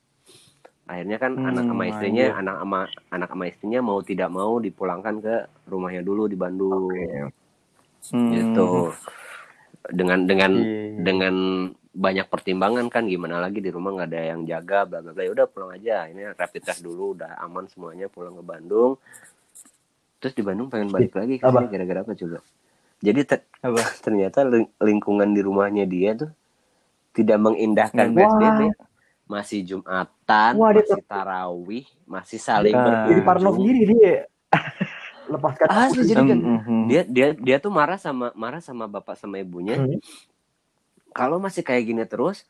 Akhirnya 0.86 1.18
kan 1.18 1.34
Hmm, 1.34 1.50
anak 1.50 1.66
sama 1.66 1.84
istrinya, 1.90 2.26
anjir. 2.30 2.40
anak 2.40 2.56
sama 2.62 2.80
anak 3.10 3.30
sama 3.34 3.44
istrinya 3.50 3.80
mau 3.82 4.00
tidak 4.00 4.30
mau 4.30 4.62
dipulangkan 4.62 5.16
ke 5.18 5.36
rumahnya 5.66 6.06
dulu 6.06 6.30
di 6.30 6.38
Bandung 6.38 6.94
hmm. 6.94 8.30
gitu 8.32 8.94
dengan 9.90 10.24
dengan 10.24 10.52
Iya. 10.54 11.02
dengan 11.02 11.36
banyak 11.96 12.28
pertimbangan 12.28 12.86
kan 12.88 13.08
gimana 13.08 13.40
lagi 13.40 13.58
di 13.58 13.72
rumah 13.72 13.96
nggak 13.96 14.10
ada 14.12 14.22
yang 14.28 14.44
jaga 14.44 14.84
bla 14.84 15.00
bla 15.00 15.12
bla. 15.12 15.24
Ya 15.24 15.32
udah 15.32 15.48
pulang 15.48 15.72
aja. 15.72 16.06
Ini 16.06 16.36
rapid 16.36 16.62
test 16.62 16.84
dulu 16.84 17.16
udah 17.16 17.40
aman 17.40 17.66
semuanya 17.66 18.06
pulang 18.06 18.36
ke 18.36 18.44
Bandung. 18.44 19.00
Terus 20.18 20.34
di 20.34 20.44
Bandung 20.44 20.68
pengen 20.68 20.90
balik 20.90 21.14
lagi 21.14 21.40
ke 21.40 21.44
Apa? 21.44 21.64
sini 21.64 21.72
gara-gara 21.72 22.00
apa 22.02 22.12
coba? 22.14 22.40
Jadi 23.00 23.20
ter- 23.24 23.48
Apa? 23.60 23.80
ternyata 24.04 24.44
ling- 24.44 24.72
lingkungan 24.78 25.32
di 25.32 25.40
rumahnya 25.40 25.86
dia 25.86 26.12
tuh 26.16 26.32
tidak 27.12 27.40
mengindahkan 27.40 28.12
Wah. 28.12 28.28
PSBB 28.28 28.60
masih 29.26 29.60
Jumatan 29.64 30.52
Wah, 30.54 30.70
dia 30.70 30.84
masih 30.84 31.04
tarawih 31.04 31.86
masih 32.06 32.38
saling 32.38 32.76
Ah. 32.76 33.08
jadi 33.08 33.22
Parno 33.22 33.50
sendiri 33.52 33.82
dia. 33.88 34.16
Lepaskan 35.32 35.66
asli 35.66 36.06
jadi 36.06 36.22
kan 36.22 36.38
Hmm, 36.38 36.62
hmm, 36.62 36.84
dia 36.86 37.02
dia 37.02 37.28
dia 37.34 37.58
tuh 37.58 37.74
marah 37.74 37.98
sama 37.98 38.30
marah 38.36 38.60
sama 38.60 38.86
bapak 38.86 39.16
sama 39.16 39.40
ibunya. 39.40 39.80
Hmm. 39.80 39.98
Kalau 41.16 41.38
masih 41.40 41.64
kayak 41.64 41.84
gini 41.88 42.04
terus 42.04 42.44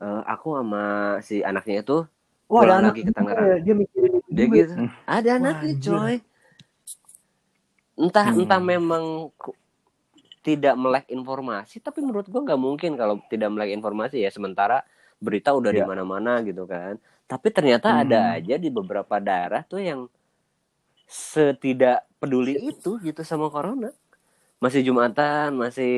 eh, 0.00 0.22
aku 0.32 0.56
sama 0.58 0.84
si 1.26 1.44
anaknya 1.44 1.84
itu 1.84 1.96
Wah, 2.48 2.64
pulang 2.64 2.80
ada 2.80 2.88
lagi 2.90 3.02
ke 3.04 3.12
Tangerang. 3.12 3.46
ya, 3.52 3.56
dia 3.60 3.74
mikirin 3.76 4.12
dia 4.32 4.46
gitu 4.48 4.74
Hmm. 4.74 4.90
ada 5.04 5.30
anaknya 5.36 5.74
coy 5.86 6.14
entah 7.98 8.26
Hmm. 8.30 8.40
entah 8.40 8.60
memang 8.62 9.04
tidak 10.46 10.74
melek 10.78 11.06
informasi 11.12 11.76
tapi 11.82 12.00
menurut 12.00 12.24
gua 12.32 12.40
nggak 12.46 12.60
mungkin 12.60 12.90
kalau 12.96 13.20
tidak 13.28 13.48
melek 13.52 13.74
informasi 13.76 14.24
ya 14.24 14.30
sementara 14.32 14.80
berita 15.20 15.50
udah 15.52 15.74
di 15.74 15.82
Iya. 15.82 15.88
mana-mana 15.90 16.40
gitu 16.46 16.64
kan 16.64 16.96
tapi 17.28 17.52
ternyata 17.52 17.92
Hmm. 17.92 18.00
ada 18.06 18.20
aja 18.38 18.54
di 18.56 18.68
beberapa 18.72 19.20
daerah 19.20 19.60
tuh 19.66 19.82
yang 19.82 20.00
setidak 21.08 22.04
peduli 22.20 22.56
itu 22.72 22.96
gitu 23.00 23.20
sama 23.24 23.48
corona 23.52 23.90
masih 24.62 24.80
jumatan 24.86 25.54
masih. 25.56 25.94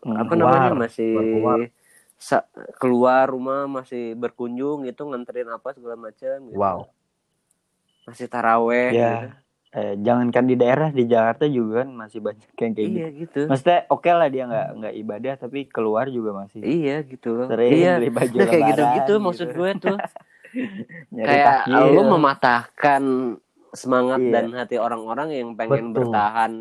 Apa 0.00 0.28
Keluar, 0.28 0.52
namanya 0.54 0.72
masih 0.78 1.12
keluar. 1.12 1.58
keluar 2.76 3.24
rumah 3.26 3.60
masih 3.68 4.14
berkunjung 4.14 4.82
gitu 4.84 5.04
nganterin 5.04 5.46
apa 5.48 5.70
segala 5.70 5.94
macam 5.96 6.36
gitu. 6.44 6.54
wow 6.54 6.86
masih 8.04 8.26
taraweh 8.26 8.90
Ya, 8.90 9.10
gitu. 9.22 9.28
Eh, 9.70 9.94
jangankan 9.98 10.44
di 10.44 10.56
daerah 10.56 10.88
di 10.88 11.04
Jakarta 11.04 11.44
juga 11.44 11.84
kan 11.84 11.92
masih 11.94 12.18
banyak 12.18 12.48
yang 12.48 12.72
kayak 12.72 12.88
gitu. 12.88 12.96
iya 12.96 13.08
gitu 13.12 13.40
Maksudnya 13.46 13.78
oke 13.86 14.08
lah 14.08 14.28
dia 14.28 14.44
nggak 14.44 14.68
nggak 14.74 14.94
ibadah 14.96 15.34
tapi 15.36 15.58
keluar 15.66 16.08
juga 16.08 16.30
masih 16.34 16.60
iya 16.60 16.96
gitu 17.02 17.44
sering 17.44 17.72
iya 17.76 17.92
beli 17.96 18.08
baju 18.08 18.32
nah, 18.34 18.46
kayak 18.48 18.64
gitu 18.66 18.82
gitu 18.96 19.12
maksud 19.20 19.48
gue 19.50 19.70
tuh 19.78 19.96
kayak 21.20 21.46
takjil. 21.68 21.84
lu 21.92 22.02
mematahkan 22.08 23.02
semangat 23.70 24.18
Iya. 24.18 24.32
dan 24.32 24.46
hati 24.56 24.76
orang-orang 24.76 25.28
yang 25.30 25.48
pengen 25.52 25.92
Betul. 25.92 26.08
bertahan 26.08 26.52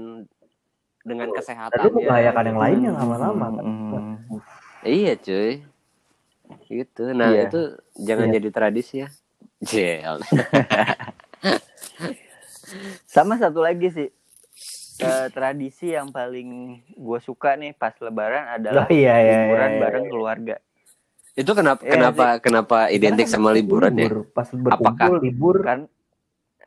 dengan 1.07 1.27
tapi 1.27 1.37
kesehatannya 1.37 1.89
membahayakan 1.89 2.43
yang 2.45 2.59
lainnya 2.59 2.89
Hmm, 2.89 2.99
lama-lama 2.99 3.45
kan. 3.49 3.63
hmm, 3.63 4.15
iya 4.83 5.13
cuy 5.15 5.51
gitu 6.65 7.03
nah 7.11 7.27
Iya. 7.29 7.47
itu 7.47 7.61
jangan 7.97 8.27
Iya. 8.27 8.35
jadi 8.35 8.49
tradisi 8.51 8.95
ya 8.99 9.09
Jel. 9.67 10.15
Sama 13.07 13.35
satu 13.35 13.59
lagi 13.59 13.87
sih 13.89 14.07
eh, 14.99 15.27
tradisi 15.35 15.89
yang 15.89 16.09
paling 16.09 16.49
gue 16.89 17.19
suka 17.19 17.55
nih 17.55 17.71
pas 17.71 17.95
Lebaran 17.97 18.45
adalah 18.51 18.85
Oh, 18.85 18.93
iya, 18.93 19.15
iya, 19.17 19.35
liburan 19.41 19.63
iya, 19.63 19.71
iya. 19.71 19.81
bareng 19.81 20.05
keluarga. 20.07 20.55
Itu 21.33 21.51
kenapa 21.53 21.81
Iya 21.81 21.91
kenapa 21.91 22.25
kenapa 22.37 22.77
identik 22.89 23.25
Karena 23.25 23.33
kan 23.33 23.45
sama 23.45 23.49
liburan 23.51 23.93
ya? 23.93 23.99
libur. 24.03 24.17
Pas 24.27 24.47
berkumpul 24.47 24.73
Apakah- 24.73 25.21
libur. 25.21 25.55
kan 25.61 25.79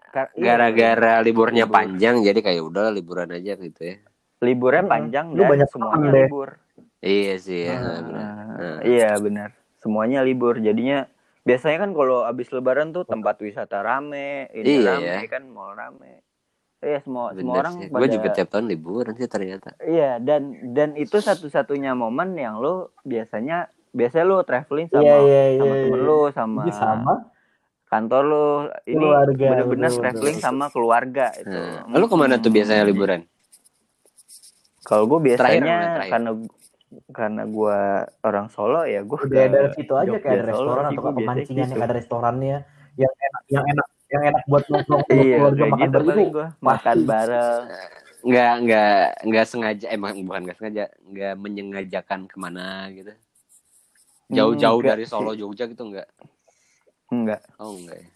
kar- 0.09 0.33
iya, 0.33 0.45
Gara-gara 0.49 1.15
liburnya 1.21 1.65
Libur. 1.65 1.75
panjang 1.77 2.15
jadi 2.21 2.39
kayak 2.41 2.63
udah 2.65 2.87
liburan 2.89 3.31
aja 3.31 3.55
gitu 3.55 3.81
ya. 3.85 3.97
Liburnya 4.41 4.83
Hmm. 4.83 4.91
panjang 4.91 5.27
Lu 5.31 5.41
dan 5.41 5.51
banyak 5.51 5.69
semuanya 5.69 6.09
deh. 6.09 6.27
libur 6.27 6.49
Iya 6.99 7.35
sih 7.37 7.61
ya. 7.65 7.77
Benar. 8.01 8.45
Nah. 8.51 8.79
iya 8.83 9.11
benar 9.17 9.51
semuanya 9.77 10.21
libur 10.21 10.57
jadinya 10.57 11.09
biasanya 11.41 11.81
kan 11.81 11.91
kalau 11.91 12.23
habis 12.23 12.49
lebaran 12.51 12.91
tuh 12.91 13.03
tempat 13.03 13.37
wisata 13.39 13.81
rame 13.81 14.45
ini 14.51 14.77
Iya, 14.79 14.93
rame 14.95 15.09
ya. 15.19 15.21
kan 15.27 15.43
mall 15.47 15.73
rame 15.73 16.21
iya 16.79 16.99
semua 16.99 17.33
semua 17.33 17.41
Bener 17.51 17.61
orang 17.63 17.75
sih. 17.75 17.89
pada 17.89 17.99
Gue 17.99 18.09
juga 18.11 18.29
tiap 18.31 18.49
tahun 18.51 18.67
liburan 18.67 19.13
sih 19.15 19.25
ternyata. 19.27 19.69
iya 19.83 20.17
dan 20.17 20.43
dan 20.71 20.93
itu 20.95 21.17
satu-satunya 21.19 21.93
momen 21.95 22.33
yang 22.35 22.57
lo 22.57 22.75
biasanya 23.03 23.69
biasanya 23.91 24.25
lo 24.27 24.39
traveling 24.43 24.87
sama 24.87 25.01
Iya 25.03 25.17
iya 25.19 25.43
iya. 25.51 25.59
sama 25.59 25.75
temen 25.75 25.93
iya. 25.95 26.05
lo 26.07 26.21
sama, 26.31 26.63
Jadi 26.63 26.73
sama 26.75 27.15
kantor 27.87 28.23
lo 28.23 28.47
ini 28.85 28.97
Keluarga, 28.99 29.47
bener-bener 29.51 29.91
traveling 29.91 30.37
betul. 30.37 30.47
sama 30.47 30.65
keluarga 30.69 31.27
itu 31.35 31.57
Nah, 31.83 31.97
lu 31.97 32.05
ke 32.05 32.15
mana 32.15 32.37
tuh 32.37 32.49
biasanya 32.49 32.85
liburan? 32.85 33.25
Kalau 34.91 35.05
gue 35.07 35.31
biasanya 35.31 36.03
terakhir? 36.03 36.11
karena 36.11 36.31
karena 37.15 37.43
gue 37.47 37.81
orang 38.27 38.47
Solo 38.51 38.83
ya 38.83 39.07
gue 39.07 39.15
udah 39.15 39.47
dari 39.47 39.71
situ 39.79 39.95
aja 39.95 40.17
kayak 40.19 40.43
ada 40.43 40.51
Solo 40.51 40.75
restoran 40.75 40.85
atau 40.91 41.03
pemancingan 41.15 41.67
gitu. 41.71 41.75
yang 41.79 41.83
ada 41.87 41.95
restorannya 41.95 42.59
yang 42.99 43.13
enak 43.15 43.43
yang 43.47 43.65
enak 43.71 43.87
yang 44.11 44.23
enak 44.35 44.43
buat 44.51 44.65
nongkrong 44.67 45.03
iya 45.15 45.37
keluarga 45.39 45.65
makan 45.71 45.79
gitu 45.87 45.99
bareng 46.03 46.31
gue 46.35 46.47
makan 46.59 46.97
pasti. 46.99 47.07
bareng 47.07 47.63
Nggak 48.21 48.53
nggak 48.69 49.05
nggak 49.33 49.45
sengaja 49.49 49.87
emang 49.97 50.13
bukan 50.29 50.41
nggak 50.45 50.59
sengaja 50.61 50.85
nggak 51.09 51.35
menyengajakan 51.41 52.29
ke 52.29 52.37
mana 52.37 52.93
gitu. 52.93 53.17
Jauh-jauh 54.29 54.81
dari. 54.85 55.09
Solo 55.09 55.33
Jogja 55.33 55.65
gitu 55.65 55.89
enggak? 55.89 56.05
enggak 57.09 57.41
Oh 57.57 57.81
enggak 57.81 57.97
ya. 57.97 58.09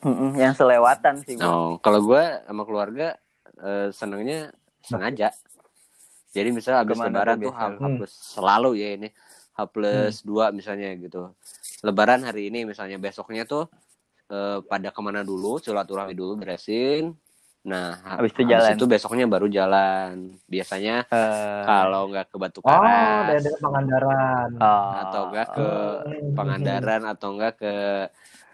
Mm-mm, 0.00 0.30
yang 0.32 0.56
selewatan 0.56 1.20
sih 1.28 1.36
gua. 1.36 1.44
Oh, 1.44 1.70
kalau 1.82 2.00
gue 2.08 2.24
sama 2.48 2.62
keluarga 2.64 3.20
eh, 3.60 3.92
senangnya 3.92 4.48
sengaja. 4.80 5.28
Jadi 6.32 6.48
misalnya 6.52 6.84
habis 6.84 6.96
Ke 6.96 7.00
mana 7.00 7.08
lebaran 7.10 7.36
tuh 7.36 7.42
tuh 7.48 7.52
H, 7.52 7.60
biasanya? 7.62 7.78
H 7.80 7.86
plus 7.96 8.12
selalu 8.36 8.70
ya 8.76 8.88
ini 8.94 9.08
H 9.56 9.58
plus 9.72 10.14
dua 10.22 10.44
misalnya 10.52 10.88
gitu. 11.00 11.32
Lebaran 11.82 12.20
hari 12.22 12.52
ini 12.52 12.68
misalnya 12.68 12.96
besoknya 13.00 13.48
tuh 13.48 13.64
eh, 14.28 14.58
pada 14.64 14.92
ke 14.92 15.00
mana 15.00 15.24
dulu, 15.24 15.56
silaturahmi 15.56 16.12
dulu 16.12 16.36
beresin. 16.38 17.16
Nah, 17.68 18.00
ha- 18.00 18.16
Habis 18.22 18.32
itu 18.32 18.42
jalan. 18.48 18.70
itu 18.76 18.84
besoknya 18.86 19.24
baru 19.28 19.44
jalan. 19.50 20.36
Biasanya 20.48 21.04
Eh, 21.10 21.64
kalau 21.68 22.08
nggak 22.08 22.32
ke 22.32 22.36
Batu 22.40 22.60
oh 22.60 22.64
Karas 22.64 23.28
dari 23.28 23.40
dari 23.44 23.58
Pangandaran 23.60 24.48
oh, 24.56 24.90
atau 25.04 25.22
enggak 25.28 25.46
ke 25.52 25.68
Hmm. 26.08 26.32
Pangandaran 26.36 27.02
atau 27.08 27.28
enggak 27.34 27.52
ke 27.60 27.74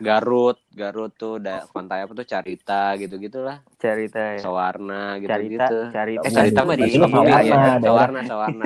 Garut, 0.02 0.58
Garut 0.74 1.14
tuh 1.14 1.38
da, 1.38 1.62
pantai 1.70 2.02
apa 2.02 2.12
tuh 2.18 2.26
Carita 2.26 2.98
gitu-gitulah. 2.98 3.62
cerita 3.78 4.34
ya 4.34 4.42
Sawarna 4.42 5.20
cerita 5.22 5.38
gitu-gitu. 5.38 5.78
cerita 5.94 6.26
Eh 6.26 6.32
Carita 6.34 6.60
mah 6.66 6.74
di 6.74 6.88
Sawarna, 6.90 7.38
ya. 7.46 7.54
Sawarna, 7.78 8.20
Sawarna. 8.26 8.64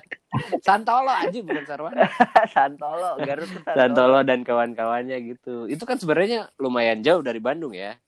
Santolo 0.66 1.12
aja 1.12 1.38
bukan 1.44 1.64
Sarwana. 1.68 2.04
Santolo 2.54 3.10
Garut 3.20 3.48
tuh 3.52 3.60
Santolo 3.76 4.18
dan 4.24 4.40
kawan-kawannya 4.40 5.16
gitu. 5.28 5.68
Itu 5.68 5.84
kan 5.84 6.00
sebenarnya 6.00 6.48
lumayan 6.56 7.04
jauh 7.04 7.20
dari 7.20 7.44
Bandung 7.44 7.76
ya. 7.76 8.00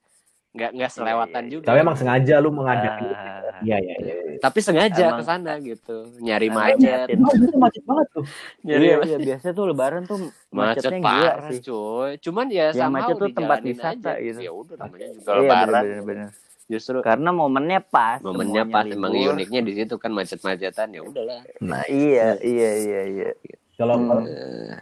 Nggak 0.56 0.70
nggak 0.72 0.90
selewatan 0.90 1.36
iya, 1.36 1.44
iya. 1.44 1.52
juga. 1.52 1.66
tapi 1.66 1.78
emang 1.78 1.96
sengaja 1.96 2.34
lu 2.38 2.50
mengajak 2.50 2.92
Ah, 2.96 3.60
iya 3.62 3.76
iya 3.76 3.94
iya 3.98 4.14
Tapi 4.36 4.58
sengaja 4.58 5.04
Emang- 5.06 5.16
ke 5.16 5.24
sana 5.24 5.52
gitu. 5.58 5.96
Nyari 6.18 6.46
Emang 6.46 6.64
macet. 6.66 7.06
Itu 7.08 7.56
macet 7.56 7.84
banget 7.84 8.06
tuh 8.10 8.24
Nyari 8.62 8.84
iya, 8.86 8.96
iya 9.02 9.18
biasa 9.22 9.46
tuh 9.50 9.64
lebaran 9.66 10.02
tuh 10.02 10.18
macet 10.50 10.80
macetnya 10.82 10.98
gila 10.98 11.12
parah 11.28 11.48
sih 11.48 11.60
cuy. 11.62 12.10
Cuman 12.18 12.46
ya 12.48 12.66
Yang 12.66 12.76
sama 12.78 12.96
macet 12.98 13.14
tuh 13.14 13.28
tempat 13.30 13.58
wisata 13.62 14.12
gitu. 14.18 14.38
Ya 14.40 14.50
udah 14.50 14.76
namanya 14.78 15.06
juga 15.10 15.30
iya 15.30 15.38
lebaran. 15.38 15.82
bener, 15.82 16.00
bener. 16.02 16.28
Justru 16.66 16.98
karena 16.98 17.30
momennya 17.30 17.80
pas 17.80 18.18
momennya 18.18 18.62
pas 18.66 18.84
emang 18.84 19.08
libur. 19.08 19.32
uniknya 19.34 19.60
di 19.62 19.72
situ 19.74 19.94
kan 19.94 20.10
macet-macetan 20.10 20.88
ya 20.90 21.00
udahlah. 21.00 21.40
nah 21.60 21.84
iya 21.86 22.34
iya 22.38 22.70
iya 22.74 23.00
iya 23.06 23.30
kalau 23.74 23.94
Hmm. 24.02 24.72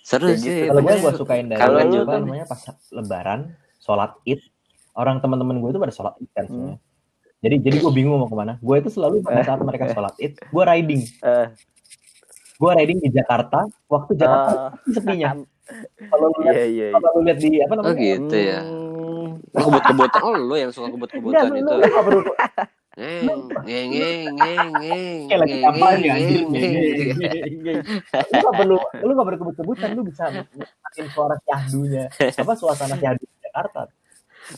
seru 0.00 0.28
sih. 0.32 0.66
gitu. 0.66 0.68
kalau 0.68 0.82
gue 0.82 1.12
sukain 1.14 1.46
dari 1.46 1.58
Kalau 1.58 1.78
kan- 2.04 2.20
namanya 2.20 2.44
pas 2.44 2.60
lebaran 2.90 3.40
sholat 3.78 4.12
id 4.24 4.40
orang 4.94 5.18
teman-teman 5.18 5.58
gue 5.58 5.70
itu 5.70 5.78
pada 5.78 5.90
sholat 5.90 6.14
id 6.18 6.30
kan 6.30 6.46
Hmm. 6.46 6.74
jadi 7.38 7.60
jadi 7.60 7.76
gue 7.78 7.92
bingung 7.92 8.16
mau 8.16 8.24
ke 8.24 8.32
mana. 8.32 8.56
Gue 8.58 8.80
itu 8.80 8.88
selalu 8.88 9.20
pada 9.20 9.44
saat 9.44 9.60
mereka 9.60 9.92
sholat 9.92 10.14
id 10.16 10.38
gue 10.40 10.62
riding. 10.64 11.02
Eh, 11.20 11.46
gue 12.56 12.70
riding 12.72 12.98
di 13.02 13.10
Jakarta 13.10 13.66
waktu 13.86 14.16
Jakarta 14.16 14.78
eh, 14.80 14.92
sepinya. 14.94 15.30
Kalau 16.12 16.28
lu 16.28 16.38
lihat 16.44 16.54
iya 16.56 16.64
iya 16.68 16.68
iya. 16.68 16.88
kalau 16.92 17.08
lu 17.16 17.20
lihat 17.24 17.38
di 17.40 17.50
apa 17.56 17.72
Oh 17.72 17.76
namanya 17.80 17.96
gitu 17.96 18.36
ya. 18.36 18.60
Hmm, 18.60 19.28
Lu 19.40 19.60
kebut-kebutan. 19.64 20.20
Oh 20.20 20.34
lu 20.36 20.54
yang 20.60 20.68
suka 20.68 20.88
kebut-kebutan 20.92 21.44
lu, 21.48 21.56
itu. 21.56 21.72
lu, 21.72 21.80
lu 21.80 21.88
gak 21.88 22.04
perlu. 22.04 22.20
Ngeng, 22.94 23.42
ngeng, 23.66 24.38
ngeng, 24.38 25.18
kayak 25.26 25.40
lagi 25.42 25.56
kampanye 25.64 26.08
anjir. 26.14 26.42
lu 28.14 28.38
gak 28.38 28.54
perlu 28.54 28.76
lu 28.78 29.10
gak 29.16 29.26
perlu 29.26 29.38
kebut-kebutan 29.42 29.88
lu 29.96 30.02
bisa 30.06 30.22
makin 30.84 31.06
suara 31.10 31.34
syahdunya 31.42 32.06
apa 32.12 32.52
suasana 32.54 32.94
syahdu 32.94 33.24
di 33.26 33.36
Jakarta 33.42 33.90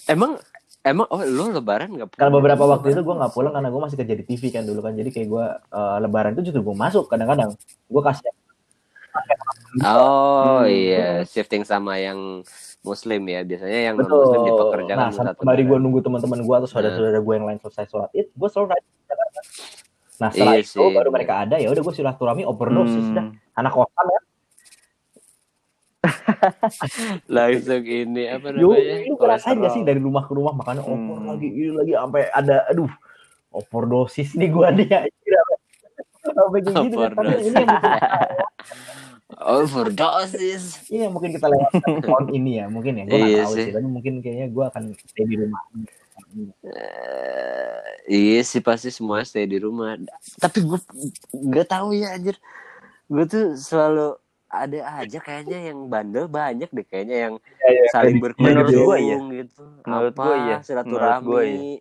Emang 0.04 0.38
emang 0.80 1.06
oh 1.08 1.18
lu 1.20 1.50
lebaran 1.50 1.90
nggak 1.90 2.14
kalau 2.14 2.38
beberapa 2.38 2.62
waktu 2.62 2.90
itu 2.90 3.00
gue 3.00 3.14
nggak 3.14 3.32
pulang. 3.32 3.52
karena 3.52 3.68
gue 3.68 3.80
masih 3.80 3.96
kerja 3.96 4.14
di 4.14 4.24
TV 4.24 4.42
kan 4.50 4.62
dulu 4.62 4.80
kan. 4.80 4.92
Jadi 4.92 5.10
kayak 5.10 5.28
gue 5.28 5.44
eh, 5.48 5.96
lebaran 6.00 6.30
itu 6.32 6.42
justru 6.46 6.62
gue 6.62 6.76
masuk 6.76 7.06
kadang-kadang. 7.06 7.54
Gue 7.86 8.02
kasih 8.02 8.30
Oh 9.82 10.60
Hmm. 10.60 10.68
iya, 10.68 11.24
shifting 11.24 11.62
sama 11.62 11.96
yang 11.96 12.44
muslim 12.80 13.22
ya. 13.24 13.42
Biasanya 13.42 13.80
yang 13.82 13.94
non 13.96 14.04
betul 14.04 14.18
muslim 14.22 14.40
dipekerjakan 14.46 14.96
nah 14.98 15.10
satu 15.10 15.40
kembali 15.40 15.62
gue 15.64 15.78
nunggu 15.78 16.00
teman-teman 16.00 16.38
gue 16.40 16.54
atau 16.56 16.68
saudara-saudara 16.68 17.18
gue 17.18 17.34
yang 17.34 17.46
lain 17.46 17.58
selesai 17.58 17.84
sholat 17.86 18.10
id 18.12 18.28
gue 18.30 18.48
selalu 18.48 18.66
Jakarta. 19.04 19.40
Nah 20.16 20.28
setelah 20.30 20.54
Iya 20.54 20.62
itu 20.62 20.80
sih. 20.80 20.92
baru 20.92 21.10
mereka 21.10 21.34
ada 21.42 21.56
ya 21.56 21.68
udah 21.68 21.82
gue 21.82 21.94
silaturahmi 21.94 22.42
overdosis 22.44 23.04
Hmm. 23.04 23.14
dah 23.14 23.26
anak 23.56 23.72
kosan 23.72 24.06
ya 24.06 24.20
Langsung 27.28 27.82
ini 27.82 28.22
apa 28.26 28.52
Yo, 28.52 28.70
namanya? 28.70 28.96
lu 29.04 29.14
ngerasain 29.16 29.56
gak 29.56 29.72
sih 29.72 29.82
dari 29.82 29.98
rumah 29.98 30.22
ke 30.22 30.32
rumah 30.32 30.52
makannya 30.52 30.82
opor 30.82 31.16
Hmm. 31.16 31.28
lagi 31.28 31.48
ini 31.48 31.70
lagi 31.70 31.92
sampai 31.92 32.22
ada 32.28 32.56
aduh 32.66 32.90
overdosis 33.48 34.32
nih 34.32 34.48
gua 34.48 34.70
nih 34.70 34.88
anjir. 34.88 35.34
sampai 36.26 36.60
kayak 36.60 36.76
gitu 36.84 36.96
kan 36.96 37.10
tapi 37.12 37.32
ini 37.38 37.54
yang 37.54 37.68
mungkin, 37.68 37.92
Overdosis. 39.36 40.64
ini 40.86 41.00
yang 41.00 41.12
mungkin 41.12 41.30
kita 41.30 41.46
lewatkan 41.46 41.82
tahun 42.00 42.26
ini 42.32 42.50
ya 42.54 42.64
mungkin 42.66 42.92
ya 42.94 43.04
gua 43.04 43.14
nggak 43.14 43.28
Iya 43.28 43.40
tahu 43.40 43.52
sih. 43.52 43.62
sih 43.62 43.72
tapi 43.72 43.88
mungkin 43.88 44.14
kayaknya 44.20 44.46
gua 44.48 44.64
akan 44.68 44.82
stay 44.96 45.24
di 45.24 45.36
rumah 45.36 45.62
Eh, 46.66 47.80
iya 48.06 48.40
sih 48.42 48.58
pasti 48.58 48.88
semua 48.88 49.22
stay 49.22 49.44
di 49.44 49.56
rumah. 49.56 49.96
Tapi 50.36 50.58
gue 50.60 50.80
nggak 51.30 51.64
tahu 51.66 51.92
ya 51.92 52.12
anjir. 52.12 52.36
Gue 53.06 53.24
tuh 53.24 53.54
selalu 53.54 54.16
ada 54.46 54.78
aja 55.02 55.18
kayaknya 55.18 55.58
yang 55.74 55.78
bandel 55.90 56.30
banyak 56.30 56.70
deh 56.70 56.86
kayaknya 56.86 57.16
yang 57.28 57.34
saling 57.90 58.22
Menurut 58.22 58.38
berkunjung 58.38 58.84
gua 58.86 58.96
iya. 58.96 59.16
gitu. 59.42 59.62
Menurut 59.82 60.14
Apa 60.14 60.32
iya. 60.38 60.56
silaturahmi. 60.62 61.34
Iya. 61.42 61.78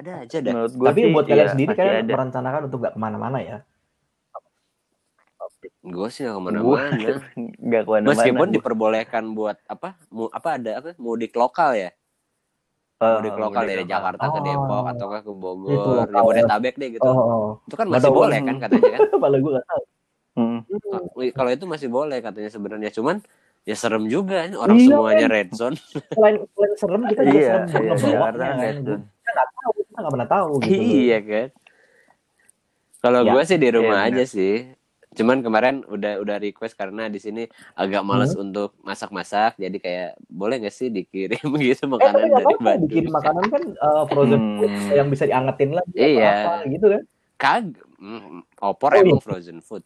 Ada 0.00 0.10
aja 0.24 0.36
dah. 0.40 0.52
menurut 0.56 0.72
tapi 0.80 1.00
sih, 1.04 1.12
buat 1.12 1.26
kalian 1.28 1.44
iya, 1.44 1.52
sendiri 1.52 1.72
kalian 1.76 1.96
ada. 2.00 2.12
merencanakan 2.16 2.60
untuk 2.72 2.78
gak 2.80 2.94
ke 2.96 3.00
mana-mana 3.00 3.38
ya 3.42 3.58
Gue 5.80 6.08
sih 6.08 6.24
nggak 6.24 6.36
Gua 6.56 6.78
ke 6.78 6.96
mana-mana. 6.96 7.20
nggak 7.36 7.82
ke 7.84 7.90
mana-mana 7.90 8.10
Meskipun 8.12 8.46
gua. 8.48 8.54
diperbolehkan 8.56 9.24
buat 9.36 9.56
apa? 9.68 9.88
Mu, 10.08 10.28
apa 10.32 10.48
ada 10.56 10.70
apa? 10.80 10.88
Mudik 10.96 11.32
lokal 11.36 11.76
ya? 11.76 11.90
Oh, 13.00 13.20
Mudik 13.20 13.36
lokal 13.36 13.62
mudik 13.64 13.70
dari 13.76 13.84
lokal. 13.84 13.92
Jakarta 13.96 14.24
ke 14.24 14.38
Oh. 14.40 14.44
Depok 14.44 14.84
atau 14.92 15.06
ke 15.08 15.32
Bogor, 15.32 16.04
Jabodetabek 16.08 16.74
deh 16.76 16.88
gitu. 16.96 17.04
oh, 17.04 17.16
oh. 17.16 17.48
Itu 17.64 17.74
kan 17.76 17.86
masih 17.88 18.08
tahu, 18.08 18.16
boleh 18.24 18.38
kan 18.40 18.56
katanya 18.60 18.88
kan? 18.96 19.00
Kepala 19.16 19.36
gua 19.40 19.52
gak 19.60 19.66
tahu 19.68 19.82
Hmm. 20.40 20.60
Wih, 21.12 21.30
Kalau 21.30 21.50
itu 21.50 21.64
masih 21.64 21.88
boleh 21.88 22.18
katanya 22.18 22.48
sebenarnya. 22.48 22.90
Cuman 22.90 23.20
ya 23.62 23.76
serem 23.76 24.04
juga 24.06 24.42
ini 24.42 24.56
orang 24.56 24.74
Iya, 24.74 24.86
semuanya 24.88 25.26
kan? 25.26 25.30
red 25.30 25.48
zone. 25.52 25.76
selain 26.16 26.36
selain 26.48 26.72
serem 26.74 27.02
kita 27.06 27.20
juga 27.22 27.36
Iya, 27.36 27.52
serem 27.66 27.84
iya, 27.84 27.94
Jakarta 27.94 28.42
kan 28.42 28.56
red 28.58 28.78
zone. 28.80 29.02
kita 29.04 29.30
nggak 29.30 29.48
tahu 29.52 29.70
kita 29.78 29.96
nggak 29.96 30.12
pernah 30.12 30.28
tahu 30.28 30.50
gitu 30.58 30.80
iya 30.80 31.18
kan. 31.20 31.48
Kalau 33.00 33.20
Ya, 33.22 33.30
gue 33.30 33.42
sih 33.44 33.56
di 33.56 33.68
rumah 33.70 33.98
iya, 33.98 34.12
aja 34.12 34.24
sih. 34.26 34.56
Cuman 35.10 35.40
kemarin 35.40 35.82
udah 35.84 36.20
udah 36.20 36.36
request 36.38 36.72
karena 36.72 37.08
di 37.08 37.18
sini 37.18 37.42
agak 37.74 38.04
males 38.04 38.30
untuk 38.32 38.76
masak-masak. 38.80 39.56
Jadi 39.56 39.76
kayak 39.76 40.20
boleh 40.24 40.60
gak 40.60 40.70
sih 40.70 40.86
dikirim 40.86 41.40
gitu 41.58 41.82
Eh 41.82 41.90
tapi 41.90 41.90
makanan 41.90 42.14
nggak 42.22 42.30
dari 42.30 42.46
apa-apa 42.46 42.62
Bandung? 42.62 42.84
bikin 42.86 43.06
makanan 43.10 43.44
kan 43.46 43.62
uh, 43.76 44.04
frozen 44.06 44.38
Hmm. 44.38 44.56
food 44.56 44.70
yang 44.92 45.08
bisa 45.08 45.24
diangetin 45.26 45.70
lagi 45.74 45.92
atau 45.92 46.06
Iya. 46.06 46.30
apa 46.30 46.52
gitu 46.66 46.86
kan. 46.86 47.02
Kag, 47.34 47.64
mm, 47.98 48.38
opor 48.60 48.90
Oh, 48.92 49.00
emang 49.00 49.18
frozen 49.18 49.58
food. 49.58 49.80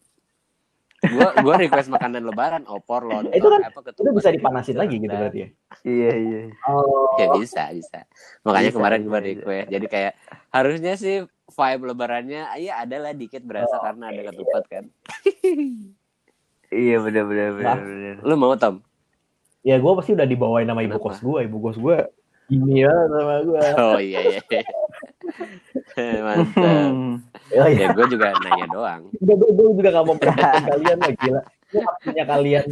Gua 1.11 1.29
gua 1.43 1.55
request 1.59 1.89
makanan 1.91 2.21
lebaran, 2.25 2.63
opor, 2.65 3.05
lontong, 3.05 3.35
Itu 3.35 3.47
kan- 3.51 3.61
apa 3.67 3.79
Itu 3.91 4.11
bisa 4.15 4.29
dipanasin 4.33 4.77
lagi 4.79 4.95
gitu 4.97 5.13
berarti 5.13 5.39
ya. 5.43 5.49
Iya 5.85 6.11
iya. 6.17 6.39
Oh. 6.65 7.13
Ya 7.19 7.27
bisa, 7.35 7.63
bisa. 7.69 7.99
Makanya 8.47 8.71
Bisa, 8.71 8.77
kemarin 8.79 9.01
gua 9.05 9.19
bisa. 9.21 9.29
request. 9.29 9.67
Jadi 9.69 9.85
kayak 9.91 10.13
harusnya 10.49 10.93
sih 10.97 11.15
vibe 11.45 11.83
lebarannya 11.93 12.41
ya 12.57 12.73
adalah 12.81 13.13
dikit 13.13 13.45
berasa 13.45 13.77
karena 13.77 14.09
ada 14.09 14.21
ketupat 14.33 14.63
kan. 14.65 14.83
Iya 16.73 16.97
benar 16.99 17.23
benar 17.29 17.49
benar. 17.53 17.77
Nah. 17.77 17.85
benar. 17.85 18.15
Lu 18.25 18.35
mau 18.35 18.57
Tom? 18.57 18.81
Ya 19.65 19.81
gue 19.81 19.91
pasti 19.97 20.13
udah 20.13 20.29
dibawain 20.29 20.69
sama 20.69 20.85
ibu 20.85 20.97
kos 21.01 21.17
gue, 21.21 21.39
ibu 21.41 21.57
kos 21.57 21.77
gue 21.81 21.97
ini 22.53 22.85
banget 22.85 23.09
sama 23.09 23.35
gue. 23.41 23.63
Oh 23.81 23.97
iya 23.97 24.19
iya. 24.21 24.41
Mantap. 26.25 26.93
Oh, 27.53 27.67
iya. 27.69 27.85
Ya 27.85 27.87
gue 27.93 28.05
juga 28.09 28.33
nanya 28.41 28.65
doang. 28.73 29.01
Gue, 29.21 29.35
gue, 29.37 29.49
gue 29.53 29.65
juga 29.77 29.89
gak 29.93 30.05
mau 30.09 30.17
kalian 30.17 30.97
lah 30.97 31.13
gila. 31.13 31.41
Gue 31.69 31.81
punya 32.01 32.23
kalian 32.25 32.65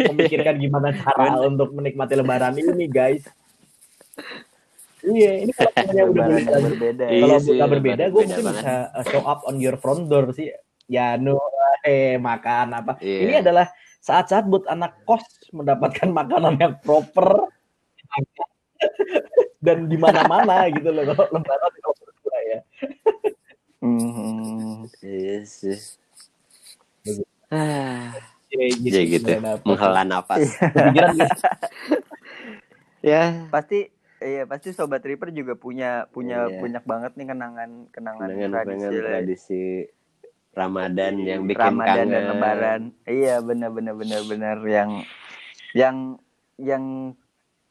memikirkan 0.00 0.54
gimana 0.56 0.88
cara 0.96 1.44
untuk 1.44 1.68
menikmati 1.76 2.14
lebaran 2.16 2.56
ini 2.56 2.86
guys. 2.88 3.24
Iya, 5.04 5.32
ini 5.44 5.52
kalau 5.52 5.72
semuanya 5.76 6.04
udah 6.08 6.24
berbeda. 6.24 6.48
yang 6.48 6.64
berbeda. 6.64 7.04
Iya 7.04 7.20
Kalau 7.20 7.36
sih, 7.36 7.48
buka 7.52 7.66
berbeda, 7.68 8.04
gue 8.08 8.22
mungkin 8.24 8.40
banget. 8.40 8.64
bisa 8.64 8.72
uh, 8.96 9.04
show 9.12 9.22
up 9.28 9.40
on 9.44 9.56
your 9.60 9.76
front 9.76 10.08
door 10.08 10.24
sih. 10.32 10.48
Ya, 10.88 11.20
no, 11.20 11.36
eh 11.84 12.16
makan 12.16 12.72
apa. 12.72 12.92
Iya. 13.04 13.20
Ini 13.20 13.34
adalah 13.44 13.66
saat-saat 14.00 14.48
buat 14.48 14.64
anak 14.68 15.04
kos 15.04 15.24
mendapatkan 15.52 16.08
makanan 16.08 16.56
yang 16.56 16.74
proper 16.80 17.48
dan 19.64 19.88
di 19.88 19.96
mana-mana 19.96 20.68
gitu 20.72 20.92
loh 20.92 21.04
kalau 21.12 21.24
lebaran 21.40 21.72
kalau 21.80 22.40
ya. 22.44 22.60
Hmm. 23.84 24.88
Iya 24.98 25.44
sih. 25.44 25.76
Ah, 27.52 28.16
Iya, 28.48 28.72
Ya 28.80 29.02
gitu. 29.04 29.28
Menghela 29.62 30.02
nafas. 30.02 30.56
Ya. 33.04 33.44
Pasti 33.52 33.92
iya 34.24 34.48
pasti 34.48 34.72
sobat 34.72 35.04
Reaper 35.04 35.28
juga 35.28 35.52
punya 35.52 36.08
punya 36.08 36.48
Iya. 36.48 36.60
banyak 36.64 36.84
banget 36.84 37.12
nih 37.14 37.26
kenangan 37.28 37.70
kenangan 37.92 38.28
Dengan 38.30 38.50
tradisi, 38.50 38.72
dengan 38.72 38.92
tradisi 38.96 39.62
Ramadan 40.54 41.12
yang 41.20 41.40
bikin 41.44 41.60
Ramadan 41.60 41.92
kangen. 41.98 42.08
dan 42.08 42.22
Lebaran. 42.30 42.82
Iya 43.04 43.34
benar 43.42 43.70
benar 43.70 43.94
benar 43.94 44.22
benar 44.24 44.56
yang 44.64 44.90
yang 45.74 45.96
yang 46.56 47.12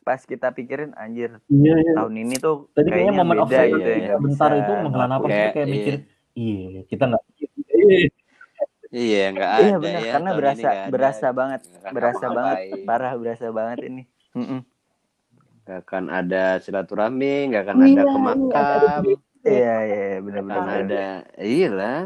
pas 0.04 0.20
kita 0.20 0.52
pikirin 0.52 0.92
anjir 0.94 1.40
Iya, 1.48 1.76
iya. 1.78 1.94
tahun 1.96 2.14
ini 2.20 2.36
tuh 2.38 2.68
Tadi 2.72 2.88
kayaknya 2.88 3.14
momen 3.16 3.38
beda 3.42 3.62
gitu 3.66 3.80
iya, 3.80 3.88
ya, 3.88 3.96
ya, 3.96 4.06
nggak 4.06 4.20
bentar 4.22 4.50
bisa 4.50 4.60
itu 4.60 4.72
menghela 4.78 5.06
nafas 5.08 5.24
Kayak, 5.26 5.40
tuh 5.42 5.54
kayak 5.54 5.66
iya. 5.66 5.74
mikir, 5.74 5.94
iya 6.36 6.80
kita 6.86 7.04
nggak 7.08 7.22
iya, 7.74 8.00
Iya, 8.94 9.24
enggak 9.28 9.50
ada 9.50 9.64
Iya 9.64 9.76
benar 9.76 10.00
ya. 10.00 10.12
karena 10.14 10.30
berasa 10.32 10.62
nggak 10.62 10.78
ada. 10.78 10.92
berasa 10.94 11.28
banget 11.32 11.62
Nggak 11.66 11.92
berasa 11.92 12.26
banget 12.28 12.58
ngapa-ngapain. 12.62 12.86
parah 12.86 13.14
berasa 13.18 13.46
banget 13.50 13.78
ini. 13.84 14.04
Nggak 15.64 15.78
akan 15.82 16.04
ada 16.12 16.44
silaturahmi, 16.60 17.34
nggak 17.50 17.62
akan 17.64 17.76
Iya, 17.76 17.82
ada 17.82 17.90
iya, 17.90 18.04
ke 18.04 18.12
ada 18.12 18.20
makam, 18.22 19.04
Iya 19.44 19.76
iya 19.82 20.06
benar 20.22 20.40
nggak 20.40 20.46
benar. 20.46 20.58
akan 20.62 20.70
ada. 20.78 21.06
Iya 21.36 21.68
lah, 21.70 22.00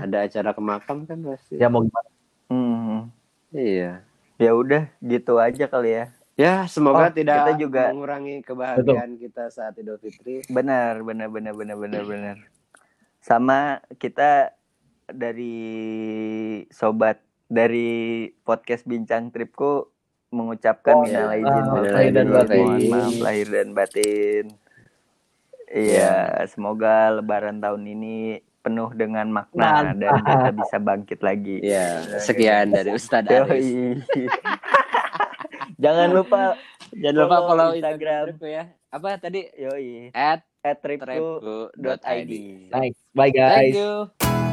ada 0.00 0.16
acara 0.20 0.50
ke 0.50 0.62
makam 0.62 0.96
kan 1.04 1.18
pasti. 1.22 1.54
ya 1.54 1.66
mau 1.68 1.80
gimana 1.80 2.08
Hmm. 2.44 3.08
Iya. 3.50 4.02
Ya 4.36 4.50
udah 4.52 4.82
gitu 5.00 5.38
aja 5.38 5.64
kali 5.64 5.90
ya. 5.94 6.04
Ya, 6.34 6.66
semoga 6.66 7.06
Oh, 7.06 7.14
tidak 7.14 7.46
kita 7.46 7.52
juga- 7.56 7.94
mengurangi 7.94 8.42
kebahagiaan 8.42 9.14
kita 9.16 9.48
saat 9.48 9.78
Idul 9.78 9.96
Fitri. 9.96 10.42
Benar, 10.48 10.98
benar, 11.00 11.30
benar, 11.30 11.54
benar, 11.54 11.76
benar, 11.76 12.02
benar. 12.02 12.36
Sama 13.20 13.60
kita 13.96 14.50
dari 15.06 15.56
sobat 16.68 17.22
dari 17.46 17.90
podcast 18.42 18.82
Bincang 18.82 19.30
Tripku 19.30 19.86
mengucapkan 20.28 20.96
Oh, 20.96 21.06
minal 21.06 21.30
iya. 21.30 21.38
izin 21.38 21.64
Ah, 21.64 21.82
lahir 21.86 22.12
dan 22.12 22.26
batin. 22.28 22.58
Mohon 22.58 22.82
maaf 22.90 23.14
lahir 23.20 23.46
dan 23.48 23.68
batin. 23.70 24.44
Iya, 25.66 26.14
semoga 26.46 26.94
lebaran 27.12 27.58
tahun 27.58 27.82
ini 27.84 28.16
penuh 28.60 28.90
dengan 28.90 29.28
makna 29.28 29.86
Mantap. 29.86 30.00
dan 30.00 30.12
kita 30.20 30.50
bisa 30.56 30.76
bangkit 30.78 31.20
lagi. 31.20 31.56
Ya, 31.62 32.02
sekian 32.18 32.72
dari 32.72 32.90
Ustadz 32.90 33.30
Aris. 33.30 34.02
Jangan 35.84 36.08
lupa 36.16 36.56
Jangan 36.96 37.16
lupa 37.20 37.36
Follow 37.36 37.48
follow 37.52 37.68
Instagram. 37.76 38.24
Instagram 38.32 38.56
ya. 38.56 38.64
Apa 38.88 39.08
tadi? 39.20 39.40
yoi 39.60 40.08
At 40.16 40.40
at 40.64 40.80
tripku.id. 40.80 42.32
nice 42.72 42.98
bye 43.12 43.28
Thank 43.28 43.36
guys 43.36 43.76
you. 43.76 44.43